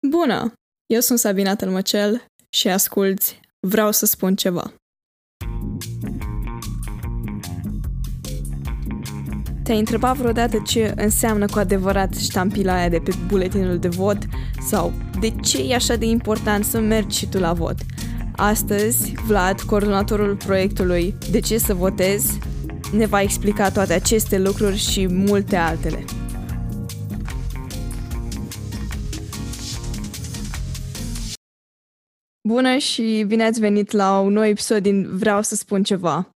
Bună! 0.00 0.52
Eu 0.86 1.00
sunt 1.00 1.18
Sabina 1.18 1.54
Tălmăcel 1.54 2.24
și 2.48 2.68
asculți 2.68 3.40
Vreau 3.60 3.92
să 3.92 4.06
spun 4.06 4.34
ceva. 4.34 4.72
Te-ai 9.62 9.78
întrebat 9.78 10.16
vreodată 10.16 10.62
ce 10.66 10.92
înseamnă 10.96 11.46
cu 11.46 11.58
adevărat 11.58 12.14
ștampila 12.14 12.74
aia 12.74 12.88
de 12.88 12.98
pe 12.98 13.14
buletinul 13.26 13.78
de 13.78 13.88
vot? 13.88 14.18
Sau 14.68 14.92
de 15.20 15.30
ce 15.30 15.62
e 15.62 15.74
așa 15.74 15.96
de 15.96 16.06
important 16.06 16.64
să 16.64 16.80
mergi 16.80 17.18
și 17.18 17.28
tu 17.28 17.38
la 17.38 17.52
vot? 17.52 17.76
Astăzi, 18.36 19.12
Vlad, 19.26 19.60
coordonatorul 19.60 20.36
proiectului 20.36 21.14
De 21.30 21.40
ce 21.40 21.58
să 21.58 21.74
votez, 21.74 22.38
ne 22.92 23.06
va 23.06 23.22
explica 23.22 23.70
toate 23.70 23.92
aceste 23.92 24.38
lucruri 24.38 24.76
și 24.76 25.06
multe 25.06 25.56
altele. 25.56 26.04
Bună 32.46 32.76
și 32.76 33.24
bine 33.26 33.44
ați 33.44 33.60
venit 33.60 33.90
la 33.90 34.20
un 34.20 34.32
nou 34.32 34.44
episod 34.44 34.82
din 34.82 35.16
Vreau 35.16 35.42
să 35.42 35.54
spun 35.54 35.82
ceva. 35.82 36.30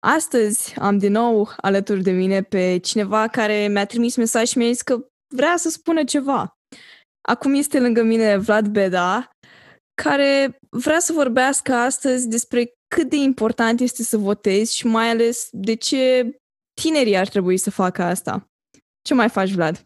Astăzi 0.00 0.78
am 0.78 0.98
din 0.98 1.12
nou 1.12 1.48
alături 1.56 2.02
de 2.02 2.10
mine 2.10 2.42
pe 2.42 2.78
cineva 2.78 3.28
care 3.28 3.68
mi-a 3.68 3.86
trimis 3.86 4.16
mesaj 4.16 4.48
și 4.48 4.58
mi-a 4.58 4.70
zis 4.70 4.82
că 4.82 5.06
vrea 5.34 5.56
să 5.56 5.68
spună 5.68 6.04
ceva. 6.04 6.54
Acum 7.28 7.54
este 7.54 7.80
lângă 7.80 8.02
mine 8.02 8.36
Vlad 8.36 8.66
Beda, 8.66 9.30
care 10.02 10.58
vrea 10.70 10.98
să 10.98 11.12
vorbească 11.12 11.72
astăzi 11.72 12.28
despre 12.28 12.72
cât 12.94 13.08
de 13.08 13.16
important 13.16 13.80
este 13.80 14.02
să 14.02 14.16
votezi 14.16 14.76
și 14.76 14.86
mai 14.86 15.08
ales 15.08 15.48
de 15.50 15.74
ce 15.74 16.30
tinerii 16.82 17.16
ar 17.16 17.28
trebui 17.28 17.56
să 17.56 17.70
facă 17.70 18.02
asta. 18.02 18.46
Ce 19.02 19.14
mai 19.14 19.28
faci, 19.28 19.50
Vlad? 19.50 19.84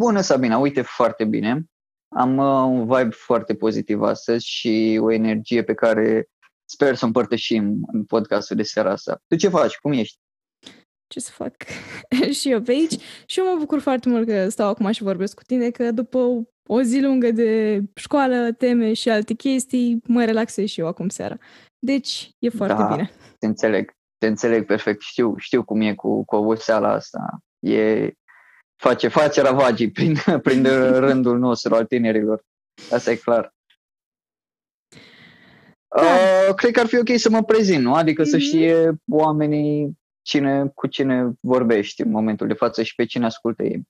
Bună, 0.00 0.20
Sabina! 0.20 0.58
Uite, 0.58 0.82
foarte 0.82 1.24
bine. 1.24 1.64
Am 2.08 2.36
uh, 2.36 2.78
un 2.78 2.86
vibe 2.86 3.10
foarte 3.10 3.54
pozitiv 3.54 4.02
astăzi 4.02 4.46
și 4.46 4.98
o 5.02 5.12
energie 5.12 5.62
pe 5.62 5.74
care 5.74 6.28
sper 6.64 6.94
să 6.94 7.04
împărtășim 7.04 7.88
în 7.92 8.04
podcastul 8.04 8.56
de 8.56 8.62
seara 8.62 8.90
asta. 8.90 9.18
Tu 9.26 9.36
ce 9.36 9.48
faci? 9.48 9.76
Cum 9.76 9.92
ești? 9.92 10.18
Ce 11.06 11.20
să 11.20 11.30
fac? 11.30 11.54
și 12.38 12.50
eu 12.50 12.60
pe 12.62 12.70
aici. 12.70 13.02
Și 13.26 13.38
eu 13.38 13.44
mă 13.46 13.56
bucur 13.58 13.80
foarte 13.80 14.08
mult 14.08 14.26
că 14.26 14.48
stau 14.48 14.68
acum 14.68 14.90
și 14.90 15.02
vorbesc 15.02 15.34
cu 15.34 15.42
tine, 15.42 15.70
că 15.70 15.92
după 15.92 16.48
o 16.68 16.82
zi 16.82 17.00
lungă 17.00 17.30
de 17.30 17.82
școală, 17.94 18.52
teme 18.52 18.92
și 18.92 19.10
alte 19.10 19.34
chestii, 19.34 20.00
mă 20.06 20.24
relaxez 20.24 20.66
și 20.68 20.80
eu 20.80 20.86
acum 20.86 21.08
seara. 21.08 21.36
Deci, 21.78 22.30
e 22.38 22.48
foarte 22.48 22.82
da, 22.82 22.88
bine. 22.88 23.10
te 23.38 23.46
înțeleg. 23.46 23.92
Te 24.18 24.26
înțeleg 24.26 24.66
perfect. 24.66 25.00
Știu, 25.00 25.34
știu 25.36 25.64
cum 25.64 25.80
e 25.80 25.94
cu, 25.94 26.24
cu 26.24 26.36
oboseala 26.36 26.92
asta. 26.92 27.38
E, 27.58 28.10
face, 28.78 29.08
face 29.08 29.40
ravagii 29.40 29.90
prin, 29.96 30.16
prin 30.42 30.62
rândul 30.98 31.38
nostru 31.38 31.74
al 31.74 31.84
tinerilor. 31.86 32.44
Asta 32.90 33.10
e 33.10 33.16
clar. 33.16 33.54
Da. 35.96 36.02
Uh, 36.02 36.54
cred 36.54 36.72
că 36.72 36.80
ar 36.80 36.86
fi 36.86 36.98
ok 36.98 37.08
să 37.16 37.30
mă 37.30 37.42
prezint, 37.42 37.82
nu? 37.82 37.94
Adică 37.94 38.22
mm-hmm. 38.22 38.30
să 38.30 38.36
mhm. 38.36 38.44
știe 38.44 38.92
oamenii 39.10 39.98
cine, 40.22 40.70
cu 40.74 40.86
cine 40.86 41.32
vorbești 41.40 42.02
în 42.02 42.10
momentul 42.10 42.46
de 42.46 42.54
față 42.54 42.82
și 42.82 42.94
pe 42.94 43.04
cine 43.04 43.24
ascultă 43.24 43.62
ei. 43.62 43.82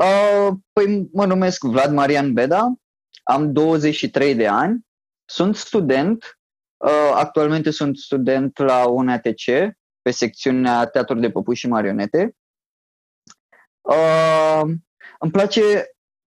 Uh, 0.00 0.56
păi 0.72 1.08
mă 1.12 1.26
numesc 1.26 1.64
Vlad 1.64 1.92
Marian 1.92 2.32
Beda, 2.32 2.72
am 3.22 3.52
23 3.52 4.34
de 4.34 4.46
ani, 4.46 4.86
sunt 5.24 5.56
student, 5.56 6.38
uh, 6.76 7.12
actualmente 7.14 7.70
sunt 7.70 7.96
student 7.96 8.58
la 8.58 8.86
UNATC, 8.88 9.44
pe 10.02 10.10
secțiunea 10.10 10.86
Teatru 10.86 11.18
de 11.18 11.30
Păpuși 11.30 11.60
și 11.60 11.68
Marionete. 11.68 12.36
Uh, 13.86 14.62
îmi 15.18 15.30
place 15.30 15.84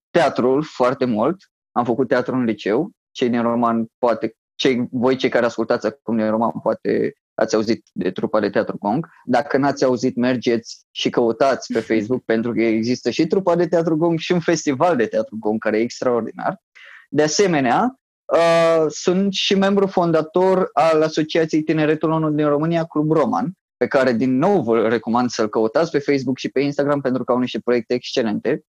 teatrul 0.10 0.64
foarte 0.64 1.06
mult, 1.06 1.38
am 1.72 1.86
făcut 1.86 2.08
teatru 2.08 2.36
în 2.36 2.44
liceu, 2.44 2.92
cei 3.12 3.30
din 3.30 3.42
roman 3.42 3.88
poate, 3.98 4.36
cei, 4.56 4.88
voi 4.92 5.16
cei 5.16 5.30
care 5.30 5.46
ascultați 5.46 5.86
acum 5.86 6.16
din 6.16 6.30
roman 6.30 6.52
poate 6.64 7.14
ați 7.40 7.56
auzit 7.56 7.86
de 7.94 8.12
trupa 8.12 8.40
de 8.40 8.50
teatru 8.50 8.78
Gong. 8.78 9.08
Dacă 9.26 9.58
n-ați 9.58 9.84
auzit, 9.84 10.16
mergeți 10.16 10.86
și 10.92 11.10
căutați 11.10 11.74
pe 11.74 11.80
Facebook 11.80 12.24
pentru 12.34 12.54
că 12.54 12.62
există 12.62 13.10
și 13.10 13.28
trupa 13.28 13.56
de 13.56 13.68
teatru 13.68 13.98
Gong 13.98 14.20
și 14.20 14.32
un 14.32 14.40
festival 14.40 14.96
de 14.96 15.06
teatru 15.06 15.36
Gong 15.40 15.60
care 15.60 15.78
e 15.78 15.82
extraordinar. 15.82 16.62
De 17.10 17.22
asemenea, 17.22 18.00
uh, 18.26 18.86
sunt 18.88 19.34
și 19.34 19.56
membru 19.56 19.88
fondator 19.88 20.70
al 20.74 21.02
Asociației 21.02 21.64
Tineretul 21.64 22.12
ONU 22.12 22.32
din 22.32 22.48
România, 22.48 22.84
Club 22.84 23.12
Roman, 23.12 23.54
pe 23.80 23.88
care 23.88 24.14
din 24.14 24.38
nou 24.38 24.62
vă 24.62 24.88
recomand 24.88 25.30
să-l 25.30 25.50
căutați 25.50 25.92
pe 25.92 26.00
Facebook 26.00 26.38
și 26.38 26.50
pe 26.50 26.60
Instagram 26.60 27.02
pentru 27.02 27.24
că 27.24 27.32
au 27.32 27.40
niște 27.40 27.60
proiecte 27.60 27.94
excelente. 27.94 28.64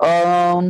Uh, 0.00 0.68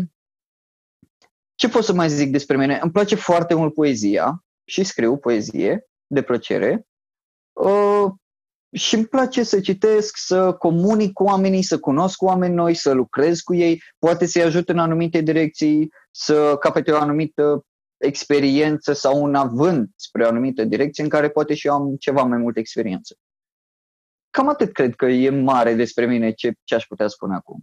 ce 1.54 1.68
pot 1.68 1.84
să 1.84 1.92
mai 1.92 2.08
zic 2.08 2.30
despre 2.30 2.56
mine? 2.56 2.78
Îmi 2.82 2.92
place 2.92 3.14
foarte 3.14 3.54
mult 3.54 3.74
poezia 3.74 4.44
și 4.64 4.84
scriu 4.84 5.16
poezie 5.16 5.86
de 6.06 6.22
plăcere. 6.22 6.86
Uh, 7.52 8.12
și 8.72 8.94
îmi 8.94 9.06
place 9.06 9.42
să 9.42 9.60
citesc, 9.60 10.16
să 10.16 10.52
comunic 10.52 11.12
cu 11.12 11.24
oamenii, 11.24 11.62
să 11.62 11.78
cunosc 11.78 12.22
oameni 12.22 12.54
noi, 12.54 12.74
să 12.74 12.92
lucrez 12.92 13.40
cu 13.40 13.54
ei, 13.54 13.82
poate 13.98 14.26
să-i 14.26 14.42
ajut 14.42 14.68
în 14.68 14.78
anumite 14.78 15.20
direcții, 15.20 15.92
să 16.10 16.56
capete 16.60 16.92
o 16.92 17.00
anumită 17.00 17.64
experiență 17.96 18.92
sau 18.92 19.22
un 19.22 19.34
avânt 19.34 19.90
spre 19.96 20.24
o 20.24 20.28
anumită 20.28 20.64
direcție 20.64 21.02
în 21.02 21.08
care 21.08 21.30
poate 21.30 21.54
și 21.54 21.66
eu 21.66 21.72
am 21.72 21.96
ceva 21.96 22.22
mai 22.22 22.38
multă 22.38 22.58
experiență. 22.58 23.16
Cam 24.36 24.48
atât 24.48 24.72
cred 24.72 24.94
că 24.94 25.06
e 25.06 25.30
mare 25.30 25.74
despre 25.74 26.06
mine 26.06 26.30
ce, 26.30 26.52
ce 26.64 26.74
aș 26.74 26.86
putea 26.86 27.08
spune 27.08 27.34
acum. 27.34 27.62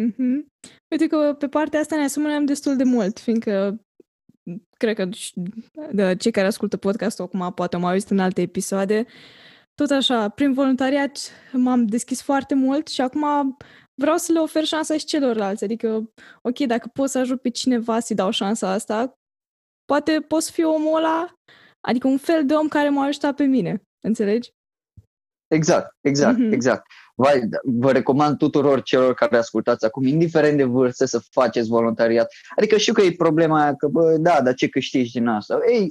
Mm-hmm. 0.00 0.46
Uite 0.90 1.06
că 1.06 1.34
pe 1.38 1.48
partea 1.48 1.80
asta 1.80 1.96
ne 1.96 2.02
asemănăm 2.02 2.44
destul 2.44 2.76
de 2.76 2.84
mult, 2.84 3.18
fiindcă 3.18 3.80
cred 4.76 4.96
că 4.96 5.08
de 5.92 6.16
cei 6.16 6.30
care 6.30 6.46
ascultă 6.46 6.76
podcastul 6.76 7.24
acum 7.24 7.52
poate 7.52 7.76
am 7.76 7.84
auzit 7.84 8.10
în 8.10 8.18
alte 8.18 8.40
episoade, 8.40 9.06
tot 9.74 9.90
așa, 9.90 10.28
prin 10.28 10.52
voluntariat 10.52 11.18
m-am 11.52 11.86
deschis 11.86 12.22
foarte 12.22 12.54
mult 12.54 12.88
și 12.88 13.00
acum 13.00 13.56
vreau 13.94 14.16
să 14.16 14.32
le 14.32 14.38
ofer 14.38 14.64
șansa 14.64 14.96
și 14.96 15.04
celorlalți. 15.04 15.64
Adică, 15.64 16.12
ok, 16.42 16.58
dacă 16.58 16.90
pot 16.92 17.08
să 17.08 17.18
ajut 17.18 17.40
pe 17.40 17.48
cineva 17.48 18.00
să-i 18.00 18.16
dau 18.16 18.30
șansa 18.30 18.70
asta, 18.70 19.18
poate 19.84 20.20
pot 20.20 20.42
să 20.42 20.52
fiu 20.52 20.70
omul 20.70 20.96
ăla, 20.96 21.34
adică 21.80 22.08
un 22.08 22.18
fel 22.18 22.46
de 22.46 22.54
om 22.54 22.68
care 22.68 22.88
m-a 22.88 23.04
ajutat 23.04 23.36
pe 23.36 23.44
mine. 23.44 23.82
Înțelegi? 24.00 24.50
Exact, 25.52 25.96
exact, 26.00 26.38
mm-hmm. 26.38 26.52
exact. 26.52 26.86
Vai, 27.14 27.48
vă 27.62 27.92
recomand 27.92 28.38
tuturor 28.38 28.82
celor 28.82 29.14
care 29.14 29.36
ascultați 29.36 29.84
acum, 29.84 30.06
indiferent 30.06 30.56
de 30.56 30.64
vârstă, 30.64 31.04
să 31.04 31.22
faceți 31.30 31.68
voluntariat. 31.68 32.32
Adică 32.56 32.76
știu 32.76 32.92
că 32.92 33.02
e 33.02 33.12
problema 33.12 33.62
aia 33.62 33.74
că, 33.74 33.86
bă, 33.86 34.16
da, 34.16 34.40
dar 34.42 34.54
ce 34.54 34.68
câștigi 34.68 35.12
din 35.12 35.26
asta? 35.26 35.58
Ei, 35.68 35.90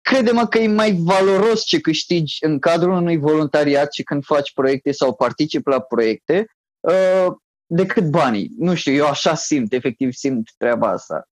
crede-mă 0.00 0.46
că 0.46 0.58
e 0.58 0.66
mai 0.66 0.92
valoros 0.92 1.64
ce 1.64 1.80
câștigi 1.80 2.44
în 2.44 2.58
cadrul 2.58 2.92
unui 2.92 3.16
voluntariat 3.16 3.92
și 3.92 4.02
când 4.02 4.24
faci 4.24 4.52
proiecte 4.52 4.92
sau 4.92 5.14
participi 5.14 5.70
la 5.70 5.80
proiecte 5.80 6.46
uh, 6.80 7.26
decât 7.66 8.10
banii. 8.10 8.50
Nu 8.58 8.74
știu, 8.74 8.92
eu 8.92 9.06
așa 9.06 9.34
simt, 9.34 9.72
efectiv 9.72 10.12
simt 10.12 10.50
treaba 10.56 10.88
asta. 10.88 11.28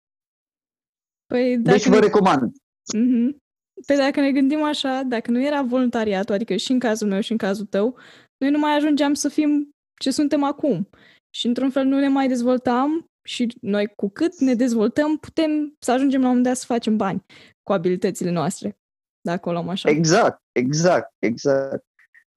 Păi, 1.27 1.59
deci 1.59 1.87
vă 1.87 1.95
ne... 1.95 2.01
recomand. 2.01 2.53
Mm-hmm. 2.97 3.40
Păi 3.87 3.97
dacă 3.97 4.21
ne 4.21 4.33
gândim 4.33 4.63
așa, 4.63 5.03
dacă 5.03 5.31
nu 5.31 5.43
era 5.43 5.63
voluntariatul, 5.63 6.35
adică 6.35 6.57
și 6.57 6.73
în 6.73 6.79
cazul 6.79 7.09
meu 7.09 7.21
și 7.21 7.33
în 7.33 7.39
cazul 7.39 7.65
tău, 7.65 7.99
noi 8.37 8.51
nu 8.51 8.59
mai 8.59 8.77
ajungeam 8.77 9.15
să 9.15 9.29
fim 9.29 9.71
ce 10.01 10.11
suntem 10.11 10.43
acum. 10.43 10.89
Și 11.31 11.47
într-un 11.47 11.71
fel 11.71 11.85
nu 11.85 11.99
ne 11.99 12.09
mai 12.09 12.29
dezvoltam 12.29 13.05
și 13.29 13.57
noi 13.61 13.93
cu 13.97 14.11
cât 14.11 14.39
ne 14.39 14.55
dezvoltăm 14.55 15.17
putem 15.17 15.77
să 15.79 15.93
ajungem 15.93 16.21
la 16.21 16.27
un 16.27 16.33
moment 16.33 16.49
dat 16.49 16.57
să 16.57 16.65
facem 16.67 16.97
bani 16.97 17.25
cu 17.63 17.73
abilitățile 17.73 18.31
noastre. 18.31 18.79
Dacă 19.21 19.49
o 19.49 19.53
luăm 19.53 19.69
așa. 19.69 19.91
Exact, 19.91 20.43
exact, 20.53 21.15
exact. 21.19 21.85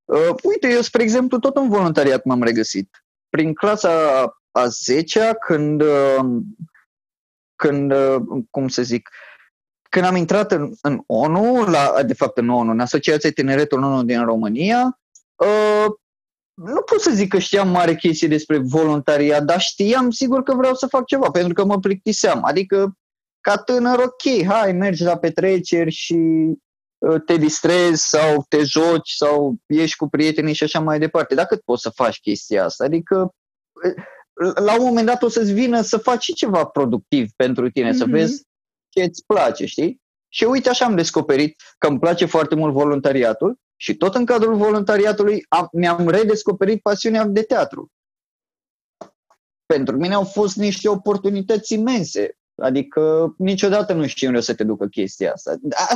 Uh, 0.05 0.35
uite, 0.43 0.69
eu, 0.69 0.81
spre 0.81 1.03
exemplu, 1.03 1.39
tot 1.39 1.55
în 1.55 1.69
voluntariat 1.69 2.23
m-am 2.25 2.43
regăsit. 2.43 3.05
Prin 3.29 3.53
clasa 3.53 4.23
a 4.51 4.67
10 4.67 5.37
când, 5.45 5.81
uh, 5.81 6.41
când 7.55 7.91
uh, 7.91 8.15
cum 8.49 8.67
să 8.67 8.81
zic, 8.81 9.09
când 9.93 10.05
am 10.05 10.15
intrat 10.15 10.51
în, 10.51 10.73
în 10.81 11.03
ONU, 11.05 11.65
la, 11.65 12.03
de 12.03 12.13
fapt 12.13 12.37
în 12.37 12.49
ONU, 12.49 12.71
în 12.71 12.79
Asociația 12.79 13.31
Tineretul 13.31 13.83
ONU 13.83 14.03
din 14.03 14.25
România, 14.25 14.99
uh, 15.35 15.85
nu 16.53 16.81
pot 16.81 17.01
să 17.01 17.11
zic 17.13 17.29
că 17.29 17.39
știam 17.39 17.69
mare 17.69 17.95
chestie 17.95 18.27
despre 18.27 18.57
voluntariat, 18.57 19.43
dar 19.43 19.59
știam 19.59 20.09
sigur 20.09 20.43
că 20.43 20.55
vreau 20.55 20.73
să 20.73 20.87
fac 20.87 21.05
ceva, 21.05 21.29
pentru 21.29 21.53
că 21.53 21.65
mă 21.65 21.79
plictiseam. 21.79 22.43
Adică, 22.43 22.97
ca 23.41 23.57
tânăr, 23.57 23.99
ok, 23.99 24.45
hai, 24.47 24.71
mergi 24.71 25.03
la 25.03 25.17
petreceri 25.17 25.91
și 25.91 26.17
uh, 26.97 27.21
te 27.25 27.37
distrezi 27.37 28.07
sau 28.07 28.45
te 28.49 28.63
joci 28.63 29.11
sau 29.11 29.55
ieși 29.65 29.95
cu 29.95 30.07
prietenii 30.07 30.53
și 30.53 30.63
așa 30.63 30.79
mai 30.79 30.99
departe. 30.99 31.35
Dacă 31.35 31.61
poți 31.65 31.81
să 31.81 31.89
faci 31.89 32.19
chestia 32.19 32.65
asta? 32.65 32.83
Adică, 32.83 33.33
uh, 33.83 34.53
la 34.55 34.79
un 34.79 34.85
moment 34.85 35.05
dat 35.05 35.23
o 35.23 35.27
să-ți 35.27 35.53
vină 35.53 35.81
să 35.81 35.97
faci 35.97 36.23
și 36.23 36.33
ceva 36.33 36.65
productiv 36.65 37.29
pentru 37.35 37.69
tine, 37.69 37.89
mm-hmm. 37.89 37.97
să 37.97 38.05
mhm. 38.05 38.13
vezi 38.13 38.43
ce 38.93 39.03
îți 39.03 39.25
place, 39.25 39.65
știi? 39.65 40.01
Și 40.29 40.43
uite 40.43 40.69
așa 40.69 40.85
am 40.85 40.95
descoperit 40.95 41.61
că 41.77 41.87
îmi 41.87 41.99
place 41.99 42.25
foarte 42.25 42.55
mult 42.55 42.73
voluntariatul 42.73 43.59
și 43.75 43.95
tot 43.95 44.15
în 44.15 44.25
cadrul 44.25 44.55
voluntariatului 44.55 45.45
am, 45.49 45.67
mi-am 45.71 46.09
redescoperit 46.09 46.81
pasiunea 46.81 47.25
de 47.25 47.41
teatru. 47.41 47.91
pentru 49.65 49.97
mine 49.97 50.13
au 50.13 50.23
fost 50.23 50.55
niște 50.55 50.89
oportunități 50.89 51.73
imense. 51.73 52.37
Adică 52.55 53.33
niciodată 53.37 53.93
nu 53.93 54.07
știi 54.07 54.27
unde 54.27 54.39
o 54.39 54.41
să 54.41 54.53
te 54.53 54.63
ducă 54.63 54.85
chestia 54.85 55.31
asta. 55.31 55.55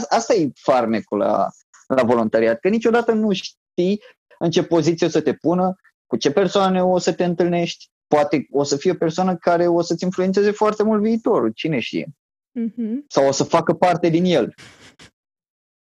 Asta 0.10 0.34
e 0.34 0.52
farmecul 0.56 1.18
la, 1.18 1.48
la 1.88 2.04
voluntariat, 2.04 2.60
că 2.60 2.70
niciodată 2.70 3.12
nu 3.12 3.34
știi 3.34 4.02
în 4.40 4.50
ce 4.50 4.64
poziție 4.64 5.08
o 5.08 5.10
să 5.10 5.22
te 5.22 5.34
pună, 5.34 5.76
cu 6.06 6.18
ce 6.18 6.32
persoane 6.32 6.84
o 6.84 6.98
să 6.98 7.14
te 7.14 7.24
întâlnești, 7.24 7.90
poate 8.08 8.48
o 8.52 8.64
să 8.64 8.78
fie 8.78 8.92
o 8.92 8.96
persoană 8.96 9.36
care 9.36 9.68
o 9.68 9.82
să-ți 9.82 10.04
influențeze 10.04 10.52
foarte 10.52 10.84
mult 10.84 11.02
viitorul, 11.02 11.52
cine 11.52 11.80
știe. 11.80 12.08
Mm-hmm. 12.57 13.06
Sau 13.07 13.27
o 13.27 13.31
să 13.31 13.44
facă 13.44 13.74
parte 13.74 14.09
din 14.09 14.25
el. 14.25 14.54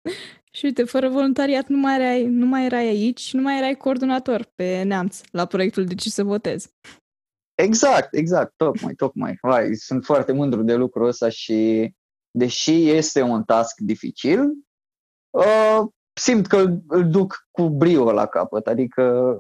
Și 0.54 0.64
uite, 0.64 0.84
fără 0.84 1.08
voluntariat 1.08 1.66
nu 1.66 1.76
mai, 1.76 1.94
erai, 1.94 2.24
nu 2.24 2.46
mai 2.46 2.64
erai 2.64 2.86
aici, 2.86 3.32
nu 3.32 3.42
mai 3.42 3.58
erai 3.58 3.74
coordonator 3.74 4.52
pe 4.54 4.82
Neamț 4.82 5.20
la 5.30 5.46
proiectul 5.46 5.84
de 5.84 5.94
ce 5.94 6.08
să 6.08 6.24
votez. 6.24 6.70
Exact, 7.54 8.14
exact, 8.14 8.52
tocmai, 8.56 8.94
tocmai. 8.94 9.38
Vai, 9.40 9.74
sunt 9.74 10.04
foarte 10.04 10.32
mândru 10.32 10.62
de 10.62 10.74
lucrul 10.74 11.06
ăsta 11.06 11.28
și 11.28 11.92
deși 12.30 12.90
este 12.90 13.22
un 13.22 13.44
task 13.44 13.78
dificil, 13.78 14.40
uh, 15.30 15.80
simt 16.12 16.46
că 16.46 16.56
îl, 16.56 16.82
îl 16.88 17.10
duc 17.10 17.46
cu 17.50 17.68
brio 17.68 18.12
la 18.12 18.26
capăt. 18.26 18.66
Adică, 18.66 19.36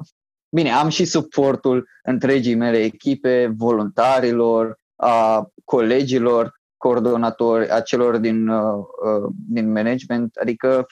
bine, 0.56 0.70
am 0.70 0.88
și 0.88 1.04
suportul 1.04 1.88
întregii 2.02 2.54
mele 2.54 2.78
echipe, 2.78 3.52
voluntarilor, 3.56 4.78
a 4.96 5.46
colegilor, 5.64 6.60
coordonatori, 6.82 7.70
a 7.70 7.80
celor 7.80 8.16
din, 8.16 8.48
uh, 8.48 8.84
uh, 9.04 9.32
din 9.48 9.72
management. 9.72 10.36
Adică 10.36 10.86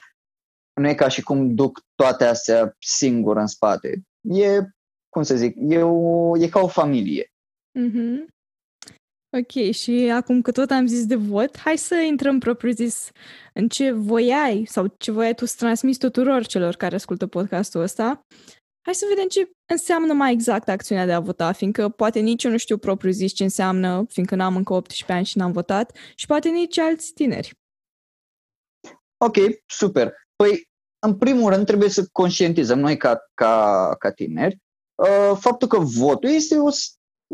nu 0.81 0.89
e 0.89 0.95
ca 0.95 1.09
și 1.09 1.23
cum 1.23 1.55
duc 1.55 1.81
toate 1.95 2.25
astea 2.25 2.77
singur 2.79 3.37
în 3.37 3.47
spate. 3.47 4.03
E, 4.21 4.61
cum 5.09 5.23
să 5.23 5.37
zic, 5.37 5.57
e, 5.59 5.83
o, 5.83 6.39
e 6.39 6.49
ca 6.49 6.61
o 6.61 6.69
familie. 6.69 7.33
Mm-hmm. 7.79 8.39
Ok, 9.37 9.73
și 9.73 10.11
acum 10.15 10.43
că 10.43 10.53
tot 10.53 10.71
am 10.71 10.87
zis 10.87 11.07
de 11.07 11.15
vot, 11.15 11.59
hai 11.59 11.77
să 11.77 11.95
intrăm 11.95 12.39
propriu 12.39 12.71
zis 12.71 13.11
în 13.55 13.69
ce 13.69 13.93
voiai 13.93 14.65
sau 14.69 14.95
ce 14.99 15.11
voiai 15.11 15.35
tu 15.35 15.45
să 15.45 15.55
transmiți 15.59 15.99
tuturor 15.99 16.47
celor 16.47 16.75
care 16.75 16.95
ascultă 16.95 17.27
podcastul 17.27 17.81
ăsta. 17.81 18.27
Hai 18.83 18.95
să 18.95 19.07
vedem 19.09 19.29
ce 19.29 19.51
înseamnă 19.67 20.13
mai 20.13 20.33
exact 20.33 20.69
acțiunea 20.69 21.07
de 21.07 21.13
a 21.13 21.21
vota, 21.21 21.53
fiindcă 21.53 21.89
poate 21.89 22.19
nici 22.19 22.45
eu 22.45 22.51
nu 22.51 22.57
știu 22.57 22.79
propriu 22.79 23.11
zis 23.11 23.33
ce 23.33 23.43
înseamnă, 23.43 24.05
fiindcă 24.09 24.35
n-am 24.35 24.57
încă 24.57 24.73
18 24.73 25.13
ani 25.13 25.25
și 25.25 25.39
n-am 25.39 25.53
votat, 25.53 25.97
și 26.15 26.27
poate 26.27 26.49
nici 26.49 26.79
alți 26.79 27.13
tineri. 27.13 27.59
Ok, 29.17 29.37
super. 29.67 30.15
Păi, 30.37 30.69
în 30.99 31.17
primul 31.17 31.53
rând, 31.53 31.67
trebuie 31.67 31.89
să 31.89 32.09
conștientizăm 32.13 32.79
noi 32.79 32.97
ca, 32.97 33.31
ca, 33.35 33.95
ca 33.99 34.13
tineri 34.13 34.59
uh, 34.95 35.37
faptul 35.39 35.69
că 35.69 35.79
votul 35.79 36.31
este 36.31 36.57
o, 36.57 36.69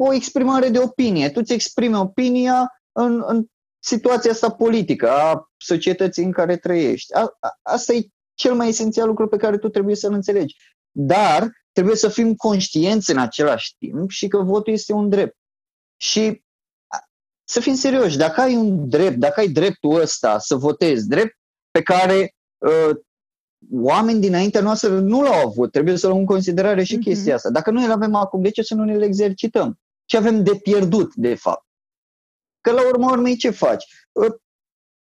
o 0.01 0.13
exprimare 0.13 0.69
de 0.69 0.79
opinie. 0.79 1.31
Tu 1.31 1.41
îți 1.43 1.53
exprimi 1.53 1.97
opinia 1.97 2.81
în, 2.93 3.23
în 3.27 3.47
situația 3.79 4.31
asta 4.31 4.51
politică 4.51 5.11
a 5.11 5.51
societății 5.57 6.25
în 6.25 6.33
care 6.33 6.57
trăiești. 6.57 7.15
A, 7.15 7.37
a, 7.41 7.59
asta 7.63 7.93
e 7.93 8.09
cel 8.35 8.55
mai 8.55 8.69
esențial 8.69 9.07
lucru 9.07 9.29
pe 9.29 9.37
care 9.37 9.59
tu 9.59 9.69
trebuie 9.69 9.95
să-l 9.95 10.13
înțelegi. 10.13 10.57
Dar 10.99 11.51
trebuie 11.73 11.97
să 11.97 12.09
fim 12.09 12.35
conștienți 12.35 13.11
în 13.11 13.19
același 13.19 13.77
timp 13.79 14.11
și 14.11 14.29
că 14.29 14.39
votul 14.39 14.73
este 14.73 14.93
un 14.93 15.09
drept. 15.09 15.37
Și 15.97 16.45
să 17.49 17.61
fim 17.61 17.75
serioși, 17.75 18.17
dacă 18.17 18.41
ai 18.41 18.57
un 18.57 18.89
drept, 18.89 19.17
dacă 19.17 19.41
ai 19.41 19.49
dreptul 19.49 20.01
ăsta 20.01 20.39
să 20.39 20.55
votezi, 20.55 21.09
drept 21.09 21.39
pe 21.71 21.83
care 21.83 22.35
uh, 22.59 22.97
oameni 23.71 24.21
dinaintea 24.21 24.61
noastră 24.61 24.99
nu 25.01 25.23
l-au 25.23 25.47
avut. 25.47 25.73
Trebuie 25.73 25.97
să 25.97 26.07
luăm 26.07 26.19
în 26.19 26.27
considerare 26.27 26.83
și 26.83 26.97
mm-hmm. 26.97 27.05
chestia 27.05 27.35
asta. 27.35 27.51
Dacă 27.51 27.71
noi 27.71 27.85
îl 27.85 27.91
avem 27.91 28.15
acum, 28.15 28.43
de 28.43 28.51
ce 28.51 28.63
să 28.63 28.75
nu 28.75 28.85
ne-l 28.85 29.03
exercităm? 29.03 29.79
Ce 30.05 30.17
avem 30.17 30.43
de 30.43 30.55
pierdut, 30.55 31.15
de 31.15 31.35
fapt? 31.35 31.67
Că 32.61 32.73
la 32.73 32.87
urmă 32.87 33.11
urmei 33.11 33.37
ce 33.37 33.51
faci? 33.51 33.85
Uh, 34.13 34.35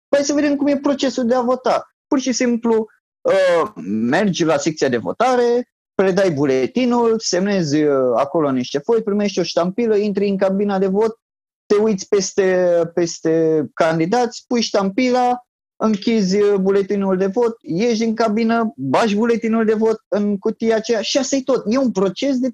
păi 0.07 0.23
să 0.23 0.33
vedem 0.33 0.55
cum 0.55 0.67
e 0.67 0.77
procesul 0.77 1.25
de 1.25 1.35
a 1.35 1.41
vota. 1.41 1.95
Pur 2.07 2.19
și 2.19 2.31
simplu 2.31 2.87
uh, 3.21 3.71
mergi 3.85 4.43
la 4.43 4.57
secția 4.57 4.89
de 4.89 4.97
votare, 4.97 5.69
predai 5.95 6.31
buletinul, 6.31 7.19
semnezi 7.19 7.83
uh, 7.83 8.11
acolo 8.15 8.51
niște 8.51 8.79
foi, 8.79 9.03
primești 9.03 9.39
o 9.39 9.43
ștampilă, 9.43 9.95
intri 9.95 10.27
în 10.27 10.37
cabina 10.37 10.79
de 10.79 10.87
vot, 10.87 11.19
te 11.65 11.75
uiți 11.75 12.07
peste, 12.07 12.81
peste 12.93 13.65
candidați, 13.73 14.43
pui 14.47 14.61
ștampila, 14.61 15.45
închizi 15.75 16.41
uh, 16.41 16.55
buletinul 16.59 17.17
de 17.17 17.25
vot, 17.25 17.57
ieși 17.61 17.99
din 17.99 18.15
cabină, 18.15 18.73
bași 18.75 19.15
buletinul 19.15 19.65
de 19.65 19.73
vot 19.73 19.97
în 20.07 20.37
cutia 20.37 20.75
aceea 20.75 21.01
și 21.01 21.17
asta 21.17 21.35
e 21.35 21.41
tot. 21.41 21.63
E 21.67 21.77
un 21.77 21.91
proces 21.91 22.37
de 22.37 22.49
3-4 22.49 22.51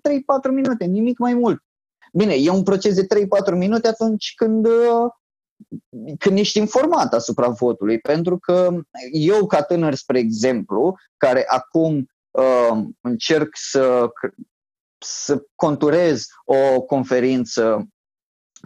minute, 0.52 0.86
nimic 0.86 1.18
mai 1.18 1.34
mult. 1.34 1.64
Bine, 2.14 2.34
e 2.34 2.50
un 2.50 2.64
proces 2.64 2.96
de 2.96 3.08
3-4 3.54 3.58
minute 3.58 3.88
atunci 3.88 4.34
când, 4.36 4.66
uh, 4.66 5.12
când 6.20 6.38
ești 6.38 6.58
informat 6.58 7.14
asupra 7.14 7.48
votului, 7.48 8.00
pentru 8.00 8.38
că 8.38 8.70
eu 9.12 9.46
ca 9.46 9.62
tânăr, 9.62 9.94
spre 9.94 10.20
exemplu, 10.20 10.96
care 11.18 11.46
acum 11.48 11.96
uh, 11.96 12.04
încerc 13.02 13.50
să, 13.52 14.10
să 14.98 15.44
conturez 15.56 16.28
o 16.46 16.82
conferință 16.82 17.88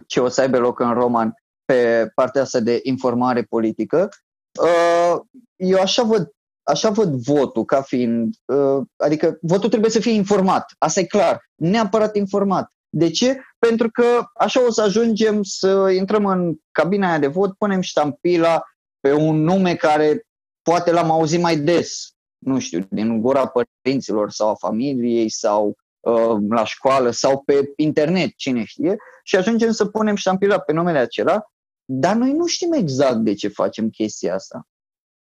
ce 0.06 0.20
o 0.20 0.28
să 0.28 0.40
aibă 0.40 0.58
loc 0.58 0.80
în 0.80 0.92
Roman 0.92 1.34
pe 1.64 2.10
partea 2.14 2.42
asta 2.42 2.60
de 2.60 2.80
informare 2.82 3.42
politică, 3.42 4.08
Uh, 4.56 5.20
eu 5.56 5.80
așa 5.80 6.02
văd, 6.02 6.30
așa 6.62 6.90
văd 6.90 7.14
votul 7.14 7.64
ca 7.64 7.82
fiind, 7.82 8.34
uh, 8.44 8.82
adică 8.96 9.38
votul 9.40 9.68
trebuie 9.68 9.90
să 9.90 10.00
fie 10.00 10.12
informat, 10.12 10.74
asta 10.78 11.00
e 11.00 11.04
clar, 11.04 11.40
neapărat 11.54 12.16
informat. 12.16 12.70
De 12.88 13.10
ce? 13.10 13.40
Pentru 13.58 13.90
că 13.90 14.04
așa 14.34 14.66
o 14.66 14.70
să 14.70 14.82
ajungem 14.82 15.42
să 15.42 15.90
intrăm 15.96 16.26
în 16.26 16.54
cabina 16.70 17.08
aia 17.08 17.18
de 17.18 17.26
vot, 17.26 17.54
punem 17.54 17.80
ștampila 17.80 18.62
pe 19.00 19.12
un 19.12 19.42
nume 19.42 19.74
care 19.74 20.26
poate 20.62 20.90
l-am 20.90 21.10
auzit 21.10 21.40
mai 21.40 21.56
des, 21.56 22.14
nu 22.38 22.58
știu, 22.58 22.86
din 22.90 23.20
gura 23.20 23.52
părinților 23.82 24.30
sau 24.30 24.48
a 24.48 24.54
familiei 24.54 25.30
sau 25.30 25.76
uh, 26.00 26.36
la 26.48 26.64
școală 26.64 27.10
sau 27.10 27.42
pe 27.42 27.72
internet, 27.76 28.30
cine 28.36 28.64
știe, 28.64 28.96
și 29.24 29.36
ajungem 29.36 29.70
să 29.70 29.86
punem 29.86 30.14
ștampila 30.14 30.58
pe 30.58 30.72
numele 30.72 30.98
acela 30.98 31.46
dar 31.86 32.14
noi 32.14 32.32
nu 32.32 32.46
știm 32.46 32.72
exact 32.72 33.16
de 33.16 33.34
ce 33.34 33.48
facem 33.48 33.90
chestia 33.90 34.34
asta. 34.34 34.68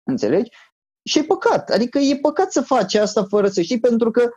Înțelegi? 0.03 0.49
Și 1.03 1.19
e 1.19 1.23
păcat. 1.23 1.69
Adică 1.69 1.99
e 1.99 2.17
păcat 2.17 2.51
să 2.51 2.61
faci 2.61 2.93
asta 2.93 3.23
fără 3.23 3.47
să 3.47 3.61
știi, 3.61 3.79
pentru 3.79 4.11
că 4.11 4.29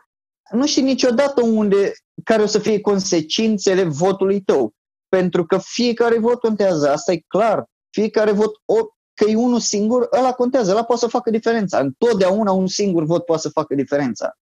nu 0.51 0.67
știi 0.67 0.81
niciodată 0.81 1.41
unde, 1.41 1.91
care 2.23 2.41
o 2.41 2.45
să 2.45 2.59
fie 2.59 2.81
consecințele 2.81 3.83
votului 3.83 4.41
tău. 4.41 4.73
Pentru 5.07 5.45
că 5.45 5.57
fiecare 5.61 6.19
vot 6.19 6.39
contează, 6.39 6.89
asta 6.89 7.11
e 7.11 7.23
clar. 7.27 7.65
Fiecare 7.89 8.31
vot, 8.31 8.51
o, 8.65 8.75
că 9.13 9.29
e 9.29 9.35
unul 9.35 9.59
singur, 9.59 10.07
ăla 10.11 10.31
contează, 10.31 10.71
ăla 10.71 10.83
poate 10.83 11.01
să 11.01 11.07
facă 11.07 11.29
diferența. 11.29 11.79
Întotdeauna 11.79 12.51
un 12.51 12.67
singur 12.67 13.03
vot 13.03 13.25
poate 13.25 13.41
să 13.41 13.49
facă 13.49 13.75
diferența. 13.75 14.37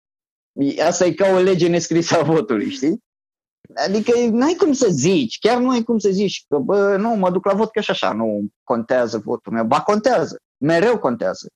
Asta 0.87 1.04
e 1.04 1.12
ca 1.12 1.28
o 1.28 1.38
lege 1.38 1.68
nescrisă 1.68 2.18
a 2.18 2.23
votului, 2.23 2.70
știi? 2.70 3.04
Adică 3.75 4.12
n-ai 4.30 4.54
cum 4.54 4.73
să 4.73 4.88
zici, 4.90 5.38
chiar 5.38 5.61
nu 5.61 5.70
ai 5.70 5.82
cum 5.82 5.99
să 5.99 6.08
zici 6.11 6.44
că 6.49 6.58
bă, 6.58 6.96
nu, 6.96 7.08
mă 7.08 7.30
duc 7.30 7.44
la 7.44 7.54
vot 7.54 7.70
că 7.70 7.80
și 7.80 7.90
așa, 7.90 8.12
nu 8.12 8.46
contează 8.64 9.18
votul 9.18 9.52
meu. 9.52 9.64
Ba, 9.64 9.80
contează, 9.80 10.37
mereu 10.56 10.99
contează. 10.99 11.49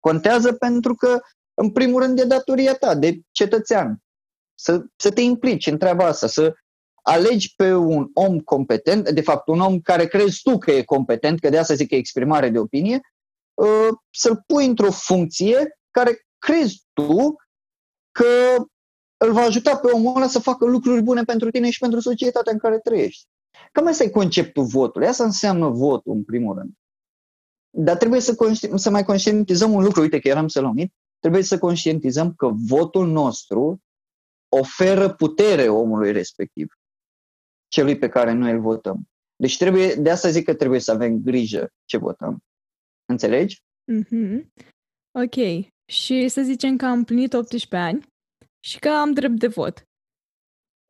Contează 0.00 0.52
pentru 0.52 0.94
că, 0.94 1.20
în 1.54 1.70
primul 1.70 2.02
rând, 2.02 2.16
de 2.16 2.24
datoria 2.24 2.74
ta, 2.74 2.94
de 2.94 3.20
cetățean. 3.30 3.98
Să, 4.54 4.84
să 4.96 5.10
te 5.10 5.20
implici 5.20 5.66
în 5.66 5.78
treaba 5.78 6.04
asta, 6.04 6.26
să 6.26 6.54
alegi 7.06 7.54
pe 7.56 7.74
un 7.74 8.10
om 8.14 8.40
competent, 8.40 9.10
de 9.10 9.20
fapt 9.20 9.48
un 9.48 9.60
om 9.60 9.80
care 9.80 10.06
crezi 10.06 10.40
tu 10.42 10.58
că 10.58 10.70
e 10.70 10.82
competent, 10.82 11.40
că 11.40 11.48
de 11.48 11.58
asta 11.58 11.74
zic 11.74 11.88
că 11.88 11.94
e 11.94 11.98
exprimare 11.98 12.48
de 12.48 12.58
opinie, 12.58 13.00
uh, 13.54 13.88
să-l 14.10 14.42
pui 14.46 14.66
într-o 14.66 14.90
funcție 14.90 15.78
care 15.90 16.26
crezi 16.38 16.82
tu 16.92 17.34
că 18.10 18.64
îl 19.16 19.32
va 19.32 19.40
ajuta 19.40 19.76
pe 19.76 19.90
omul 19.90 20.16
ăla 20.16 20.26
să 20.26 20.38
facă 20.38 20.64
lucruri 20.64 21.02
bune 21.02 21.22
pentru 21.22 21.50
tine 21.50 21.70
și 21.70 21.78
pentru 21.78 22.00
societatea 22.00 22.52
în 22.52 22.58
care 22.58 22.78
trăiești. 22.78 23.26
Cam 23.72 23.86
asta 23.86 24.04
e 24.04 24.08
conceptul 24.08 24.64
votului. 24.64 25.06
Asta 25.06 25.24
înseamnă 25.24 25.68
votul, 25.68 26.12
în 26.12 26.24
primul 26.24 26.54
rând. 26.54 26.72
Dar 27.70 27.96
trebuie 27.96 28.20
să, 28.20 28.36
să 28.74 28.90
mai 28.90 29.04
conștientizăm 29.04 29.72
un 29.72 29.82
lucru. 29.82 30.00
Uite 30.00 30.18
că 30.18 30.28
eram 30.28 30.48
să 30.48 30.60
lumit. 30.60 30.94
Trebuie 31.18 31.42
să 31.42 31.58
conștientizăm 31.58 32.34
că 32.34 32.50
votul 32.68 33.06
nostru 33.06 33.82
oferă 34.48 35.14
putere 35.14 35.68
omului 35.68 36.12
respectiv, 36.12 36.72
celui 37.74 37.98
pe 37.98 38.08
care 38.08 38.32
noi 38.32 38.50
îl 38.50 38.60
votăm. 38.60 39.08
Deci 39.36 39.56
trebuie, 39.56 39.94
de 39.94 40.10
asta 40.10 40.28
zic 40.28 40.44
că 40.44 40.54
trebuie 40.54 40.80
să 40.80 40.90
avem 40.92 41.22
grijă 41.22 41.68
ce 41.84 41.96
votăm. 41.96 42.38
Înțelegi? 43.04 43.62
Mm-hmm. 43.92 44.46
Ok. 45.18 45.66
Și 45.92 46.28
să 46.28 46.42
zicem 46.42 46.76
că 46.76 46.86
am 46.86 47.04
plinit 47.04 47.32
18 47.32 47.76
ani 47.76 48.06
și 48.66 48.78
că 48.78 48.88
am 48.88 49.12
drept 49.12 49.38
de 49.38 49.46
vot. 49.46 49.82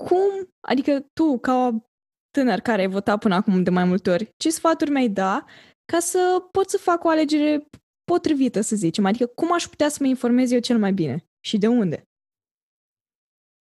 Cum, 0.04 0.48
adică 0.60 1.06
tu, 1.12 1.38
ca 1.38 1.84
tânăr 2.30 2.60
care 2.60 2.80
ai 2.80 2.88
votat 2.88 3.18
până 3.18 3.34
acum 3.34 3.62
de 3.62 3.70
mai 3.70 3.84
multe 3.84 4.10
ori, 4.10 4.30
ce 4.36 4.50
sfaturi 4.50 4.90
mi-ai 4.90 5.08
da 5.08 5.44
ca 5.92 5.98
să 5.98 6.48
pot 6.52 6.70
să 6.70 6.78
fac 6.78 7.04
o 7.04 7.08
alegere 7.08 7.66
potrivită, 8.04 8.60
să 8.60 8.76
zicem? 8.76 9.04
Adică 9.04 9.26
cum 9.26 9.52
aș 9.52 9.66
putea 9.66 9.88
să 9.88 9.98
mă 10.00 10.06
informez 10.06 10.50
eu 10.50 10.60
cel 10.60 10.78
mai 10.78 10.92
bine 10.92 11.24
și 11.40 11.58
de 11.58 11.66
unde? 11.66 12.02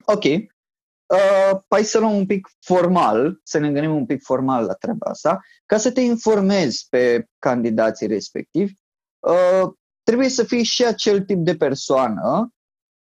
Ok. 0.06 0.53
Uh, 1.14 1.60
hai 1.70 1.84
să 1.84 2.00
luăm 2.00 2.16
un 2.16 2.26
pic 2.26 2.48
formal, 2.60 3.40
să 3.44 3.58
ne 3.58 3.72
gândim 3.72 3.96
un 3.96 4.06
pic 4.06 4.24
formal 4.24 4.66
la 4.66 4.74
treaba 4.74 5.10
asta, 5.10 5.40
ca 5.66 5.78
să 5.78 5.92
te 5.92 6.02
informezi 6.02 6.88
pe 6.90 7.28
candidații 7.40 8.08
respectivi, 8.08 8.74
uh, 9.20 9.72
trebuie 10.04 10.30
să 10.30 10.44
fii 10.44 10.64
și 10.64 10.86
acel 10.86 11.22
tip 11.22 11.38
de 11.38 11.56
persoană 11.56 12.54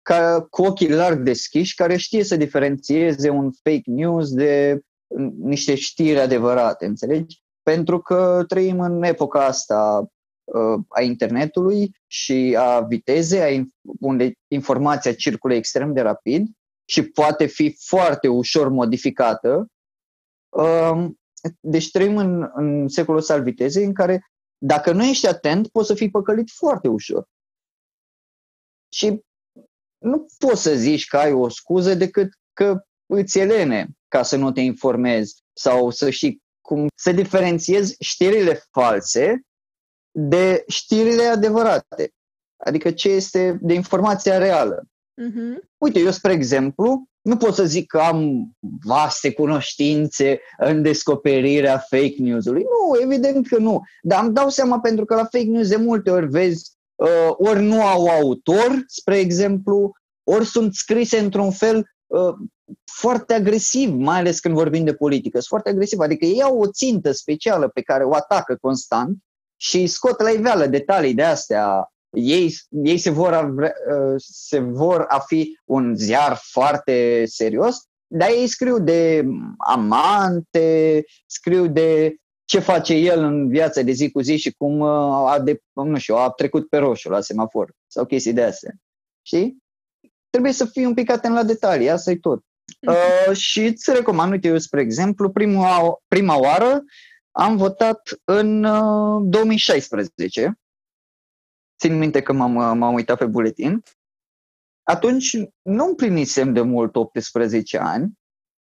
ca, 0.02 0.42
cu 0.50 0.64
ochii 0.64 0.90
larg 0.90 1.20
deschiși, 1.20 1.76
care 1.76 1.98
știe 1.98 2.24
să 2.24 2.36
diferențieze 2.36 3.30
un 3.30 3.52
fake 3.64 3.92
news 3.92 4.30
de 4.30 4.80
niște 5.40 5.76
știri 5.76 6.20
adevărate, 6.20 6.86
înțelegi? 6.86 7.42
Pentru 7.64 8.00
că 8.00 8.44
trăim 8.48 8.80
în 8.80 9.04
epoca 9.04 9.46
asta 9.46 10.08
uh, 10.44 10.80
a 10.88 11.02
internetului 11.02 11.92
și 12.08 12.56
a 12.60 12.80
vitezei, 12.80 13.42
a 13.42 13.66
unde 14.00 14.32
informația 14.48 15.14
circulă 15.14 15.54
extrem 15.54 15.94
de 15.94 16.02
rapid 16.02 16.48
și 16.90 17.04
poate 17.04 17.46
fi 17.46 17.76
foarte 17.80 18.28
ușor 18.28 18.70
modificată. 18.70 19.68
Uh, 20.50 21.06
deci 21.60 21.92
trăim 21.92 22.18
în, 22.18 22.50
în 22.54 22.88
secolul 22.88 23.20
ăsta 23.20 23.34
al 23.34 23.44
vitezei 23.44 23.86
în 23.86 23.94
care 23.94 24.24
dacă 24.58 24.92
nu 24.92 25.04
ești 25.04 25.28
atent, 25.28 25.68
poți 25.68 25.88
să 25.88 25.94
fii 25.94 26.10
păcălit 26.10 26.50
foarte 26.50 26.88
ușor. 26.88 27.26
Și 28.94 29.22
nu 29.98 30.28
poți 30.38 30.62
să 30.62 30.76
zici 30.76 31.08
că 31.08 31.18
ai 31.18 31.32
o 31.32 31.50
scuză 31.50 31.94
decât 31.94 32.30
că 32.54 32.84
îți 33.06 33.40
elene 33.40 33.88
ca 34.08 34.24
să 34.24 34.36
nu 34.36 34.52
te 34.52 34.62
informezi 34.62 35.44
sau 35.54 35.90
să 35.90 36.10
știi 36.10 36.42
cum 36.62 36.88
să 36.96 37.12
diferențiezi 37.12 37.96
știrile 38.00 38.64
false 38.72 39.42
de 40.12 40.64
știrile 40.68 41.24
adevărate. 41.24 42.10
Adică 42.58 42.92
ce 42.92 43.10
este 43.10 43.60
de 43.62 43.74
informația 43.74 44.38
reală. 44.38 44.84
Uh-huh. 45.28 45.58
Uite, 45.78 46.00
eu, 46.00 46.12
spre 46.12 46.32
exemplu, 46.32 47.08
nu 47.22 47.38
pot 47.38 47.54
să 47.54 47.66
zic 47.66 47.88
că 47.88 47.98
am 47.98 48.50
vaste 48.86 49.34
cunoștințe 49.34 50.40
în 50.58 50.82
descoperirea 50.82 51.78
fake 51.78 52.16
news-ului. 52.18 52.62
Nu, 52.64 53.02
evident 53.02 53.48
că 53.48 53.58
nu. 53.58 53.82
Dar 54.02 54.24
îmi 54.24 54.34
dau 54.34 54.50
seama 54.50 54.80
pentru 54.80 55.06
că 55.06 55.16
la 55.16 55.24
fake 55.24 55.44
news 55.44 55.68
de 55.68 55.76
multe 55.76 56.10
ori 56.10 56.28
vezi 56.28 56.72
uh, 56.96 57.34
ori 57.38 57.62
nu 57.62 57.86
au 57.86 58.08
autor, 58.08 58.84
spre 58.88 59.18
exemplu, 59.18 59.92
ori 60.24 60.46
sunt 60.46 60.74
scrise 60.74 61.20
într-un 61.20 61.52
fel 61.52 61.92
uh, 62.08 62.34
foarte 62.92 63.34
agresiv, 63.34 63.94
mai 63.94 64.18
ales 64.20 64.40
când 64.40 64.56
vorbim 64.56 64.84
de 64.84 64.94
politică. 64.94 65.38
Sunt 65.38 65.48
foarte 65.48 65.70
agresiv, 65.70 66.00
adică 66.00 66.26
ei 66.26 66.42
au 66.42 66.60
o 66.60 66.72
țintă 66.72 67.12
specială 67.12 67.68
pe 67.68 67.82
care 67.82 68.04
o 68.04 68.16
atacă 68.16 68.58
constant 68.62 69.18
și 69.56 69.88
scot 69.88 70.22
la 70.22 70.30
iveală 70.30 70.66
detalii 70.66 71.14
de 71.14 71.24
astea. 71.24 71.92
Ei, 72.10 72.56
ei 72.70 72.98
se, 72.98 73.10
vor 73.10 73.34
a, 73.34 73.42
uh, 73.42 74.16
se 74.18 74.60
vor 74.60 75.06
a 75.08 75.20
fi 75.20 75.60
un 75.66 75.96
ziar 75.96 76.40
foarte 76.42 77.24
serios, 77.26 77.84
dar 78.08 78.30
ei 78.30 78.48
scriu 78.48 78.80
de 78.80 79.26
amante, 79.58 81.04
scriu 81.26 81.68
de 81.68 82.16
ce 82.46 82.60
face 82.60 82.94
el 82.94 83.20
în 83.20 83.50
viața 83.50 83.82
de 83.82 83.92
zi 83.92 84.12
cu 84.12 84.22
zi 84.22 84.38
și 84.38 84.52
cum 84.58 84.80
uh, 84.80 85.32
a, 85.32 85.40
de, 85.40 85.62
nu 85.74 85.98
știu, 85.98 86.16
a 86.16 86.30
trecut 86.30 86.70
pe 86.70 86.78
roșu 86.78 87.10
la 87.10 87.22
semafor 87.22 87.72
sau 87.88 88.06
chestii 88.06 88.34
de 88.34 88.44
astea. 88.44 88.74
Știi? 89.22 89.58
Trebuie 90.30 90.52
să 90.52 90.66
fii 90.66 90.86
un 90.86 90.94
pic 90.94 91.12
atent 91.12 91.34
la 91.34 91.44
detalii, 91.44 91.90
asta 91.90 92.12
e 92.12 92.16
tot. 92.16 92.44
Mhm. 92.82 92.96
Uh, 93.30 93.36
și 93.36 93.62
îți 93.62 93.94
recomand, 93.94 94.32
uite, 94.32 94.48
eu, 94.48 94.58
spre 94.58 94.82
exemplu, 94.82 95.30
prima, 95.30 96.00
prima 96.08 96.40
oară 96.40 96.84
am 97.32 97.58
votat 97.58 98.02
în 98.24 98.64
uh, 98.64 99.22
2016. 99.24 100.60
Țin 101.80 101.98
minte 101.98 102.22
că 102.22 102.34
m-am, 102.34 102.78
m-am 102.78 102.94
uitat 102.94 103.18
pe 103.18 103.26
buletin. 103.26 103.84
Atunci 104.84 105.38
nu 105.62 105.86
împlinisem 105.86 106.54
de 106.54 106.62
mult 106.62 106.96
18 106.96 107.78
ani, 107.78 108.20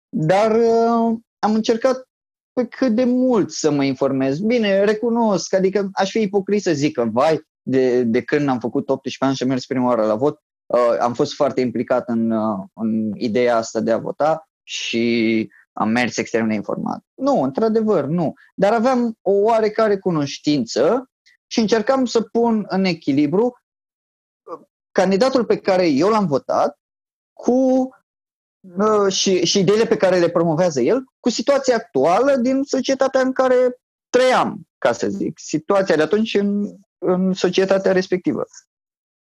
dar 0.10 0.56
uh, 0.56 1.18
am 1.40 1.54
încercat 1.54 2.10
pe 2.54 2.68
cât 2.68 2.96
de 2.96 3.04
mult 3.04 3.52
să 3.52 3.72
mă 3.72 3.84
informez. 3.84 4.40
Bine, 4.40 4.84
recunosc, 4.84 5.54
adică 5.54 5.90
aș 5.94 6.12
fi 6.12 6.20
ipocrit 6.20 6.62
să 6.62 6.74
zic 6.74 6.94
că, 6.94 7.06
vai, 7.06 7.42
de, 7.62 8.04
de 8.04 8.22
când 8.22 8.50
am 8.50 8.60
făcut 8.60 8.90
18 8.90 9.26
ani 9.26 9.36
și 9.36 9.44
am 9.44 9.50
mers 9.50 9.66
prima 9.66 9.86
oară 9.86 10.06
la 10.06 10.16
vot, 10.16 10.42
uh, 10.66 10.98
am 11.00 11.14
fost 11.14 11.34
foarte 11.34 11.62
implicat 11.62 12.10
în, 12.10 12.32
uh, 12.32 12.60
în 12.74 13.12
ideea 13.16 13.58
asta 13.58 13.80
de 13.80 13.92
a 13.92 13.98
vota 13.98 14.50
și 14.64 15.50
am 15.74 15.90
mers 15.90 16.18
extrem 16.18 16.48
de 16.48 16.54
informat. 16.54 17.04
Nu, 17.14 17.42
într-adevăr, 17.42 18.06
nu. 18.06 18.34
Dar 18.56 18.74
aveam 18.74 19.18
o 19.22 19.32
oarecare 19.32 19.98
cunoștință 19.98 21.11
și 21.52 21.60
încercam 21.60 22.06
să 22.06 22.22
pun 22.22 22.66
în 22.68 22.86
echilibru 22.86 23.46
uh, 23.46 24.60
candidatul 24.92 25.46
pe 25.46 25.58
care 25.58 25.88
eu 25.88 26.10
l-am 26.10 26.28
votat 26.28 26.80
cu 27.34 27.90
uh, 28.78 29.12
și, 29.14 29.46
și 29.46 29.60
ideile 29.60 29.86
pe 29.86 29.98
care 29.98 30.20
le 30.20 30.30
promovează 30.30 30.82
el 30.82 31.04
cu 31.20 31.30
situația 31.30 31.76
actuală 31.76 32.36
din 32.36 32.64
societatea 32.64 33.22
în 33.22 33.32
care 33.32 33.80
trăiam, 34.10 34.68
ca 34.78 34.92
să 34.92 35.08
zic, 35.08 35.40
situația 35.40 35.96
de 35.96 36.02
atunci 36.02 36.34
în, 36.34 36.76
în 36.98 37.34
societatea 37.34 37.92
respectivă. 37.92 38.44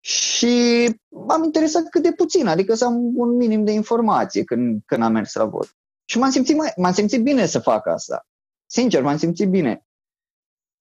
Și 0.01 0.85
m-am 1.09 1.43
interesat 1.43 1.89
cât 1.89 2.03
de 2.03 2.13
puțin, 2.13 2.47
adică 2.47 2.75
să 2.75 2.85
am 2.85 3.17
un 3.17 3.37
minim 3.37 3.65
de 3.65 3.73
informație 3.73 4.45
când, 4.45 4.83
când 4.87 5.03
am 5.03 5.13
mers 5.13 5.35
la 5.35 5.45
vot. 5.45 5.77
Și 6.05 6.19
m-am 6.19 6.31
simțit, 6.31 6.57
m-am 6.77 6.93
simțit 6.93 7.23
bine 7.23 7.47
să 7.47 7.59
fac 7.59 7.87
asta. 7.87 8.27
Sincer, 8.67 9.03
m-am 9.03 9.17
simțit 9.17 9.49
bine. 9.49 9.87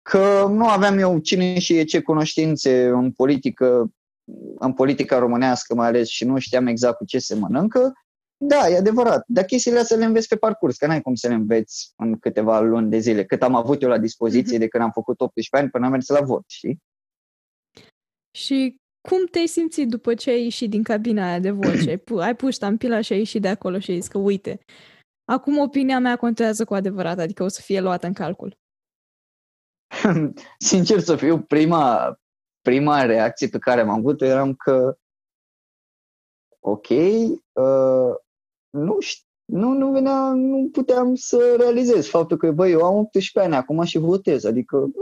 Că 0.09 0.47
nu 0.49 0.67
aveam 0.67 0.97
eu 0.97 1.19
cine 1.19 1.59
și 1.59 1.83
ce 1.83 2.01
cunoștințe 2.01 2.87
în 2.87 3.11
politică, 3.11 3.93
în 4.59 4.73
politica 4.73 5.17
românească 5.17 5.75
mai 5.75 5.87
ales 5.87 6.07
și 6.07 6.25
nu 6.25 6.39
știam 6.39 6.67
exact 6.67 6.97
cu 6.97 7.05
ce 7.05 7.19
se 7.19 7.35
mănâncă. 7.35 7.93
Da, 8.37 8.69
e 8.69 8.77
adevărat. 8.77 9.23
Dar 9.27 9.43
chestiile 9.43 9.79
astea 9.79 9.97
le 9.97 10.05
înveți 10.05 10.27
pe 10.27 10.35
parcurs, 10.35 10.77
că 10.77 10.87
n-ai 10.87 11.01
cum 11.01 11.15
să 11.15 11.27
le 11.27 11.33
înveți 11.33 11.93
în 11.95 12.19
câteva 12.19 12.59
luni 12.59 12.89
de 12.89 12.97
zile, 12.97 13.25
cât 13.25 13.43
am 13.43 13.55
avut 13.55 13.81
eu 13.81 13.89
la 13.89 13.97
dispoziție 13.97 14.55
mm-hmm. 14.55 14.59
de 14.59 14.67
când 14.67 14.83
am 14.83 14.91
făcut 14.91 15.21
18 15.21 15.55
ani 15.55 15.69
până 15.69 15.85
am 15.85 15.91
mers 15.91 16.07
la 16.07 16.21
vot, 16.21 16.43
știi? 16.47 16.81
Și 18.37 18.81
cum 19.01 19.25
te-ai 19.25 19.47
simțit 19.47 19.87
după 19.87 20.13
ce 20.13 20.29
ai 20.29 20.43
ieșit 20.43 20.69
din 20.69 20.83
cabina 20.83 21.27
aia 21.27 21.39
de 21.39 21.51
voce? 21.51 21.89
Ai, 21.89 21.97
pu- 22.05 22.17
ai 22.17 22.35
pus 22.35 22.53
ștampila 22.53 23.01
și 23.01 23.13
ai 23.13 23.19
ieșit 23.19 23.41
de 23.41 23.47
acolo 23.47 23.79
și 23.79 23.91
ai 23.91 23.99
zis 23.99 24.07
că, 24.07 24.17
uite, 24.17 24.59
acum 25.25 25.57
opinia 25.57 25.99
mea 25.99 26.15
contează 26.15 26.65
cu 26.65 26.73
adevărat, 26.73 27.19
adică 27.19 27.43
o 27.43 27.47
să 27.47 27.61
fie 27.61 27.79
luată 27.81 28.07
în 28.07 28.13
calcul. 28.13 28.57
Sincer 30.57 30.99
să 30.99 31.15
fiu, 31.15 31.39
prima, 31.41 32.17
prima 32.61 33.03
reacție 33.03 33.47
pe 33.47 33.57
care 33.57 33.81
am 33.81 33.89
avut 33.89 34.21
eram 34.21 34.53
că 34.53 34.97
ok, 36.59 36.89
uh, 36.89 38.15
nu 38.69 38.99
știu, 38.99 39.27
nu, 39.45 39.71
nu 39.71 39.91
venea, 39.91 40.31
nu 40.33 40.69
puteam 40.71 41.15
să 41.15 41.55
realizez 41.57 42.07
faptul 42.07 42.37
că, 42.37 42.51
băi, 42.51 42.71
eu 42.71 42.83
am 42.83 42.95
18 42.97 43.39
ani 43.39 43.55
acum 43.61 43.83
și 43.83 43.97
votez, 43.97 44.43
adică 44.43 44.77
mm, 44.77 44.93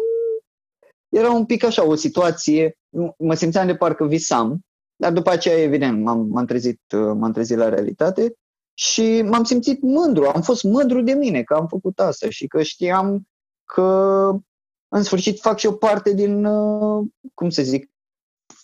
era 1.10 1.32
un 1.32 1.46
pic 1.46 1.64
așa, 1.64 1.86
o 1.86 1.96
situație 1.96 2.78
mă 3.18 3.34
simțeam 3.34 3.68
de 3.68 3.76
parcă 3.76 4.06
visam, 4.06 4.60
dar 4.96 5.12
după 5.12 5.30
aceea, 5.30 5.62
evident, 5.62 6.04
m-am, 6.04 6.28
m-am, 6.28 6.46
trezit, 6.46 6.82
uh, 6.96 7.12
m-am 7.16 7.32
trezit 7.32 7.58
la 7.58 7.70
realitate 7.70 8.34
și 8.74 9.22
m-am 9.22 9.44
simțit 9.44 9.82
mândru, 9.82 10.26
am 10.26 10.42
fost 10.42 10.64
mândru 10.64 11.02
de 11.02 11.14
mine 11.14 11.44
că 11.44 11.54
am 11.54 11.68
făcut 11.68 12.00
asta 12.00 12.30
și 12.30 12.48
că 12.48 12.62
știam 12.62 13.28
că 13.66 14.32
în 14.92 15.04
sfârșit 15.04 15.40
fac 15.40 15.58
și 15.58 15.66
o 15.66 15.72
parte 15.72 16.14
din, 16.14 16.46
uh, 16.46 17.08
cum 17.34 17.50
să 17.50 17.62
zic, 17.62 17.90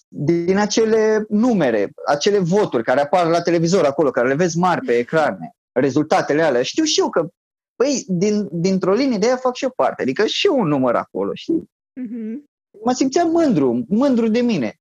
din 0.08 0.58
acele 0.58 1.26
numere, 1.30 1.92
acele 2.08 2.40
voturi 2.40 2.84
care 2.84 3.02
apar 3.02 3.28
la 3.28 3.42
televizor 3.42 3.86
acolo, 3.86 4.12
care 4.12 4.28
le 4.28 4.36
vezi 4.36 4.58
mari 4.58 4.86
pe 4.86 4.98
ecrane, 4.98 5.56
rezultatele 5.72 6.42
alea. 6.42 6.64
Știu 6.64 6.84
și 6.84 7.00
eu 7.00 7.10
că, 7.10 7.28
păi, 7.76 8.06
din, 8.08 8.48
dintr-o 8.52 8.94
linie 8.94 9.18
de 9.18 9.26
aia 9.26 9.36
fac 9.36 9.56
și 9.56 9.66
o 9.66 9.70
parte, 9.70 10.02
adică 10.02 10.26
și 10.26 10.48
eu 10.48 10.60
un 10.60 10.68
număr 10.68 10.96
acolo, 10.96 11.32
știi? 11.34 11.70
Uh-huh 12.02 12.56
mă 12.84 12.92
simțeam 12.92 13.30
mândru, 13.30 13.86
mândru 13.90 14.28
de 14.28 14.42
mine. 14.42 14.80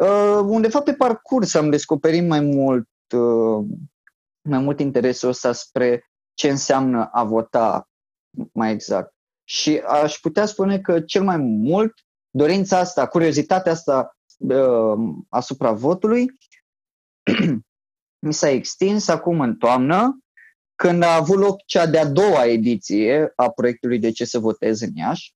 Uh, 0.00 0.40
undeva 0.42 0.80
pe 0.80 0.94
parcurs 0.94 1.54
am 1.54 1.70
descoperit 1.70 2.28
mai 2.28 2.40
mult, 2.40 2.88
uh, 3.16 3.66
mai 4.48 4.58
mult 4.58 4.80
interesul 4.80 5.28
ăsta 5.28 5.52
spre 5.52 6.10
ce 6.34 6.48
înseamnă 6.48 7.08
a 7.12 7.24
vota 7.24 7.88
mai 8.52 8.72
exact. 8.72 9.14
Și 9.48 9.78
aș 9.86 10.18
putea 10.18 10.46
spune 10.46 10.80
că 10.80 11.00
cel 11.00 11.22
mai 11.22 11.36
mult 11.36 11.94
dorința 12.30 12.78
asta, 12.78 13.06
curiozitatea 13.06 13.72
asta 13.72 14.16
uh, 14.38 14.98
asupra 15.28 15.72
votului 15.72 16.26
mi 18.26 18.32
s-a 18.32 18.48
extins 18.48 19.08
acum 19.08 19.40
în 19.40 19.56
toamnă, 19.56 20.18
când 20.74 21.02
a 21.02 21.14
avut 21.14 21.38
loc 21.38 21.64
cea 21.64 21.86
de-a 21.86 22.06
doua 22.06 22.46
ediție 22.46 23.32
a 23.36 23.50
proiectului 23.50 23.98
De 23.98 24.10
ce 24.10 24.24
să 24.24 24.38
votez 24.38 24.80
în 24.80 24.94
Iași 24.94 25.34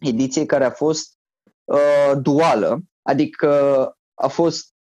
ediție 0.00 0.46
care 0.46 0.64
a 0.64 0.70
fost 0.70 1.18
uh, 1.64 2.12
duală, 2.20 2.80
adică 3.02 3.50
a 4.14 4.28
fost 4.28 4.74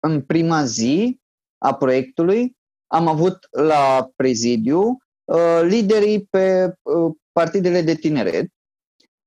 în 0.00 0.22
prima 0.22 0.64
zi 0.64 1.20
a 1.58 1.74
proiectului, 1.74 2.56
am 2.86 3.08
avut 3.08 3.48
la 3.50 4.10
prezidiu 4.16 4.98
uh, 5.24 5.60
liderii 5.62 6.26
pe 6.26 6.74
uh, 6.82 7.14
partidele 7.40 7.82
de 7.82 7.94
tineret, 7.94 8.46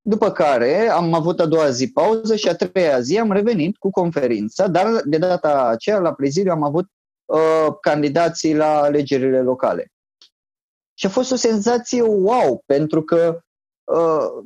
după 0.01 0.31
care 0.31 0.87
am 0.87 1.13
avut 1.13 1.39
a 1.39 1.45
doua 1.45 1.69
zi 1.69 1.91
pauză 1.91 2.35
și 2.35 2.47
a 2.47 2.55
treia 2.55 2.99
zi 2.99 3.19
am 3.19 3.31
revenit 3.31 3.77
cu 3.77 3.89
conferința, 3.89 4.67
dar 4.67 5.01
de 5.05 5.17
data 5.17 5.67
aceea 5.67 5.99
la 5.99 6.13
prezidiu 6.13 6.51
am 6.51 6.63
avut 6.63 6.87
uh, 7.25 7.67
candidații 7.81 8.55
la 8.55 8.81
alegerile 8.81 9.41
locale. 9.41 9.91
Și 10.93 11.05
a 11.05 11.09
fost 11.09 11.31
o 11.31 11.35
senzație 11.35 12.01
wow, 12.01 12.63
pentru 12.65 13.03
că, 13.03 13.39
uh, 13.83 14.43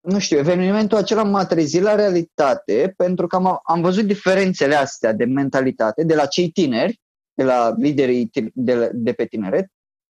nu 0.00 0.18
știu, 0.18 0.38
evenimentul 0.38 0.98
acela 0.98 1.22
m-a 1.22 1.46
trezit 1.46 1.82
la 1.82 1.94
realitate, 1.94 2.94
pentru 2.96 3.26
că 3.26 3.36
am, 3.36 3.60
am 3.64 3.80
văzut 3.80 4.04
diferențele 4.04 4.74
astea 4.74 5.12
de 5.12 5.24
mentalitate 5.24 6.04
de 6.04 6.14
la 6.14 6.26
cei 6.26 6.50
tineri, 6.50 7.00
de 7.34 7.44
la 7.44 7.74
liderii 7.76 8.30
de, 8.54 8.90
de 8.94 9.12
pe 9.12 9.24
tineret, 9.24 9.66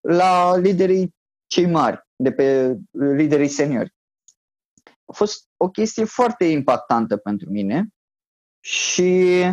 la 0.08 0.58
liderii 0.58 1.16
cei 1.48 1.66
mari, 1.66 2.03
de 2.16 2.32
pe 2.32 2.78
liderii 2.92 3.48
seniori. 3.48 3.94
A 5.06 5.14
fost 5.14 5.48
o 5.58 5.70
chestie 5.70 6.06
foarte 6.06 6.46
impactantă 6.46 7.18
pentru 7.18 7.50
mine 7.50 7.88
și 8.60 9.44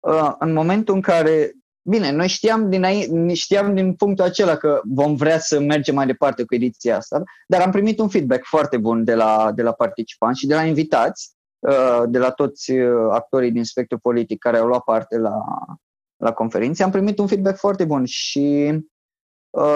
uh, 0.00 0.34
în 0.38 0.52
momentul 0.52 0.94
în 0.94 1.00
care, 1.00 1.52
bine, 1.82 2.10
noi 2.10 2.28
știam 2.28 2.70
din, 2.70 3.34
știam 3.34 3.74
din 3.74 3.94
punctul 3.94 4.24
acela 4.24 4.56
că 4.56 4.80
vom 4.84 5.14
vrea 5.14 5.38
să 5.38 5.60
mergem 5.60 5.94
mai 5.94 6.06
departe 6.06 6.44
cu 6.44 6.54
ediția 6.54 6.96
asta, 6.96 7.22
dar 7.46 7.60
am 7.60 7.70
primit 7.70 7.98
un 7.98 8.08
feedback 8.08 8.44
foarte 8.44 8.76
bun 8.76 9.04
de 9.04 9.14
la, 9.14 9.52
de 9.54 9.62
la 9.62 9.72
participanți 9.72 10.40
și 10.40 10.46
de 10.46 10.54
la 10.54 10.64
invitați, 10.64 11.30
uh, 11.58 12.02
de 12.08 12.18
la 12.18 12.30
toți 12.30 12.70
uh, 12.70 13.08
actorii 13.10 13.52
din 13.52 13.64
spectru 13.64 13.98
politic 13.98 14.38
care 14.38 14.58
au 14.58 14.66
luat 14.66 14.82
parte 14.82 15.18
la, 15.18 15.44
la 16.16 16.32
conferințe. 16.32 16.82
Am 16.82 16.90
primit 16.90 17.18
un 17.18 17.26
feedback 17.26 17.58
foarte 17.58 17.84
bun 17.84 18.04
și 18.04 18.70
uh, 18.72 18.78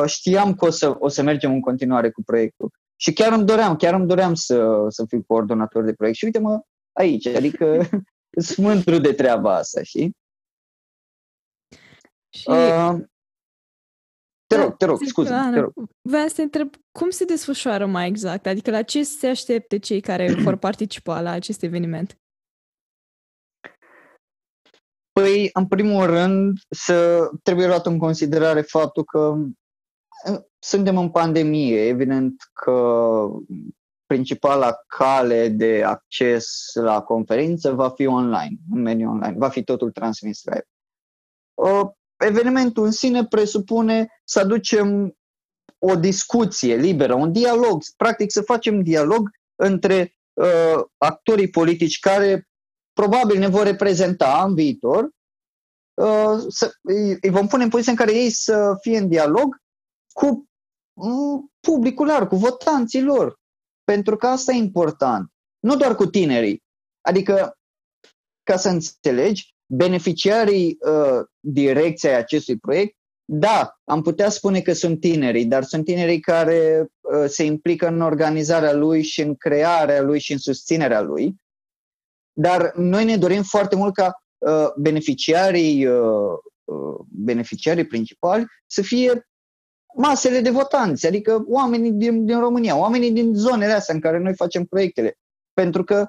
știam 0.07 0.55
că 0.55 0.65
o 0.65 0.71
să, 0.71 0.97
o 0.99 1.09
să 1.09 1.23
mergem 1.23 1.53
în 1.53 1.61
continuare 1.61 2.11
cu 2.11 2.23
proiectul. 2.23 2.71
Și 2.97 3.13
chiar 3.13 3.33
îmi 3.33 3.45
doream, 3.45 3.77
chiar 3.77 3.95
îmi 3.95 4.07
doream 4.07 4.35
să, 4.35 4.87
să 4.89 5.05
fiu 5.09 5.23
coordonator 5.27 5.85
de 5.85 5.93
proiect. 5.93 6.19
Și 6.19 6.25
uite-mă 6.25 6.61
aici, 6.93 7.27
adică 7.27 7.89
sunt 8.47 8.67
mândru 8.67 8.99
de 8.99 9.13
treaba 9.13 9.55
asta, 9.55 9.83
știi? 9.83 10.17
Și... 12.29 12.51
Uh, 12.51 12.95
te 14.47 14.57
rog, 14.57 14.77
te 14.77 14.85
rog, 14.85 14.99
scuze, 15.05 15.35
te 15.53 15.61
rog. 15.61 15.73
Vreau 16.09 16.27
să 16.27 16.35
te 16.35 16.43
întreb, 16.43 16.75
cum 16.99 17.11
se 17.11 17.25
desfășoară 17.25 17.87
mai 17.87 18.07
exact? 18.07 18.47
Adică 18.47 18.71
la 18.71 18.83
ce 18.83 19.03
se 19.03 19.27
aștepte 19.27 19.79
cei 19.79 20.01
care 20.01 20.35
vor 20.45 20.57
participa 20.57 21.21
la 21.21 21.31
acest 21.31 21.63
eveniment? 21.63 22.17
Păi, 25.13 25.51
în 25.53 25.67
primul 25.67 26.07
rând, 26.07 26.59
să 26.69 27.29
trebuie 27.43 27.67
luat 27.67 27.87
în 27.87 27.99
considerare 27.99 28.61
faptul 28.61 29.05
că 29.05 29.37
suntem 30.59 30.97
în 30.97 31.11
pandemie, 31.11 31.87
evident 31.87 32.43
că 32.53 33.27
principala 34.07 34.73
cale 34.87 35.49
de 35.49 35.83
acces 35.85 36.71
la 36.75 37.03
conferință 37.03 37.73
va 37.73 37.91
fi 37.91 38.07
online, 38.07 38.57
în 38.71 38.83
mediul 38.83 39.09
online, 39.09 39.35
va 39.39 39.49
fi 39.49 39.65
totul 39.65 39.91
transmis 39.91 40.41
live. 40.45 40.67
Evenimentul 42.17 42.85
în 42.85 42.91
sine 42.91 43.27
presupune 43.27 44.21
să 44.25 44.41
aducem 44.41 45.17
o 45.79 45.95
discuție 45.97 46.77
liberă, 46.77 47.15
un 47.15 47.33
dialog, 47.33 47.83
practic 47.97 48.31
să 48.31 48.43
facem 48.43 48.83
dialog 48.83 49.31
între 49.55 50.17
uh, 50.33 50.85
actorii 50.97 51.51
politici 51.51 51.99
care 51.99 52.49
probabil 52.93 53.39
ne 53.39 53.49
vor 53.49 53.63
reprezenta 53.63 54.45
în 54.47 54.55
viitor, 54.55 55.09
uh, 55.95 56.39
să, 56.49 56.71
îi 57.21 57.31
vom 57.31 57.47
pune 57.47 57.63
în 57.63 57.69
poziția 57.69 57.93
în 57.93 57.99
care 57.99 58.15
ei 58.15 58.31
să 58.31 58.77
fie 58.81 58.99
în 58.99 59.09
dialog 59.09 59.62
cu 60.13 60.49
mm, 60.93 61.53
publicul 61.61 62.07
lor, 62.07 62.27
cu 62.27 62.37
votanții 62.37 63.03
lor. 63.03 63.41
Pentru 63.85 64.17
că 64.17 64.27
asta 64.27 64.53
e 64.53 64.57
important. 64.57 65.31
Nu 65.59 65.77
doar 65.77 65.95
cu 65.95 66.07
tinerii. 66.07 66.63
Adică, 67.01 67.57
ca 68.43 68.57
să 68.57 68.69
înțelegi, 68.69 69.55
beneficiarii 69.67 70.79
uh, 70.81 71.25
direcției 71.41 72.15
acestui 72.15 72.59
proiect, 72.59 72.97
da, 73.25 73.79
am 73.85 74.03
putea 74.03 74.29
spune 74.29 74.61
că 74.61 74.73
sunt 74.73 75.01
tinerii, 75.01 75.47
dar 75.47 75.63
sunt 75.63 75.85
tinerii 75.85 76.21
care 76.21 76.87
uh, 77.01 77.25
se 77.27 77.45
implică 77.45 77.87
în 77.87 78.01
organizarea 78.01 78.73
lui 78.73 79.03
și 79.03 79.21
în 79.21 79.35
crearea 79.35 80.03
lui 80.03 80.21
și 80.21 80.33
în 80.33 80.39
susținerea 80.39 81.01
lui. 81.01 81.35
Dar 82.33 82.73
noi 82.75 83.05
ne 83.05 83.17
dorim 83.17 83.43
foarte 83.43 83.77
mult 83.77 83.95
ca 83.95 84.23
uh, 84.39 84.67
beneficiarii, 84.77 85.87
uh, 85.87 86.39
uh, 86.65 87.05
beneficiarii 87.09 87.87
principali 87.87 88.47
să 88.67 88.83
fie 88.83 89.29
masele 89.97 90.41
de 90.41 90.51
votanți, 90.51 91.07
adică 91.07 91.45
oamenii 91.49 91.93
din, 91.93 92.27
din 92.27 92.41
România, 92.41 92.77
oamenii 92.77 93.11
din 93.11 93.35
zonele 93.35 93.73
astea 93.73 93.95
în 93.95 94.01
care 94.01 94.19
noi 94.19 94.35
facem 94.35 94.65
proiectele. 94.65 95.19
Pentru 95.53 95.85
că 95.85 96.07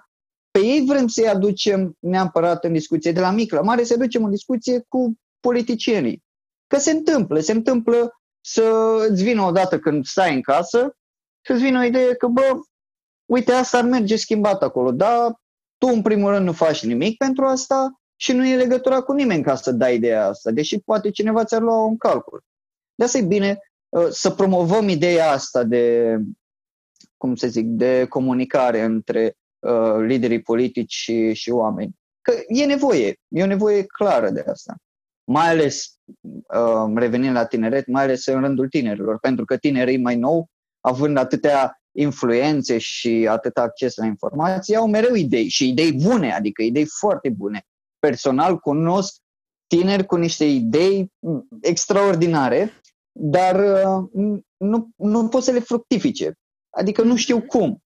pe 0.51 0.59
ei 0.59 0.85
vrem 0.87 1.07
să-i 1.07 1.27
aducem 1.27 1.95
neapărat 1.99 2.63
în 2.63 2.73
discuție, 2.73 3.11
de 3.11 3.19
la 3.19 3.31
mic 3.31 3.51
la 3.51 3.61
mare, 3.61 3.83
să 3.83 3.93
aducem 3.93 4.23
în 4.23 4.29
discuție 4.29 4.85
cu 4.87 5.13
politicienii. 5.39 6.23
Că 6.67 6.77
se 6.77 6.91
întâmplă, 6.91 7.39
se 7.39 7.51
întâmplă 7.51 8.21
să 8.45 8.95
îți 9.09 9.23
vină 9.23 9.41
odată 9.41 9.79
când 9.79 10.05
stai 10.05 10.33
în 10.33 10.41
casă, 10.41 10.95
să-ți 11.45 11.61
vină 11.61 11.79
o 11.79 11.83
idee 11.83 12.15
că, 12.15 12.27
bă, 12.27 12.59
uite, 13.25 13.51
asta 13.51 13.77
ar 13.77 13.83
merge 13.83 14.15
schimbat 14.15 14.63
acolo, 14.63 14.91
dar 14.91 15.41
tu 15.77 15.87
în 15.87 16.01
primul 16.01 16.31
rând 16.31 16.45
nu 16.45 16.51
faci 16.51 16.83
nimic 16.85 17.17
pentru 17.17 17.45
asta 17.45 18.01
și 18.15 18.31
nu 18.31 18.45
e 18.45 18.55
legătura 18.55 19.01
cu 19.01 19.11
nimeni 19.11 19.43
ca 19.43 19.55
să 19.55 19.71
dai 19.71 19.95
ideea 19.95 20.27
asta, 20.27 20.51
deși 20.51 20.79
poate 20.79 21.09
cineva 21.09 21.43
ți-ar 21.43 21.61
lua 21.61 21.85
un 21.85 21.97
calcul. 21.97 22.43
De 22.95 23.03
asta 23.03 23.17
e 23.17 23.21
bine 23.21 23.49
uh, 23.49 23.72
să 24.09 24.29
promovăm 24.29 24.87
ideea 24.87 25.31
asta 25.31 25.63
de, 25.63 26.17
cum 27.17 27.35
să 27.35 27.47
zic, 27.47 27.65
de 27.65 28.05
comunicare 28.09 28.81
între 28.81 29.35
uh, 29.59 29.95
liderii 30.05 30.41
politici 30.41 30.93
și, 30.93 31.33
și 31.33 31.49
oameni. 31.49 31.95
Că 32.21 32.33
e 32.47 32.65
nevoie, 32.65 33.15
e 33.27 33.43
o 33.43 33.45
nevoie 33.45 33.83
clară 33.83 34.29
de 34.29 34.43
asta. 34.47 34.75
Mai 35.23 35.49
ales, 35.49 35.95
uh, 36.21 36.91
revenind 36.95 37.35
la 37.35 37.45
tineret, 37.45 37.87
mai 37.87 38.03
ales 38.03 38.25
în 38.25 38.39
rândul 38.39 38.67
tinerilor, 38.67 39.19
pentru 39.19 39.45
că 39.45 39.57
tinerii 39.57 40.01
mai 40.01 40.15
nou, 40.15 40.47
având 40.79 41.17
atâtea 41.17 41.77
influențe 41.95 42.77
și 42.77 43.27
atât 43.29 43.57
acces 43.57 43.95
la 43.95 44.05
informații, 44.05 44.75
au 44.75 44.87
mereu 44.87 45.15
idei 45.15 45.47
și 45.47 45.69
idei 45.69 45.93
bune, 45.93 46.33
adică 46.33 46.61
idei 46.61 46.85
foarte 46.85 47.29
bune. 47.29 47.65
Personal 47.99 48.57
cunosc 48.57 49.15
tineri 49.67 50.05
cu 50.05 50.15
niște 50.15 50.45
idei 50.45 51.11
extraordinare, 51.61 52.81
dar 53.19 53.55
uh, 53.55 54.39
nu, 54.57 54.89
nu 54.95 55.27
pot 55.27 55.43
să 55.43 55.51
le 55.51 55.59
fructifice. 55.59 56.33
Adică 56.69 57.03
nu 57.03 57.15
știu 57.15 57.41
cum. 57.41 57.83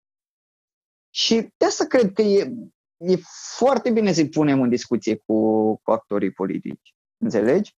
Și 1.14 1.48
de 1.56 1.64
asta 1.64 1.85
cred 1.85 2.12
că 2.12 2.22
e, 2.22 2.52
e 2.96 3.16
foarte 3.56 3.90
bine 3.90 4.12
să-i 4.12 4.28
punem 4.28 4.62
în 4.62 4.68
discuție 4.68 5.16
cu, 5.16 5.37
cu 5.82 5.90
actorii 5.90 6.32
politici. 6.32 6.94
Înțelegi? 7.16 7.74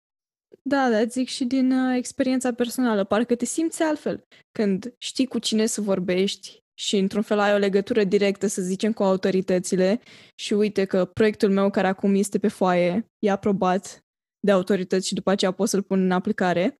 Da, 0.61 0.89
dar 0.89 1.07
zic 1.09 1.27
și 1.27 1.45
din 1.45 1.71
uh, 1.71 1.95
experiența 1.97 2.53
personală. 2.53 3.03
Parcă 3.03 3.35
te 3.35 3.45
simți 3.45 3.81
altfel 3.81 4.27
când 4.51 4.95
știi 4.97 5.25
cu 5.25 5.39
cine 5.39 5.65
să 5.65 5.81
vorbești 5.81 6.63
și 6.73 6.97
într-un 6.97 7.21
fel 7.21 7.39
ai 7.39 7.53
o 7.53 7.57
legătură 7.57 8.03
directă, 8.03 8.47
să 8.47 8.61
zicem, 8.61 8.93
cu 8.93 9.03
autoritățile 9.03 10.01
și 10.35 10.53
uite 10.53 10.85
că 10.85 11.05
proiectul 11.05 11.51
meu 11.51 11.69
care 11.69 11.87
acum 11.87 12.15
este 12.15 12.39
pe 12.39 12.47
foaie 12.47 13.11
e 13.19 13.31
aprobat 13.31 14.05
de 14.39 14.51
autorități 14.51 15.07
și 15.07 15.13
după 15.13 15.31
aceea 15.31 15.51
pot 15.51 15.69
să-l 15.69 15.81
pun 15.81 16.01
în 16.01 16.11
aplicare. 16.11 16.79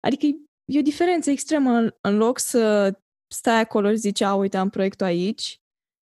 Adică 0.00 0.26
e 0.64 0.78
o 0.78 0.82
diferență 0.82 1.30
extremă 1.30 1.70
în, 1.70 1.94
în 2.00 2.16
loc 2.16 2.38
să 2.38 2.94
stai 3.34 3.60
acolo 3.60 3.90
și 3.90 3.96
zici, 3.96 4.20
a, 4.20 4.34
uite, 4.34 4.56
am 4.56 4.68
proiectul 4.68 5.06
aici 5.06 5.60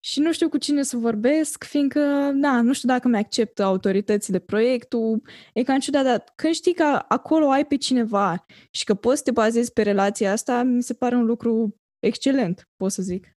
și 0.04 0.20
nu 0.20 0.32
știu 0.32 0.48
cu 0.48 0.58
cine 0.58 0.82
să 0.82 0.96
vorbesc, 0.96 1.64
fiindcă, 1.64 2.30
na, 2.32 2.60
nu 2.60 2.72
știu 2.72 2.88
dacă 2.88 3.08
mi 3.08 3.16
acceptă 3.16 3.62
autoritățile 3.62 4.38
proiectul, 4.38 5.22
e 5.54 5.62
cam 5.62 5.78
ciudat, 5.78 6.04
dar 6.04 6.24
când 6.34 6.54
știi 6.54 6.74
că 6.74 7.04
acolo 7.08 7.48
ai 7.48 7.66
pe 7.66 7.76
cineva 7.76 8.44
și 8.70 8.84
că 8.84 8.94
poți 8.94 9.16
să 9.16 9.22
te 9.22 9.30
bazezi 9.30 9.72
pe 9.72 9.82
relația 9.82 10.32
asta, 10.32 10.62
mi 10.62 10.82
se 10.82 10.94
pare 10.94 11.14
un 11.14 11.24
lucru 11.24 11.74
excelent, 11.98 12.68
pot 12.76 12.92
să 12.92 13.02
zic. 13.02 13.36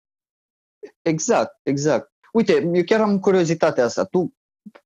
Exact, 1.03 1.59
exact. 1.63 2.13
Uite, 2.33 2.71
eu 2.73 2.83
chiar 2.85 3.01
am 3.01 3.21
curiozitatea 3.21 3.85
asta. 3.85 4.05
Tu, 4.05 4.35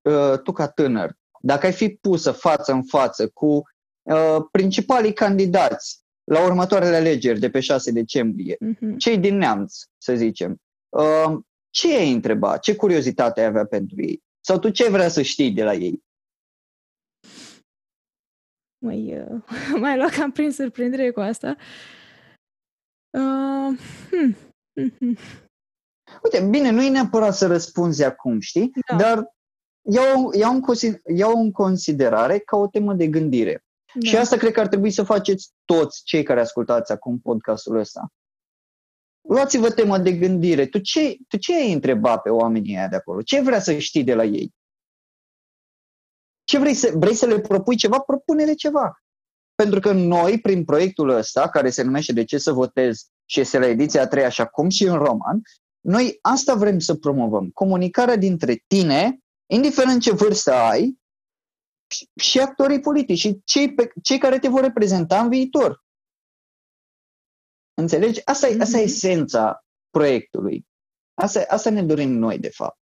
uh, 0.01 0.39
tu 0.43 0.51
ca 0.51 0.67
tânăr, 0.67 1.17
dacă 1.41 1.65
ai 1.65 1.73
fi 1.73 1.89
pusă 1.89 2.31
față 2.31 2.71
în 2.71 2.83
față 2.83 3.27
cu 3.27 3.45
uh, 3.45 3.63
principalii 4.51 5.13
candidați 5.13 6.03
la 6.23 6.45
următoarele 6.45 6.95
alegeri 6.95 7.39
de 7.39 7.49
pe 7.49 7.59
6 7.59 7.91
decembrie, 7.91 8.57
mm-hmm. 8.65 8.97
cei 8.97 9.17
din 9.17 9.37
neamț, 9.37 9.75
să 9.97 10.15
zicem, 10.15 10.61
uh, 10.89 11.39
ce 11.69 11.95
ai 11.95 12.11
întreba? 12.11 12.57
Ce 12.57 12.75
curiozitate 12.75 13.39
ai 13.39 13.45
avea 13.45 13.65
pentru 13.65 14.01
ei? 14.01 14.23
Sau 14.45 14.59
tu 14.59 14.69
ce 14.69 14.89
vrea 14.89 15.07
să 15.07 15.21
știi 15.21 15.51
de 15.51 15.63
la 15.63 15.73
ei? 15.73 16.03
Mai, 18.77 19.19
uh, 19.19 19.41
mai 19.81 19.97
luat 19.97 20.09
cam 20.09 20.31
prin 20.31 20.51
surprindere 20.51 21.11
cu 21.11 21.19
asta. 21.19 21.55
Uh, 23.09 23.79
hmm. 24.09 24.35
hmm. 24.73 25.17
Uite, 26.23 26.47
bine, 26.49 26.69
nu 26.69 26.83
e 26.83 26.89
neapărat 26.89 27.35
să 27.35 27.47
răspunzi 27.47 28.03
acum, 28.03 28.39
știi? 28.39 28.71
Da. 28.87 28.95
Dar 28.95 29.33
iau, 29.81 30.33
iau, 30.33 30.53
în, 30.53 31.15
iau 31.15 31.41
în 31.41 31.51
considerare 31.51 32.39
ca 32.39 32.57
o 32.57 32.67
temă 32.67 32.93
de 32.93 33.07
gândire. 33.07 33.63
Da. 33.93 34.09
Și 34.09 34.17
asta 34.17 34.37
cred 34.37 34.51
că 34.51 34.59
ar 34.59 34.67
trebui 34.67 34.91
să 34.91 35.03
faceți 35.03 35.51
toți 35.65 36.01
cei 36.03 36.23
care 36.23 36.39
ascultați 36.39 36.91
acum 36.91 37.19
podcastul 37.19 37.77
ăsta 37.77 38.11
luați-vă 39.29 39.69
temă 39.69 39.97
de 39.97 40.11
gândire. 40.11 40.65
Tu 40.65 40.79
ce, 40.79 41.17
tu 41.27 41.37
ce 41.37 41.55
ai 41.55 41.73
întrebat 41.73 42.21
pe 42.21 42.29
oamenii 42.29 42.75
ăia 42.75 42.87
de 42.87 42.95
acolo? 42.95 43.21
Ce 43.21 43.41
vrea 43.41 43.59
să 43.59 43.77
știi 43.77 44.03
de 44.03 44.13
la 44.13 44.23
ei? 44.23 44.53
Ce 46.43 46.59
vrei 46.59 46.73
să, 46.73 46.91
vrei 46.95 47.13
să 47.13 47.25
le 47.25 47.39
propui 47.39 47.75
ceva? 47.75 47.99
Propune-le 47.99 48.53
ceva. 48.53 49.03
Pentru 49.55 49.79
că 49.79 49.91
noi, 49.91 50.39
prin 50.39 50.63
proiectul 50.63 51.09
ăsta, 51.09 51.49
care 51.49 51.69
se 51.69 51.83
numește 51.83 52.13
De 52.13 52.23
ce 52.23 52.37
să 52.37 52.51
votez 52.51 53.05
și 53.25 53.39
este 53.39 53.59
la 53.59 53.67
ediția 53.67 54.01
a 54.01 54.07
treia, 54.07 54.25
așa 54.25 54.45
cum 54.45 54.69
și 54.69 54.83
în 54.83 54.95
roman, 54.95 55.41
noi 55.79 56.17
asta 56.21 56.55
vrem 56.55 56.79
să 56.79 56.95
promovăm. 56.95 57.49
Comunicarea 57.49 58.15
dintre 58.15 58.63
tine, 58.67 59.19
indiferent 59.45 60.01
ce 60.01 60.13
vârstă 60.13 60.53
ai, 60.53 60.99
și 62.15 62.39
actorii 62.39 62.79
politici 62.79 63.17
și 63.17 63.41
cei, 63.43 63.73
pe, 63.73 63.91
cei 64.03 64.17
care 64.17 64.39
te 64.39 64.47
vor 64.47 64.61
reprezenta 64.61 65.21
în 65.21 65.29
viitor. 65.29 65.83
Înțelegi? 67.73 68.25
Asta, 68.25 68.47
e, 68.47 68.57
asta 68.61 68.77
e 68.77 68.79
mhm. 68.79 68.89
esența 68.89 69.63
proiectului. 69.89 70.65
Asta, 71.13 71.45
asta 71.47 71.69
ne 71.69 71.83
dorim 71.83 72.11
noi, 72.11 72.39
de 72.39 72.49
fapt. 72.49 72.79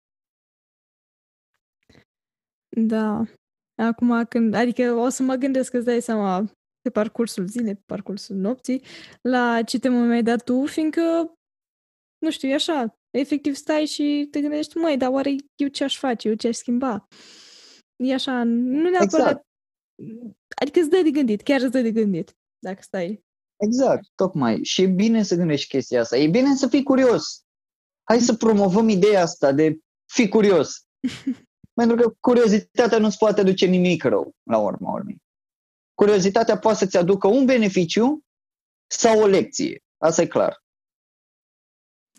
Da. 2.68 3.22
Acum, 3.74 4.24
când, 4.24 4.54
adică 4.54 4.92
o 4.92 5.08
să 5.08 5.22
mă 5.22 5.34
gândesc, 5.34 5.72
îți 5.72 5.84
dai 5.84 6.02
seama, 6.02 6.44
pe 6.80 6.90
parcursul 6.90 7.46
zilei, 7.46 7.74
pe 7.74 7.82
parcursul 7.86 8.36
nopții, 8.36 8.82
la 9.22 9.62
ce 9.62 9.78
temă 9.78 10.04
mi-ai 10.04 10.22
dat 10.22 10.44
tu, 10.44 10.66
fiindcă, 10.66 11.34
nu 12.18 12.30
știu, 12.30 12.48
e 12.48 12.54
așa, 12.54 12.98
efectiv 13.10 13.54
stai 13.54 13.86
și 13.86 14.28
te 14.30 14.40
gândești, 14.40 14.76
măi, 14.76 14.96
dar 14.96 15.10
oare 15.10 15.34
eu 15.56 15.68
ce 15.68 15.84
aș 15.84 15.98
face, 15.98 16.28
eu 16.28 16.34
ce 16.34 16.48
aș 16.48 16.56
schimba? 16.56 17.08
E 18.02 18.14
așa, 18.14 18.42
nu 18.44 18.90
neapărat... 18.90 19.02
Exact. 19.02 19.46
Adică 20.60 20.80
îți 20.80 20.90
dă 20.90 21.00
de 21.02 21.10
gândit, 21.10 21.42
chiar 21.42 21.60
îți 21.60 21.70
dă 21.70 21.80
de 21.80 21.92
gândit, 21.92 22.36
dacă 22.58 22.78
stai. 22.82 23.24
Exact, 23.56 24.08
tocmai. 24.14 24.64
Și 24.64 24.82
e 24.82 24.86
bine 24.86 25.22
să 25.22 25.34
gândești 25.34 25.68
chestia 25.68 26.00
asta. 26.00 26.16
E 26.16 26.28
bine 26.28 26.54
să 26.54 26.68
fii 26.68 26.82
curios. 26.82 27.44
Hai 28.02 28.18
să 28.20 28.34
promovăm 28.34 28.88
ideea 28.88 29.22
asta 29.22 29.52
de 29.52 29.78
fi 30.12 30.28
curios. 30.28 30.86
Pentru 31.80 31.96
că 31.96 32.14
curiozitatea 32.20 32.98
nu-ți 32.98 33.18
poate 33.18 33.40
aduce 33.40 33.66
nimic 33.66 34.04
rău, 34.04 34.32
la 34.42 34.58
urma 34.58 34.92
urmei. 34.92 35.22
Curiozitatea 35.94 36.58
poate 36.58 36.78
să-ți 36.78 36.96
aducă 36.96 37.26
un 37.26 37.44
beneficiu 37.44 38.20
sau 38.86 39.20
o 39.20 39.26
lecție. 39.26 39.82
Asta 39.96 40.22
e 40.22 40.26
clar. 40.26 40.62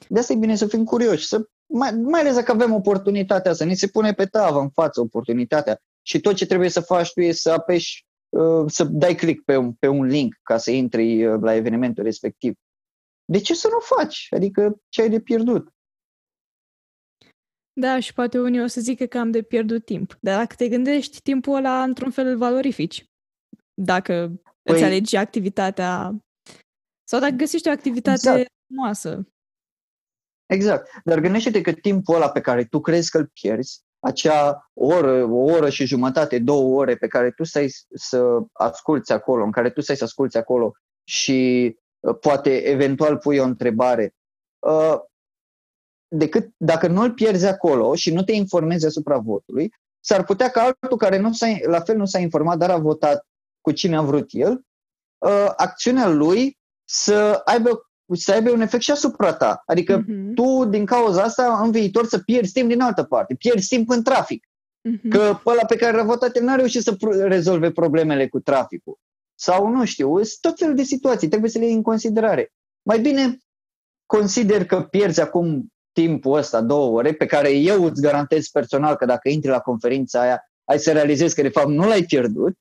De 0.08 0.20
asta 0.20 0.34
e 0.34 0.38
bine 0.38 0.56
să 0.56 0.68
fim 0.68 0.84
curioși, 0.84 1.28
să, 1.28 1.50
mai, 1.74 1.92
mai 1.92 2.20
ales 2.20 2.36
dacă 2.36 2.52
avem 2.52 2.74
oportunitatea 2.74 3.54
să 3.54 3.64
ni 3.64 3.76
se 3.76 3.88
pune 3.88 4.14
pe 4.14 4.26
tavă 4.26 4.60
în 4.60 4.70
față 4.70 5.02
oportunitatea 5.02 5.80
și 6.02 6.20
tot 6.20 6.36
ce 6.36 6.46
trebuie 6.46 6.70
să 6.70 6.82
faci 6.82 7.14
tu 7.14 7.22
e 7.22 7.32
să 7.32 7.52
apeși, 7.52 8.06
uh, 8.30 8.64
să 8.68 8.84
dai 8.84 9.16
click 9.16 9.44
pe 9.44 9.58
un, 9.58 9.74
pe 9.74 9.88
un 9.88 10.06
link 10.06 10.36
ca 10.44 10.58
să 10.58 10.72
intri 10.72 11.26
uh, 11.26 11.40
la 11.42 11.54
evenimentul 11.54 12.04
respectiv. 12.04 12.54
De 13.26 13.40
ce 13.40 13.54
să 13.54 13.68
nu 13.72 13.80
faci? 13.80 14.28
Adică 14.30 14.82
ce 14.90 15.02
ai 15.02 15.10
de 15.10 15.20
pierdut? 15.20 15.68
Da, 17.74 18.00
și 18.00 18.14
poate 18.14 18.40
unii 18.40 18.62
o 18.62 18.68
să 18.68 18.82
zică 18.82 19.06
că 19.06 19.18
am 19.18 19.32
de 19.32 19.42
pierdut 19.42 19.86
timp. 19.86 20.18
Dar 20.22 20.38
dacă 20.38 20.56
te 20.56 20.70
gândești, 20.70 21.22
timpul 21.22 21.56
ăla 21.56 21.84
într-un 21.84 22.12
fel 22.12 22.28
îl 22.28 22.38
valorifici. 22.38 23.06
Dacă 23.74 24.42
păi... 24.62 24.76
îți 24.76 24.84
alegi 24.84 25.16
activitatea 25.16 26.18
sau 27.08 27.20
dacă 27.20 27.34
găsești 27.36 27.68
o 27.68 27.72
activitate 27.72 28.30
exact. 28.30 28.48
frumoasă. 28.66 29.28
Exact. 30.46 30.90
Dar 31.04 31.20
gândește-te 31.20 31.62
că 31.62 31.72
timpul 31.72 32.16
ăla 32.16 32.30
pe 32.30 32.42
care 32.42 32.64
tu 32.64 32.80
crezi 32.80 33.10
că 33.10 33.18
îl 33.18 33.32
pierzi, 33.34 33.82
acea 34.00 34.70
oră, 34.74 35.24
o 35.24 35.36
oră 35.36 35.70
și 35.70 35.86
jumătate, 35.86 36.40
două 36.40 36.80
ore 36.80 36.96
pe 36.96 37.08
care 37.08 37.32
tu 37.32 37.44
stai 37.44 37.74
să 37.94 38.40
asculți 38.52 39.12
acolo, 39.12 39.44
în 39.44 39.52
care 39.52 39.70
tu 39.70 39.82
stai 39.82 39.96
să 39.96 40.04
asculți 40.04 40.38
acolo 40.38 40.72
și 41.04 41.72
uh, 42.00 42.18
poate 42.20 42.50
eventual 42.50 43.18
pui 43.18 43.38
o 43.38 43.44
întrebare, 43.44 44.16
uh, 44.60 44.96
decât 46.08 46.54
dacă 46.58 46.88
nu 46.88 47.02
îl 47.02 47.14
pierzi 47.14 47.46
acolo 47.46 47.96
și 47.96 48.14
nu 48.14 48.24
te 48.24 48.32
informezi 48.32 48.86
asupra 48.86 49.18
votului, 49.18 49.74
s-ar 50.00 50.24
putea 50.24 50.50
ca 50.50 50.62
altul 50.62 50.98
care 50.98 51.18
nu 51.18 51.34
s-a, 51.34 51.48
la 51.66 51.80
fel 51.80 51.98
nu 51.98 52.06
s-a 52.06 52.20
informat, 52.20 52.58
dar 52.58 52.70
a 52.70 52.78
votat 52.78 53.28
cu 53.62 53.72
cine 53.72 53.96
a 53.96 54.02
vrut 54.02 54.28
el, 54.30 54.66
uh, 55.18 55.54
acțiunea 55.56 56.08
lui 56.08 56.58
să 56.84 57.42
aibă, 57.46 57.90
să 58.16 58.32
aibă 58.32 58.52
un 58.52 58.62
efect 58.62 58.84
și 58.84 58.92
asupra 58.92 59.34
ta. 59.34 59.64
Adică 59.66 60.04
uh-huh. 60.04 60.34
tu, 60.36 60.66
din 60.66 60.86
cauza 60.86 61.22
asta, 61.22 61.60
în 61.64 61.72
viitor 61.72 62.06
să 62.06 62.18
pierzi 62.18 62.54
timp 62.54 62.70
din 62.70 62.82
altă 62.82 63.04
parte. 63.04 63.36
Pierzi 63.36 63.68
timp 63.68 63.90
în 63.90 64.04
trafic. 64.04 64.48
Uh-huh. 64.90 65.10
Că 65.10 65.40
ăla 65.46 65.66
pe 65.68 65.76
care 65.76 65.98
l-a 65.98 66.04
votat 66.04 66.36
el 66.36 66.44
n-a 66.44 66.56
reușit 66.56 66.82
să 66.82 66.98
rezolve 67.28 67.72
problemele 67.72 68.28
cu 68.28 68.40
traficul. 68.40 69.00
Sau 69.36 69.68
nu 69.68 69.86
știu, 69.86 70.16
sunt 70.16 70.40
tot 70.42 70.58
felul 70.58 70.76
de 70.76 70.84
situații, 70.84 71.28
trebuie 71.28 71.50
să 71.50 71.58
le 71.58 71.66
iei 71.66 71.74
în 71.74 71.82
considerare. 71.82 72.54
Mai 72.82 73.00
bine 73.00 73.38
consider 74.06 74.66
că 74.66 74.82
pierzi 74.82 75.22
acum 75.22 75.74
timpul 75.92 76.38
ăsta, 76.38 76.62
două 76.62 76.98
ore, 76.98 77.14
pe 77.14 77.26
care 77.26 77.52
eu 77.52 77.84
îți 77.84 78.02
garantez 78.02 78.48
personal 78.48 78.96
că 78.96 79.06
dacă 79.06 79.30
intri 79.30 79.50
la 79.50 79.60
conferința 79.60 80.22
aia, 80.22 80.44
ai 80.64 80.80
să 80.80 80.92
realizezi 80.92 81.36
că 81.36 81.42
de 81.42 81.50
fapt 81.50 81.68
nu 81.68 81.88
l-ai 81.88 82.04
pierdut, 82.04 82.58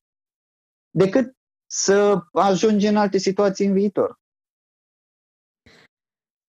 decât 0.89 1.33
să 1.65 2.19
ajungi 2.33 2.87
în 2.87 2.95
alte 2.95 3.17
situații 3.17 3.65
în 3.65 3.73
viitor. 3.73 4.19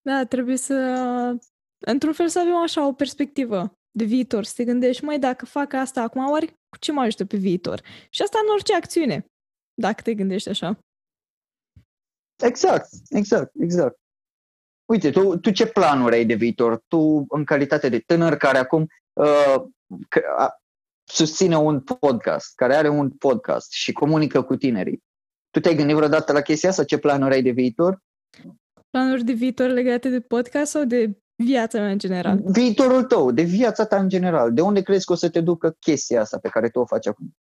Da, 0.04 0.24
trebuie 0.24 0.56
să, 0.56 0.74
într-un 1.78 2.12
fel, 2.12 2.28
să 2.28 2.38
avem 2.38 2.56
așa 2.56 2.86
o 2.86 2.92
perspectivă 2.92 3.78
de 3.90 4.04
viitor, 4.04 4.44
să 4.44 4.52
te 4.56 4.64
gândești, 4.64 5.04
mai 5.04 5.18
dacă 5.18 5.46
fac 5.46 5.72
asta 5.72 6.02
acum, 6.02 6.30
oare 6.30 6.46
cu 6.46 6.78
ce 6.78 6.92
mă 6.92 7.00
ajută 7.00 7.24
pe 7.24 7.36
viitor? 7.36 7.82
Și 8.10 8.22
asta 8.22 8.38
în 8.42 8.52
orice 8.52 8.74
acțiune, 8.74 9.26
dacă 9.74 10.02
te 10.02 10.14
gândești 10.14 10.48
așa. 10.48 10.78
Exact, 12.42 12.88
exact, 13.08 13.52
exact. 13.60 13.98
Uite, 14.84 15.10
tu, 15.10 15.38
tu 15.38 15.50
ce 15.50 15.66
planuri 15.66 16.14
ai 16.14 16.26
de 16.26 16.34
viitor? 16.34 16.82
Tu, 16.88 17.24
în 17.28 17.44
calitate 17.44 17.88
de 17.88 17.98
tânăr 17.98 18.36
care 18.36 18.58
acum 18.58 18.86
uh, 19.12 19.62
susține 21.04 21.56
un 21.56 21.80
podcast, 21.80 22.54
care 22.54 22.74
are 22.74 22.88
un 22.88 23.10
podcast 23.10 23.72
și 23.72 23.92
comunică 23.92 24.42
cu 24.42 24.56
tinerii. 24.56 25.02
Tu 25.50 25.60
te-ai 25.60 25.74
gândit 25.74 25.96
vreodată 25.96 26.32
la 26.32 26.40
chestia 26.40 26.68
asta? 26.68 26.84
Ce 26.84 26.98
planuri 26.98 27.34
ai 27.34 27.42
de 27.42 27.50
viitor? 27.50 28.02
Planuri 28.94 29.24
de 29.24 29.32
viitor 29.32 29.70
legate 29.70 30.08
de 30.08 30.20
podcast 30.20 30.70
sau 30.70 30.84
de 30.84 31.18
viața 31.44 31.78
mea 31.78 31.90
în 31.90 31.98
general? 31.98 32.40
Viitorul 32.44 33.02
tău, 33.04 33.30
de 33.30 33.42
viața 33.42 33.86
ta 33.86 33.96
în 33.96 34.08
general. 34.08 34.52
De 34.52 34.60
unde 34.60 34.82
crezi 34.82 35.04
că 35.04 35.12
o 35.12 35.16
să 35.16 35.30
te 35.30 35.40
ducă 35.40 35.76
chestia 35.80 36.20
asta 36.20 36.38
pe 36.38 36.48
care 36.48 36.68
tu 36.68 36.78
o 36.78 36.86
faci 36.86 37.06
acum? 37.06 37.36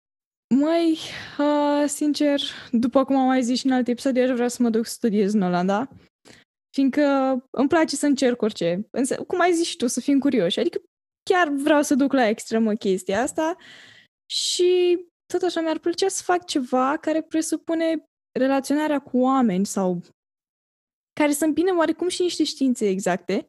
Mai, 0.55 0.97
uh, 1.39 1.87
sincer, 1.87 2.41
după 2.71 3.05
cum 3.05 3.15
am 3.15 3.25
mai 3.25 3.43
zis 3.43 3.59
și 3.59 3.65
în 3.65 3.71
alte 3.71 3.91
episoade, 3.91 4.21
aș 4.21 4.29
vrea 4.29 4.47
să 4.47 4.61
mă 4.61 4.69
duc 4.69 4.85
să 4.85 4.93
studiez 4.93 5.33
în 5.33 5.41
Olanda, 5.41 5.89
fiindcă 6.75 7.01
îmi 7.51 7.67
place 7.67 7.95
să 7.95 8.05
încerc 8.05 8.41
orice. 8.41 8.87
Însă, 8.91 9.15
cum 9.15 9.39
ai 9.39 9.53
zis 9.53 9.67
și 9.67 9.77
tu, 9.77 9.87
să 9.87 9.99
fim 9.99 10.19
curioși. 10.19 10.59
Adică 10.59 10.81
chiar 11.29 11.49
vreau 11.49 11.81
să 11.81 11.95
duc 11.95 12.13
la 12.13 12.27
extremă 12.27 12.73
chestia 12.73 13.21
asta 13.21 13.55
și 14.29 14.99
tot 15.33 15.41
așa 15.41 15.61
mi-ar 15.61 15.79
plăcea 15.79 16.07
să 16.07 16.23
fac 16.23 16.45
ceva 16.45 16.97
care 17.01 17.21
presupune 17.21 18.05
relaționarea 18.39 18.99
cu 18.99 19.17
oameni 19.17 19.65
sau 19.65 20.01
care 21.19 21.31
să 21.31 21.45
îmbine 21.45 21.71
oarecum 21.71 22.07
și 22.07 22.21
niște 22.21 22.43
științe 22.43 22.87
exacte, 22.87 23.47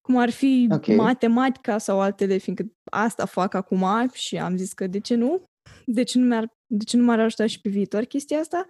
cum 0.00 0.16
ar 0.16 0.30
fi 0.30 0.68
okay. 0.70 0.94
matematica 0.94 1.78
sau 1.78 2.00
altele, 2.00 2.36
fiindcă 2.36 2.72
asta 2.90 3.24
fac 3.24 3.54
acum 3.54 4.08
și 4.12 4.38
am 4.38 4.56
zis 4.56 4.72
că 4.72 4.86
de 4.86 5.00
ce 5.00 5.14
nu? 5.14 5.44
De 5.86 6.02
ce 6.02 6.18
nu, 6.18 6.24
mi-ar, 6.24 6.48
de 6.66 6.84
ce 6.84 6.96
nu 6.96 7.04
m-ar 7.04 7.20
ajuta 7.20 7.46
și 7.46 7.60
pe 7.60 7.68
viitor 7.68 8.04
chestia 8.04 8.38
asta? 8.38 8.68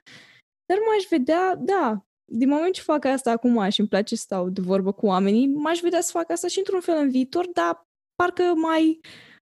Dar 0.67 0.79
m-aș 0.87 1.05
vedea, 1.09 1.55
da, 1.57 2.05
din 2.33 2.49
moment 2.49 2.75
ce 2.75 2.81
fac 2.81 3.05
asta 3.05 3.31
acum 3.31 3.69
și 3.69 3.81
îmi 3.81 3.89
place 3.89 4.17
să 4.17 4.23
stau 4.23 4.49
de 4.49 4.61
vorbă 4.61 4.93
cu 4.93 5.07
oamenii, 5.07 5.47
m-aș 5.47 5.81
vedea 5.81 6.01
să 6.01 6.11
fac 6.11 6.31
asta 6.31 6.49
și 6.49 6.59
într-un 6.59 6.81
fel 6.81 6.97
în 6.99 7.11
viitor, 7.11 7.47
dar 7.53 7.83
parcă 8.15 8.43
mai 8.43 9.01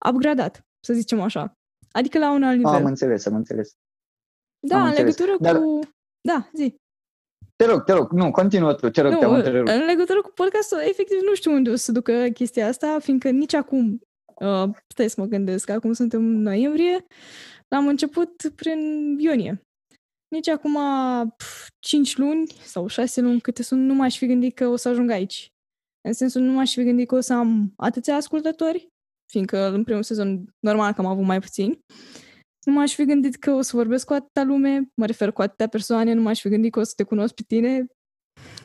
upgradat, 0.08 0.60
să 0.86 0.92
zicem 0.92 1.20
așa. 1.20 1.52
Adică 1.92 2.18
la 2.18 2.32
un 2.32 2.42
alt 2.42 2.56
nivel. 2.56 2.72
Am 2.72 2.84
înțeles, 2.84 3.26
am 3.26 3.34
înțeles. 3.34 3.72
Da, 4.66 4.76
am 4.76 4.82
în 4.82 4.88
înțeles. 4.88 5.16
legătură 5.18 5.42
Dar... 5.42 5.62
cu... 5.62 5.80
Da, 6.28 6.50
zi. 6.54 6.76
Te 7.62 7.68
rog, 7.68 7.84
te 7.84 7.92
rog, 7.92 8.10
nu, 8.10 8.30
continuă 8.30 8.74
tu, 8.74 8.90
te 8.90 9.00
rog, 9.00 9.12
nu, 9.12 9.18
te-am 9.18 9.32
întrerupt. 9.32 9.70
În 9.70 9.84
legătură 9.84 10.20
cu 10.20 10.30
podcastul, 10.34 10.78
efectiv 10.78 11.18
nu 11.24 11.34
știu 11.34 11.52
unde 11.52 11.70
o 11.70 11.74
să 11.74 11.92
ducă 11.92 12.26
chestia 12.34 12.66
asta, 12.68 12.98
fiindcă 13.00 13.30
nici 13.30 13.54
acum, 13.54 14.00
uh, 14.40 14.68
stai 14.86 15.10
să 15.10 15.20
mă 15.20 15.26
gândesc, 15.26 15.70
acum 15.70 15.92
suntem 15.92 16.20
în 16.20 16.42
noiembrie, 16.42 17.06
l-am 17.68 17.86
început 17.86 18.52
prin 18.54 18.78
iunie. 19.18 19.62
Nici 20.28 20.48
acum 20.48 20.78
pf, 21.36 21.68
5 21.78 22.16
luni 22.16 22.46
sau 22.62 22.86
6 22.86 23.20
luni 23.20 23.40
câte 23.40 23.62
sunt, 23.62 23.80
nu 23.80 23.94
m-aș 23.94 24.16
fi 24.16 24.26
gândit 24.26 24.54
că 24.54 24.66
o 24.66 24.76
să 24.76 24.88
ajung 24.88 25.10
aici. 25.10 25.52
În 26.00 26.12
sensul, 26.12 26.42
nu 26.42 26.52
m-aș 26.52 26.72
fi 26.72 26.84
gândit 26.84 27.08
că 27.08 27.14
o 27.14 27.20
să 27.20 27.32
am 27.32 27.72
atâția 27.76 28.16
ascultători, 28.16 28.88
fiindcă 29.30 29.68
în 29.72 29.84
primul 29.84 30.02
sezon 30.02 30.54
normal 30.58 30.92
că 30.92 31.00
am 31.00 31.06
avut 31.06 31.24
mai 31.24 31.40
puțini. 31.40 31.78
Nu 32.64 32.72
m-aș 32.72 32.94
fi 32.94 33.04
gândit 33.04 33.36
că 33.36 33.50
o 33.50 33.60
să 33.60 33.76
vorbesc 33.76 34.06
cu 34.06 34.12
atâta 34.12 34.42
lume, 34.42 34.90
mă 34.94 35.06
refer 35.06 35.32
cu 35.32 35.42
atâtea 35.42 35.68
persoane, 35.68 36.12
nu 36.12 36.22
m-aș 36.22 36.40
fi 36.40 36.48
gândit 36.48 36.72
că 36.72 36.80
o 36.80 36.82
să 36.82 36.92
te 36.96 37.02
cunosc 37.02 37.34
pe 37.34 37.42
tine. 37.46 37.86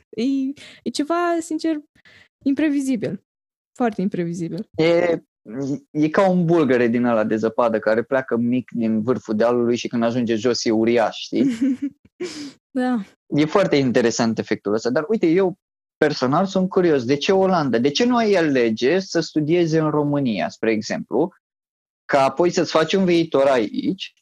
E, 0.09 0.23
e 0.83 0.89
ceva, 0.89 1.37
sincer, 1.39 1.79
imprevizibil. 2.43 3.23
Foarte 3.77 4.01
imprevizibil. 4.01 4.69
E, 4.75 5.23
e 5.91 6.09
ca 6.09 6.29
un 6.29 6.45
bulgăre 6.45 6.87
din 6.87 7.03
ăla 7.03 7.23
de 7.23 7.35
zăpadă 7.35 7.79
care 7.79 8.03
pleacă 8.03 8.37
mic 8.37 8.71
din 8.71 9.01
vârful 9.01 9.35
dealului 9.35 9.75
și 9.75 9.87
când 9.87 10.03
ajunge 10.03 10.35
jos 10.35 10.65
e 10.65 10.71
uriaș, 10.71 11.17
știi? 11.17 11.45
da. 12.79 13.01
E 13.35 13.45
foarte 13.45 13.75
interesant 13.75 14.37
efectul 14.37 14.73
ăsta, 14.73 14.89
dar 14.89 15.05
uite, 15.07 15.27
eu 15.27 15.57
personal 15.97 16.45
sunt 16.45 16.69
curios. 16.69 17.05
De 17.05 17.15
ce 17.15 17.31
Olanda? 17.31 17.77
De 17.77 17.89
ce 17.89 18.05
nu 18.05 18.15
ai 18.15 18.33
alege 18.33 18.99
să 18.99 19.19
studiezi 19.19 19.77
în 19.77 19.89
România, 19.89 20.49
spre 20.49 20.71
exemplu? 20.71 21.33
Ca 22.07 22.23
apoi 22.23 22.51
să-ți 22.51 22.71
faci 22.71 22.93
un 22.93 23.05
viitor 23.05 23.47
aici 23.47 24.13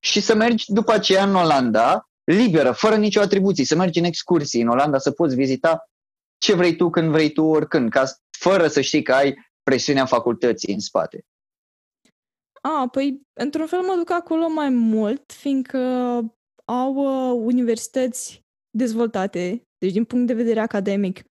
și 0.00 0.20
să 0.20 0.34
mergi 0.34 0.72
după 0.72 0.92
aceea 0.92 1.24
în 1.24 1.34
Olanda, 1.34 2.08
liberă, 2.24 2.72
fără 2.72 2.96
nicio 2.96 3.20
atribuție, 3.20 3.64
să 3.64 3.76
mergi 3.76 3.98
în 3.98 4.04
excursii 4.04 4.62
în 4.62 4.68
Olanda, 4.68 4.98
să 4.98 5.10
poți 5.10 5.34
vizita 5.34 5.90
ce 6.38 6.54
vrei 6.54 6.76
tu, 6.76 6.90
când 6.90 7.10
vrei 7.10 7.32
tu, 7.32 7.44
oricând, 7.44 7.90
ca, 7.90 8.04
fără 8.38 8.68
să 8.68 8.80
știi 8.80 9.02
că 9.02 9.12
ai 9.12 9.34
presiunea 9.62 10.06
facultății 10.06 10.72
în 10.72 10.80
spate. 10.80 11.24
A, 12.62 12.88
păi, 12.88 13.20
într-un 13.40 13.66
fel 13.66 13.80
mă 13.80 13.94
duc 13.96 14.10
acolo 14.10 14.48
mai 14.48 14.68
mult, 14.68 15.32
fiindcă 15.32 15.78
au 16.64 16.94
uh, 16.94 17.42
universități 17.44 18.42
dezvoltate, 18.70 19.62
deci 19.78 19.92
din 19.92 20.04
punct 20.04 20.26
de 20.26 20.34
vedere 20.34 20.60
academic, 20.60 21.22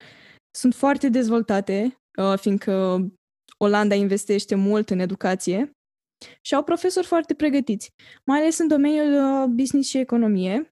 sunt 0.52 0.74
foarte 0.74 1.10
dezvoltate, 1.10 1.98
uh, 2.18 2.38
fiindcă 2.38 3.06
Olanda 3.58 3.96
investește 3.96 4.56
mult 4.56 4.90
în 4.90 5.00
educație 5.00 5.72
și 6.42 6.56
au 6.56 6.64
profesori 6.64 7.06
foarte 7.06 7.34
pregătiți, 7.34 7.94
mai 8.26 8.40
ales 8.40 8.58
în 8.58 8.68
domeniul 8.68 9.42
uh, 9.44 9.50
business 9.50 9.90
și 9.90 9.98
economie. 9.98 10.70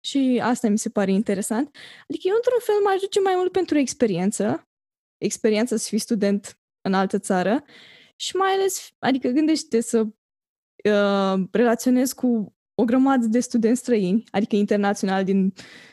Și 0.00 0.40
asta 0.42 0.68
mi 0.68 0.78
se 0.78 0.90
pare 0.90 1.12
interesant. 1.12 1.76
Adică 2.08 2.28
eu, 2.28 2.34
într-un 2.34 2.58
fel, 2.60 2.74
m-aș 2.84 3.00
duce 3.00 3.20
mai 3.20 3.34
mult 3.36 3.52
pentru 3.52 3.78
experiență, 3.78 4.68
experiență 5.18 5.76
să 5.76 5.88
fii 5.88 5.98
student 5.98 6.58
în 6.88 6.94
altă 6.94 7.18
țară 7.18 7.64
și 8.16 8.36
mai 8.36 8.50
ales, 8.50 8.90
adică 8.98 9.28
gândește 9.28 9.80
să 9.80 10.00
uh, 10.00 11.48
relaționezi 11.50 12.14
cu 12.14 12.54
o 12.74 12.84
grămadă 12.84 13.26
de 13.26 13.40
studenți 13.40 13.80
străini, 13.80 14.24
adică 14.30 14.56
internaționali 14.56 15.24
din, 15.24 15.52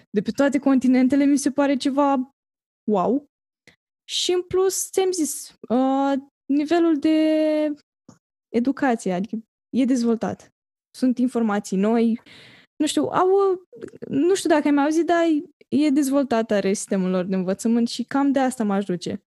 de 0.09 0.21
pe 0.21 0.31
toate 0.31 0.59
continentele, 0.59 1.25
mi 1.25 1.37
se 1.37 1.51
pare 1.51 1.75
ceva 1.75 2.35
wow. 2.91 3.28
Și 4.09 4.31
în 4.31 4.41
plus, 4.41 4.89
ți-am 4.91 5.11
zis, 5.11 5.53
uh, 5.69 6.13
nivelul 6.45 6.99
de 6.99 7.17
educație, 8.55 9.13
adică 9.13 9.35
e 9.69 9.85
dezvoltat. 9.85 10.53
Sunt 10.97 11.17
informații 11.17 11.77
noi, 11.77 12.21
nu 12.75 12.85
știu, 12.85 13.03
au, 13.03 13.27
nu 14.07 14.35
știu 14.35 14.49
dacă 14.49 14.67
ai 14.67 14.73
mai 14.73 14.83
auzit, 14.83 15.05
dar 15.05 15.23
e 15.67 15.89
dezvoltat 15.89 16.51
are 16.51 16.73
sistemul 16.73 17.09
lor 17.09 17.25
de 17.25 17.35
învățământ 17.35 17.87
și 17.87 18.03
cam 18.03 18.31
de 18.31 18.39
asta 18.39 18.63
m-aș 18.63 18.85
duce. 18.85 19.23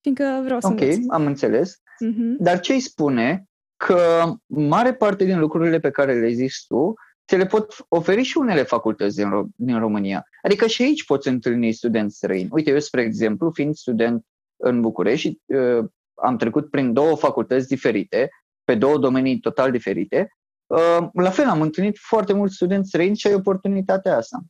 Fiindcă 0.00 0.40
vreau 0.44 0.60
să 0.60 0.66
Ok, 0.66 0.80
învăț. 0.80 0.96
am 1.08 1.26
înțeles. 1.26 1.76
Uh-huh. 1.76 2.36
Dar 2.38 2.60
ce 2.60 2.72
îi 2.72 2.80
spune 2.80 3.44
că 3.76 4.32
mare 4.46 4.94
parte 4.94 5.24
din 5.24 5.38
lucrurile 5.38 5.78
pe 5.78 5.90
care 5.90 6.20
le 6.20 6.28
zici 6.28 6.66
tu 6.66 6.94
ți 7.26 7.36
le 7.36 7.46
pot 7.46 7.74
oferi 7.88 8.22
și 8.22 8.36
unele 8.36 8.62
facultăți 8.62 9.16
din, 9.16 9.30
Ro- 9.30 9.56
din 9.56 9.78
România. 9.78 10.26
Adică 10.42 10.66
și 10.66 10.82
aici 10.82 11.04
poți 11.04 11.28
întâlni 11.28 11.72
studenți 11.72 12.16
străini. 12.16 12.48
Uite, 12.52 12.70
eu, 12.70 12.78
spre 12.78 13.02
exemplu, 13.02 13.50
fiind 13.50 13.74
student 13.74 14.24
în 14.56 14.80
București, 14.80 15.38
uh, 15.44 15.84
am 16.14 16.36
trecut 16.36 16.70
prin 16.70 16.92
două 16.92 17.16
facultăți 17.16 17.68
diferite, 17.68 18.28
pe 18.64 18.74
două 18.74 18.98
domenii 18.98 19.40
total 19.40 19.70
diferite. 19.70 20.28
Uh, 20.66 21.08
la 21.12 21.30
fel, 21.30 21.48
am 21.48 21.60
întâlnit 21.60 21.98
foarte 21.98 22.32
mulți 22.32 22.54
studenți 22.54 22.88
străini 22.88 23.16
și 23.16 23.26
ai 23.26 23.34
oportunitatea 23.34 24.16
asta. 24.16 24.40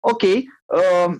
Ok, 0.00 0.22
uh, 0.22 1.14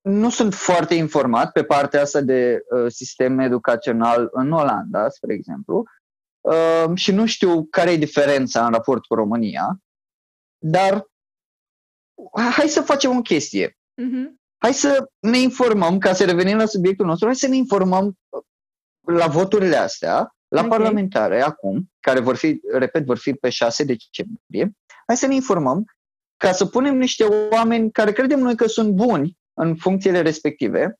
nu 0.00 0.30
sunt 0.30 0.54
foarte 0.54 0.94
informat 0.94 1.52
pe 1.52 1.64
partea 1.64 2.00
asta 2.00 2.20
de 2.20 2.64
uh, 2.70 2.90
sistem 2.92 3.38
educațional 3.38 4.28
în 4.32 4.52
Olanda, 4.52 5.08
spre 5.08 5.34
exemplu, 5.34 5.84
uh, 6.40 6.90
și 6.94 7.12
nu 7.12 7.26
știu 7.26 7.66
care 7.70 7.90
e 7.90 7.96
diferența 7.96 8.66
în 8.66 8.72
raport 8.72 9.04
cu 9.04 9.14
România, 9.14 9.78
dar 10.66 11.06
hai 12.54 12.68
să 12.68 12.80
facem 12.80 13.16
o 13.16 13.20
chestie. 13.20 13.68
Uh-huh. 13.70 14.42
Hai 14.58 14.74
să 14.74 15.10
ne 15.20 15.38
informăm, 15.38 15.98
ca 15.98 16.12
să 16.12 16.24
revenim 16.24 16.56
la 16.56 16.66
subiectul 16.66 17.06
nostru, 17.06 17.26
hai 17.26 17.36
să 17.36 17.48
ne 17.48 17.56
informăm 17.56 18.06
uh, 18.06 18.42
la 19.06 19.26
voturile 19.26 19.76
astea, 19.76 20.36
la 20.48 20.60
Ok. 20.60 20.68
parlamentare 20.68 21.42
acum, 21.42 21.92
care 22.00 22.20
vor 22.20 22.36
fi, 22.36 22.60
repet, 22.72 23.04
vor 23.04 23.18
fi 23.18 23.32
pe 23.32 23.50
6 23.50 23.84
decembrie, 23.84 24.72
hai 25.06 25.16
să 25.16 25.26
ne 25.26 25.34
informăm 25.34 25.84
ca 26.36 26.52
să 26.52 26.66
punem 26.66 26.96
niște 26.96 27.24
oameni 27.24 27.90
care 27.90 28.12
credem 28.12 28.38
noi 28.38 28.56
că 28.56 28.66
sunt 28.66 28.92
buni 28.92 29.38
în 29.54 29.76
funcțiile 29.76 30.20
respective, 30.20 30.98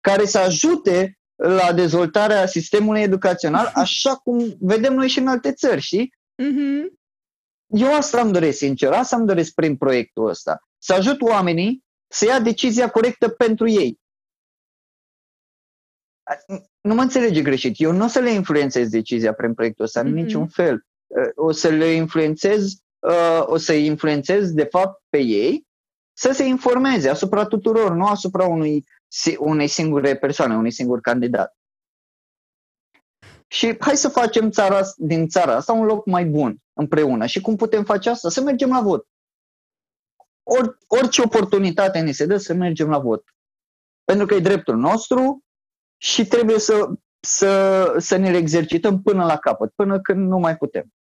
care 0.00 0.24
să 0.24 0.38
ajute 0.38 1.18
la 1.34 1.72
dezvoltarea 1.72 2.46
sistemului 2.46 3.02
educațional, 3.02 3.72
așa 3.84 4.14
cum 4.14 4.56
vedem 4.60 4.94
noi 4.94 5.08
și 5.08 5.18
în 5.18 5.28
alte 5.28 5.52
țări, 5.52 5.80
știi? 5.80 6.14
Uh-huh. 6.42 7.04
Eu 7.66 7.94
asta 7.94 8.20
îmi 8.20 8.32
doresc, 8.32 8.56
sincer, 8.58 8.92
asta 8.92 9.16
îmi 9.16 9.26
doresc 9.26 9.54
prin 9.54 9.76
proiectul 9.76 10.28
ăsta. 10.28 10.58
Să 10.78 10.94
ajut 10.94 11.20
oamenii 11.20 11.84
să 12.08 12.24
ia 12.24 12.40
decizia 12.40 12.90
corectă 12.90 13.28
pentru 13.28 13.68
ei. 13.68 14.00
Nu 16.80 16.94
mă 16.94 17.02
înțelege 17.02 17.42
greșit. 17.42 17.74
Eu 17.80 17.92
nu 17.92 18.04
o 18.04 18.08
să 18.08 18.18
le 18.18 18.30
influențez 18.30 18.88
decizia 18.88 19.32
prin 19.34 19.54
proiectul 19.54 19.84
ăsta, 19.84 20.00
în 20.00 20.06
Mhm. 20.06 20.14
niciun 20.16 20.48
fel. 20.48 20.86
Uh, 21.06 21.28
O 21.34 21.52
să 21.52 21.68
le 21.68 21.86
influențez, 21.86 22.72
uh, 22.98 23.42
o 23.46 23.56
să 23.56 23.72
influențez, 23.72 24.52
de 24.52 24.64
fapt, 24.64 25.02
pe 25.08 25.18
ei 25.18 25.66
să 26.12 26.32
se 26.32 26.44
informeze 26.44 27.08
asupra 27.08 27.46
tuturor, 27.46 27.90
nu 27.94 28.06
asupra 28.06 28.44
unui, 28.46 28.84
si- 29.08 29.36
unei 29.38 29.68
singure 29.68 30.16
persoane, 30.16 30.56
unui 30.56 30.70
singur 30.70 31.00
candidat. 31.00 31.55
Și 33.56 33.76
hai 33.78 33.96
să 33.96 34.08
facem 34.08 34.50
țara, 34.50 34.80
din 34.96 35.28
țara 35.28 35.54
asta 35.54 35.72
un 35.72 35.84
loc 35.84 36.06
mai 36.06 36.24
bun 36.24 36.58
împreună. 36.72 37.26
Și 37.26 37.40
cum 37.40 37.56
putem 37.56 37.84
face 37.84 38.10
asta? 38.10 38.28
Să 38.28 38.40
mergem 38.40 38.68
la 38.68 38.80
vot. 38.80 39.08
Or, 40.42 40.78
orice 40.86 41.22
oportunitate 41.22 42.00
ne 42.00 42.12
se 42.12 42.26
dă 42.26 42.36
să 42.36 42.54
mergem 42.54 42.88
la 42.88 42.98
vot. 42.98 43.24
Pentru 44.04 44.26
că 44.26 44.34
e 44.34 44.40
dreptul 44.40 44.76
nostru 44.76 45.44
și 45.96 46.26
trebuie 46.26 46.58
să, 46.58 46.90
să, 47.20 47.94
să 47.98 48.16
ne 48.16 48.36
exercităm 48.36 49.02
până 49.02 49.24
la 49.24 49.36
capăt, 49.36 49.72
până 49.74 50.00
când 50.00 50.28
nu 50.28 50.38
mai 50.38 50.56
putem. 50.56 50.94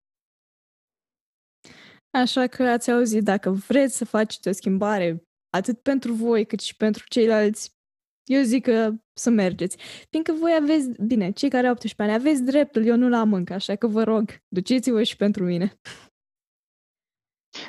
Așa 2.09 2.47
că 2.47 2.63
ați 2.63 2.91
auzit, 2.91 3.23
dacă 3.23 3.49
vreți 3.49 3.97
să 3.97 4.05
faceți 4.05 4.47
o 4.47 4.51
schimbare, 4.51 5.23
atât 5.49 5.81
pentru 5.81 6.13
voi 6.13 6.45
cât 6.45 6.59
și 6.59 6.75
pentru 6.75 7.03
ceilalți, 7.07 7.75
eu 8.23 8.41
zic 8.41 8.63
că 8.63 8.91
să 9.13 9.29
mergeți. 9.29 9.77
Fiindcă 10.09 10.31
voi 10.39 10.57
aveți, 10.61 10.89
bine, 11.01 11.31
cei 11.31 11.49
care 11.49 11.67
au 11.67 11.73
18 11.73 12.01
ani, 12.01 12.13
aveți 12.13 12.43
dreptul, 12.43 12.85
eu 12.85 12.95
nu 12.95 13.09
l-am 13.09 13.33
încă, 13.33 13.53
așa 13.53 13.75
că 13.75 13.87
vă 13.87 14.03
rog, 14.03 14.29
duceți-vă 14.47 15.03
și 15.03 15.15
pentru 15.15 15.43
mine. 15.43 15.79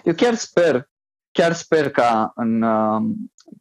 Eu 0.05 0.14
chiar 0.14 0.35
sper, 0.35 0.90
chiar 1.31 1.53
sper 1.53 1.90
ca 1.90 2.33
în, 2.35 2.62
uh, 2.62 3.03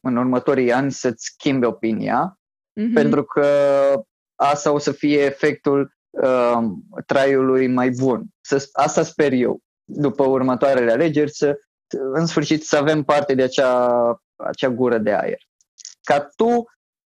în 0.02 0.16
următorii 0.16 0.72
ani 0.72 0.92
să-ți 0.92 1.26
schimbe 1.26 1.66
opinia, 1.66 2.38
Mhm. 2.80 2.94
pentru 2.94 3.24
că 3.24 3.48
asta 4.36 4.72
o 4.72 4.78
să 4.78 4.92
fie 4.92 5.20
efectul 5.20 5.96
uh, 6.10 6.58
traiului 7.06 7.68
mai 7.68 7.90
bun. 7.90 8.26
Să, 8.42 8.70
asta 8.72 9.04
sper 9.04 9.32
eu. 9.32 9.60
După 9.84 10.24
următoarele 10.24 10.92
alegeri, 10.92 11.32
să, 11.32 11.60
în 12.14 12.26
sfârșit, 12.26 12.64
să 12.64 12.78
avem 12.78 13.04
parte 13.04 13.36
de 13.36 13.44
acea, 13.44 14.22
acea 14.36 14.70
gură 14.70 14.98
de 14.98 15.14
aer. 15.14 15.38
Ca 16.04 16.30
tu, 16.36 16.64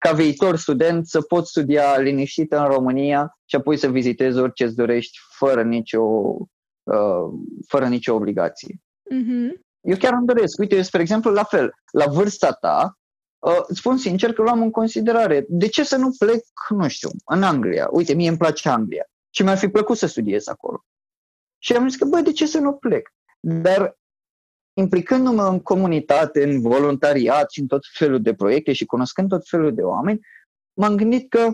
ca 0.08 0.14
viitor 0.14 0.58
student, 0.58 1.08
să 1.08 1.22
poți 1.22 1.50
studia 1.50 1.98
liniștit 1.98 2.52
în 2.52 2.66
România 2.66 3.38
și 3.46 3.56
apoi 3.56 3.78
să 3.78 3.90
vizitezi 3.90 4.40
orice 4.40 4.64
îți 4.64 4.76
dorești 4.76 5.18
fără 5.38 5.64
nicio, 5.64 6.02
uh, 6.84 7.28
fără 7.68 7.88
nicio 7.88 8.14
obligație. 8.14 8.82
Mhm. 9.10 9.66
Eu 9.82 9.98
chiar 9.98 10.14
îmi 10.14 10.26
doresc. 10.26 10.60
Uite, 10.60 10.76
eu, 10.76 10.82
spre 10.82 11.02
exemplu, 11.02 11.32
la 11.32 11.44
fel, 11.44 11.74
la 11.92 12.06
vârsta 12.06 12.52
ta, 12.52 12.98
uh, 13.40 13.62
îți 13.68 13.80
spun 13.80 13.98
sincer 13.98 14.34
că 14.34 14.42
luam 14.42 14.62
în 14.62 14.72
considerare. 14.72 15.46
De 15.50 15.68
ce 15.68 15.84
să 15.84 15.98
nu 15.98 16.16
plec, 16.18 16.44
nu 16.70 16.88
știu, 16.88 17.10
în 17.26 17.44
Anglia? 17.44 17.88
Uite, 17.92 18.14
mie 18.14 18.30
îmi 18.30 18.38
place 18.38 18.70
Anglia 18.70 19.06
și 19.30 19.44
mi-ar 19.44 19.58
fi 19.58 19.68
plăcut 19.68 19.98
să 19.98 20.08
studiez 20.08 20.48
acolo. 20.48 20.86
Și 21.58 21.74
am 21.74 21.88
zis 21.88 21.98
că, 21.98 22.06
băi, 22.06 22.24
de 22.24 22.32
ce 22.32 22.46
să 22.46 22.60
nu 22.60 22.74
plec? 22.74 23.10
Dar 23.40 23.98
implicându-mă 24.78 25.44
în 25.44 25.60
comunitate, 25.60 26.44
în 26.44 26.62
voluntariat 26.62 27.52
și 27.52 27.60
în 27.60 27.68
tot 27.68 27.82
felul 27.94 28.22
de 28.22 28.34
proiecte 28.34 28.74
și 28.74 28.86
cunoscând 28.86 29.30
tot 29.30 29.48
felul 29.48 29.74
de 29.74 29.82
oameni, 29.82 30.20
m-am 30.74 30.96
gândit 30.96 31.30
că 31.30 31.52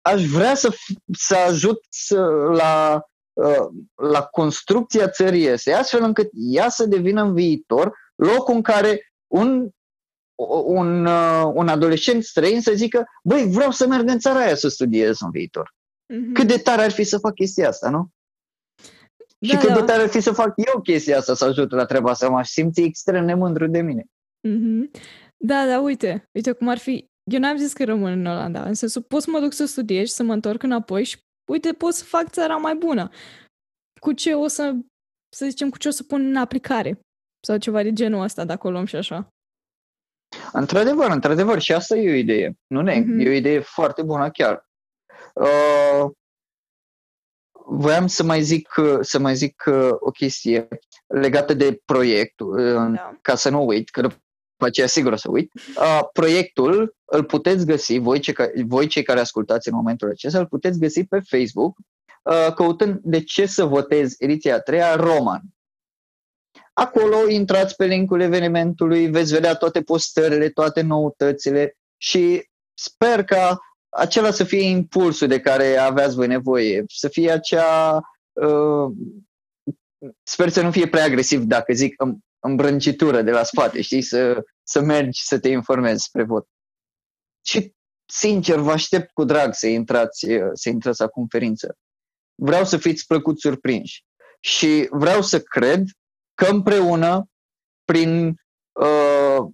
aș 0.00 0.24
vrea 0.24 0.54
să, 0.54 0.72
f- 0.72 1.14
să 1.18 1.36
ajut 1.36 1.86
să, 1.88 2.20
la, 2.52 3.02
uh, 3.32 3.68
la 3.94 4.22
construcția 4.22 5.08
țării 5.08 5.46
este, 5.46 5.72
astfel 5.72 6.02
încât 6.02 6.28
ea 6.32 6.68
să 6.68 6.86
devină 6.86 7.22
în 7.22 7.34
viitor 7.34 7.92
locul 8.14 8.54
în 8.54 8.62
care 8.62 9.12
un, 9.26 9.68
un, 10.64 11.06
uh, 11.06 11.50
un 11.54 11.68
adolescent 11.68 12.24
străin 12.24 12.60
să 12.60 12.72
zică, 12.74 13.04
băi, 13.22 13.50
vreau 13.50 13.70
să 13.70 13.86
merg 13.86 14.08
în 14.08 14.18
țara 14.18 14.38
aia 14.38 14.54
să 14.54 14.68
studiez 14.68 15.20
în 15.20 15.30
viitor. 15.30 15.74
Mhm. 16.06 16.32
Cât 16.32 16.46
de 16.46 16.56
tare 16.56 16.82
ar 16.82 16.90
fi 16.90 17.04
să 17.04 17.18
fac 17.18 17.34
chestia 17.34 17.68
asta, 17.68 17.90
nu? 17.90 18.08
Și 19.42 19.52
Da, 19.52 19.58
cât 19.58 19.68
da. 19.68 19.74
de 19.74 19.82
tare 19.84 20.02
ar 20.02 20.08
fi 20.08 20.20
să 20.20 20.32
fac 20.32 20.52
eu 20.74 20.80
chestia 20.80 21.18
asta, 21.18 21.34
să 21.34 21.44
ajut 21.44 21.70
la 21.70 21.84
treaba 21.84 22.10
asta, 22.10 22.28
m-aș 22.28 22.48
simți 22.48 22.80
extrem 22.82 23.26
de 23.26 23.34
mândru 23.34 23.66
de 23.66 23.80
mine. 23.80 24.04
Mhm. 24.48 24.90
Da, 25.44 25.66
da, 25.66 25.80
uite, 25.80 26.28
uite 26.32 26.52
cum 26.52 26.68
ar 26.68 26.78
fi, 26.78 27.06
eu 27.30 27.38
n-am 27.40 27.56
zis 27.56 27.72
că 27.72 27.84
rămân 27.84 28.12
în 28.12 28.26
Olanda, 28.26 28.62
în 28.62 28.74
sensul 28.74 29.02
pot 29.02 29.22
să 29.22 29.30
mă 29.30 29.40
duc 29.40 29.52
să 29.52 29.64
studiez 29.64 30.06
și 30.06 30.12
să 30.12 30.22
mă 30.22 30.32
întorc 30.32 30.62
înapoi 30.62 31.04
și 31.04 31.18
uite, 31.50 31.72
pot 31.72 31.92
să 31.94 32.04
fac 32.04 32.30
țara 32.30 32.56
mai 32.56 32.74
bună. 32.74 33.10
Cu 34.00 34.12
ce 34.12 34.34
o 34.34 34.46
să, 34.46 34.74
să 35.36 35.46
zicem, 35.46 35.70
cu 35.70 35.78
ce 35.78 35.88
o 35.88 35.90
să 35.90 36.02
pun 36.02 36.26
în 36.26 36.36
aplicare 36.36 37.00
sau 37.46 37.56
ceva 37.56 37.82
de 37.82 37.92
genul 37.92 38.22
ăsta, 38.22 38.44
dacă 38.44 38.66
o 38.66 38.70
luăm 38.70 38.84
și 38.84 38.96
așa. 38.96 39.28
Într-adevăr, 40.52 41.10
într-adevăr, 41.10 41.60
și 41.60 41.72
asta 41.72 41.96
e 41.96 42.10
o 42.10 42.14
idee. 42.14 42.54
Nu 42.66 42.80
neg, 42.82 43.06
Mhm. 43.06 43.18
e 43.18 43.28
o 43.28 43.32
idee 43.32 43.60
foarte 43.60 44.02
bună 44.02 44.30
chiar. 44.30 44.64
Uh, 45.34 46.10
voiam 47.76 48.06
să 48.06 48.22
mai 48.22 48.42
zic, 48.42 48.68
să 49.00 49.18
mai 49.18 49.34
zic 49.34 49.64
o 49.98 50.10
chestie 50.10 50.68
legată 51.06 51.54
de 51.54 51.80
proiect, 51.84 52.34
da. 52.94 53.18
ca 53.22 53.34
să 53.34 53.50
nu 53.50 53.66
uit, 53.66 53.90
că 53.90 54.00
după 54.00 54.16
aceea 54.56 54.86
sigur 54.86 55.12
o 55.12 55.16
să 55.16 55.30
uit. 55.30 55.52
Uh, 55.76 56.00
proiectul 56.12 56.96
îl 57.04 57.24
puteți 57.24 57.66
găsi, 57.66 57.98
voi 57.98 58.20
cei, 58.20 58.34
voi 58.66 58.86
cei 58.86 59.02
care 59.02 59.20
ascultați 59.20 59.68
în 59.68 59.74
momentul 59.74 60.10
acesta, 60.10 60.38
îl 60.38 60.46
puteți 60.46 60.78
găsi 60.78 61.04
pe 61.04 61.20
Facebook, 61.20 61.76
uh, 62.22 62.54
căutând 62.54 62.98
de 63.02 63.22
ce 63.22 63.46
să 63.46 63.64
votez 63.64 64.14
ediția 64.18 64.54
a 64.54 64.60
treia 64.60 64.94
Roman. 64.94 65.42
Acolo 66.72 67.28
intrați 67.28 67.76
pe 67.76 67.84
linkul 67.84 68.20
evenimentului, 68.20 69.06
veți 69.06 69.32
vedea 69.32 69.54
toate 69.54 69.82
postările, 69.82 70.48
toate 70.48 70.80
noutățile 70.80 71.76
și 71.96 72.48
sper 72.74 73.24
ca 73.24 73.58
acela 73.92 74.30
să 74.30 74.44
fie 74.44 74.62
impulsul 74.62 75.28
de 75.28 75.40
care 75.40 75.76
aveați 75.76 76.14
voi 76.14 76.26
nevoie, 76.26 76.84
să 76.86 77.08
fie 77.08 77.30
acea... 77.30 78.00
Uh, 78.32 78.92
sper 80.22 80.48
să 80.48 80.62
nu 80.62 80.70
fie 80.70 80.88
prea 80.88 81.04
agresiv 81.04 81.42
dacă 81.42 81.72
zic 81.72 81.94
îmbrâncitură 82.38 83.22
de 83.22 83.30
la 83.30 83.42
spate, 83.42 83.80
știi, 83.80 84.02
să, 84.02 84.44
să 84.62 84.80
mergi 84.80 85.22
să 85.22 85.38
te 85.38 85.48
informezi 85.48 86.04
spre 86.04 86.24
vot. 86.24 86.46
Și, 87.46 87.74
sincer, 88.04 88.58
vă 88.58 88.70
aștept 88.70 89.10
cu 89.12 89.24
drag 89.24 89.54
să 89.54 89.66
intrați, 89.66 90.26
să 90.52 90.68
intrați 90.68 91.00
la 91.00 91.08
conferință. 91.08 91.76
Vreau 92.34 92.64
să 92.64 92.76
fiți 92.76 93.06
plăcut 93.06 93.40
surprinși 93.40 94.04
și 94.40 94.86
vreau 94.90 95.22
să 95.22 95.40
cred 95.40 95.84
că 96.34 96.46
împreună, 96.46 97.26
prin, 97.84 98.36
uh, 98.80 99.46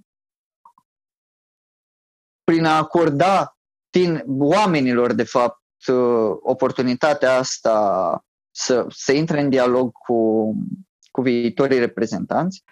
prin 2.45 2.65
a 2.65 2.77
acorda 2.77 3.58
tin, 3.99 4.25
oamenilor, 4.27 5.13
de 5.13 5.23
fapt, 5.23 5.63
uh, 5.87 6.37
oportunitatea 6.41 7.37
asta 7.37 8.25
să, 8.51 8.87
să 8.89 9.13
intre 9.13 9.41
în 9.41 9.49
dialog 9.49 9.93
cu, 9.93 10.53
cu 11.11 11.21
viitorii 11.21 11.79
reprezentanți, 11.79 12.63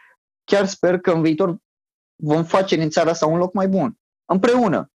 chiar 0.45 0.67
sper 0.67 0.99
că 0.99 1.11
în 1.11 1.23
viitor 1.23 1.57
vom 2.23 2.45
face 2.45 2.77
din 2.77 2.91
țara 2.91 3.11
asta 3.11 3.27
un 3.27 3.39
loc 3.39 3.53
mai 3.55 3.69
bun, 3.69 3.99
împreună. 4.25 4.91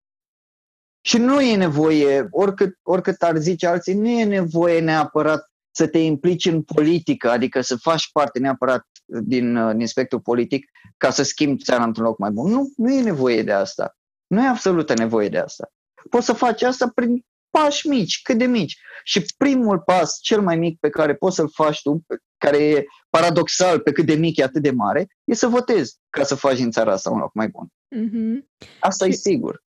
Și 1.01 1.17
nu 1.17 1.41
e 1.41 1.55
nevoie, 1.55 2.27
oricât, 2.31 2.79
oricât 2.83 3.21
ar 3.21 3.37
zice 3.37 3.67
alții, 3.67 3.93
nu 3.93 4.07
e 4.07 4.23
nevoie 4.23 4.79
neapărat 4.79 5.51
să 5.71 5.87
te 5.87 5.97
implici 5.97 6.45
în 6.45 6.61
politică, 6.61 7.29
adică 7.29 7.61
să 7.61 7.75
faci 7.75 8.11
parte 8.11 8.39
neapărat 8.39 8.87
din, 9.05 9.55
uh, 9.55 9.75
din 9.75 9.87
spectrul 9.87 10.19
politic 10.19 10.71
ca 10.97 11.09
să 11.09 11.23
schimbi 11.23 11.63
țara 11.63 11.83
într-un 11.83 12.05
loc 12.05 12.17
mai 12.17 12.31
bun. 12.31 12.51
Nu, 12.51 12.71
nu 12.75 12.93
e 12.93 13.01
nevoie 13.01 13.43
de 13.43 13.51
asta. 13.51 13.97
Nu 14.27 14.43
e 14.43 14.47
absolută 14.47 14.93
nevoie 14.93 15.29
de 15.29 15.37
asta. 15.37 15.71
Poți 16.09 16.25
să 16.25 16.33
faci 16.33 16.61
asta 16.61 16.91
prin 16.95 17.25
pași 17.49 17.87
mici, 17.87 18.21
cât 18.21 18.37
de 18.37 18.45
mici. 18.45 18.77
Și 19.03 19.25
primul 19.37 19.79
pas, 19.79 20.19
cel 20.21 20.41
mai 20.41 20.57
mic 20.57 20.79
pe 20.79 20.89
care 20.89 21.15
poți 21.15 21.35
să-l 21.35 21.49
faci 21.49 21.81
tu, 21.81 22.05
care 22.37 22.57
e 22.57 22.85
paradoxal 23.09 23.79
pe 23.79 23.91
cât 23.91 24.05
de 24.05 24.13
mic 24.13 24.37
e 24.37 24.43
atât 24.43 24.61
de 24.61 24.71
mare, 24.71 25.07
e 25.23 25.33
să 25.33 25.47
votezi 25.47 25.97
ca 26.09 26.23
să 26.23 26.35
faci 26.35 26.59
în 26.59 26.71
țara 26.71 26.91
asta 26.91 27.09
un 27.09 27.19
loc 27.19 27.33
mai 27.33 27.47
bun. 27.47 27.67
Mm-hmm. 27.95 28.45
Asta 28.79 29.05
și, 29.05 29.11
e 29.11 29.13
sigur. 29.13 29.63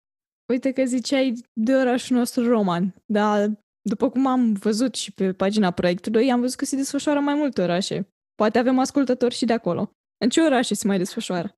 Uite 0.51 0.71
că 0.71 0.83
ziceai 0.83 1.33
de 1.53 1.73
orașul 1.73 2.17
nostru 2.17 2.47
roman, 2.47 2.95
dar 3.05 3.49
după 3.81 4.09
cum 4.09 4.25
am 4.25 4.53
văzut 4.53 4.95
și 4.95 5.11
pe 5.11 5.33
pagina 5.33 5.71
proiectului, 5.71 6.31
am 6.31 6.39
văzut 6.39 6.57
că 6.57 6.65
se 6.65 6.75
desfășoară 6.75 7.19
mai 7.19 7.33
multe 7.33 7.61
orașe. 7.61 8.13
Poate 8.35 8.59
avem 8.59 8.79
ascultători 8.79 9.35
și 9.35 9.45
de 9.45 9.53
acolo. 9.53 9.91
În 10.17 10.29
ce 10.29 10.41
orașe 10.41 10.73
se 10.73 10.87
mai 10.87 10.97
desfășoară? 10.97 11.57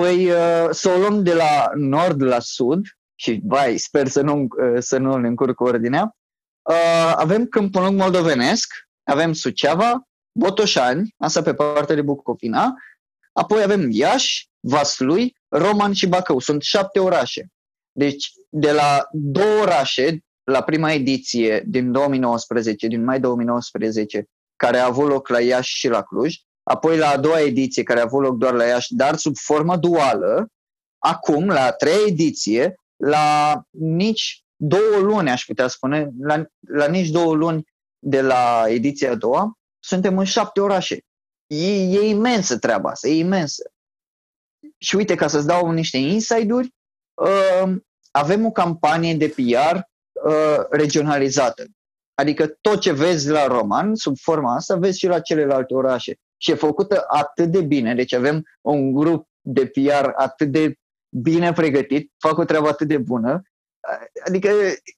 Păi 0.00 0.30
uh, 0.30 0.68
să 0.70 0.90
o 0.90 0.98
luăm 0.98 1.22
de 1.22 1.34
la 1.34 1.70
nord 1.74 2.22
la 2.22 2.38
sud 2.40 2.86
și, 3.14 3.40
vai, 3.44 3.78
sper 3.78 4.08
să 4.08 4.20
nu, 4.20 4.40
uh, 4.40 4.76
să 4.78 4.98
nu 4.98 5.16
ne 5.16 5.28
încurc 5.28 5.60
ordinea. 5.60 6.16
Uh, 6.62 7.12
avem 7.16 7.46
Câmpul 7.46 7.82
Lung 7.82 8.00
Moldovenesc, 8.00 8.66
avem 9.02 9.32
Suceava, 9.32 10.08
Botoșani, 10.38 11.14
asta 11.16 11.42
pe 11.42 11.54
partea 11.54 11.94
de 11.94 12.02
Bucovina, 12.02 12.74
apoi 13.32 13.62
avem 13.62 13.88
Iași, 13.90 14.48
Vaslui, 14.60 15.36
Roman 15.48 15.92
și 15.92 16.06
Bacău. 16.06 16.38
Sunt 16.38 16.62
șapte 16.62 16.98
orașe. 16.98 17.46
Deci, 17.92 18.32
de 18.48 18.72
la 18.72 19.06
două 19.12 19.60
orașe, 19.60 20.24
la 20.44 20.62
prima 20.62 20.92
ediție 20.92 21.62
din 21.66 21.92
2019, 21.92 22.86
din 22.86 23.04
mai 23.04 23.20
2019, 23.20 24.24
care 24.56 24.78
a 24.78 24.86
avut 24.86 25.08
loc 25.08 25.28
la 25.28 25.40
Iași 25.40 25.76
și 25.76 25.88
la 25.88 26.02
Cluj, 26.02 26.34
apoi 26.68 26.98
la 26.98 27.08
a 27.08 27.16
doua 27.16 27.40
ediție, 27.40 27.82
care 27.82 28.00
a 28.00 28.02
avut 28.02 28.22
loc 28.22 28.36
doar 28.36 28.52
la 28.52 28.64
Iași, 28.64 28.94
dar 28.94 29.16
sub 29.16 29.36
formă 29.36 29.76
duală, 29.76 30.48
acum, 30.98 31.46
la 31.46 31.60
a 31.60 31.72
treia 31.72 32.06
ediție, 32.06 32.74
la 32.96 33.60
nici 33.70 34.44
două 34.56 34.96
luni, 35.00 35.30
aș 35.30 35.44
putea 35.44 35.68
spune, 35.68 36.10
la, 36.18 36.44
la 36.68 36.86
nici 36.86 37.08
două 37.08 37.34
luni 37.34 37.64
de 37.98 38.20
la 38.20 38.64
ediția 38.68 39.10
a 39.10 39.14
doua, 39.14 39.58
suntem 39.78 40.18
în 40.18 40.24
șapte 40.24 40.60
orașe. 40.60 40.98
E, 41.46 41.82
e 41.82 42.08
imensă 42.08 42.58
treaba 42.58 42.90
asta, 42.90 43.08
e 43.08 43.18
imensă. 43.18 43.70
Și 44.78 44.96
uite, 44.96 45.14
ca 45.14 45.26
să-ți 45.26 45.46
dau 45.46 45.70
niște 45.70 45.96
inside-uri, 45.96 46.74
uh, 47.14 47.76
avem 48.10 48.46
o 48.46 48.50
campanie 48.50 49.14
de 49.14 49.28
PR 49.28 49.76
uh, 49.76 50.66
regionalizată. 50.70 51.64
Adică 52.14 52.46
tot 52.46 52.80
ce 52.80 52.92
vezi 52.92 53.28
la 53.28 53.46
roman, 53.46 53.94
sub 53.94 54.16
forma 54.18 54.54
asta, 54.54 54.76
vezi 54.76 54.98
și 54.98 55.06
la 55.06 55.20
celelalte 55.20 55.74
orașe. 55.74 56.16
Și 56.36 56.50
e 56.50 56.54
făcută 56.54 57.04
atât 57.08 57.50
de 57.50 57.60
bine, 57.60 57.94
deci 57.94 58.12
avem 58.12 58.42
un 58.60 58.92
grup 58.92 59.28
de 59.40 59.66
PR 59.66 60.10
atât 60.14 60.48
de 60.48 60.74
bine 61.08 61.52
pregătit, 61.52 62.12
fac 62.18 62.38
o 62.38 62.44
treabă 62.44 62.68
atât 62.68 62.88
de 62.88 62.98
bună, 62.98 63.42
adică 64.26 64.48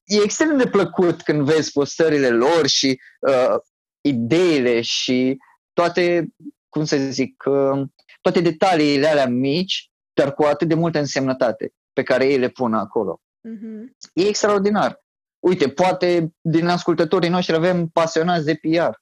e 0.05 0.23
extrem 0.23 0.57
de 0.57 0.67
plăcut 0.67 1.21
când 1.21 1.41
vezi 1.41 1.71
postările 1.71 2.29
lor 2.29 2.67
și 2.67 3.01
uh, 3.19 3.55
ideile 4.01 4.81
și 4.81 5.37
toate, 5.73 6.27
cum 6.69 6.85
să 6.85 6.97
zic, 6.97 7.43
uh, 7.45 7.81
toate 8.21 8.41
detaliile 8.41 9.07
alea 9.07 9.27
mici, 9.27 9.91
dar 10.13 10.33
cu 10.33 10.43
atât 10.43 10.67
de 10.67 10.73
multă 10.73 10.99
însemnătate 10.99 11.73
pe 11.93 12.03
care 12.03 12.25
ei 12.25 12.37
le 12.37 12.49
pun 12.49 12.73
acolo. 12.73 13.21
Mm-hmm. 13.47 13.97
E 14.13 14.27
extraordinar. 14.27 15.03
Uite, 15.39 15.69
poate 15.69 16.33
din 16.41 16.67
ascultătorii 16.67 17.29
noștri 17.29 17.55
avem 17.55 17.87
pasionați 17.87 18.45
de 18.45 18.55
PR. 18.55 18.93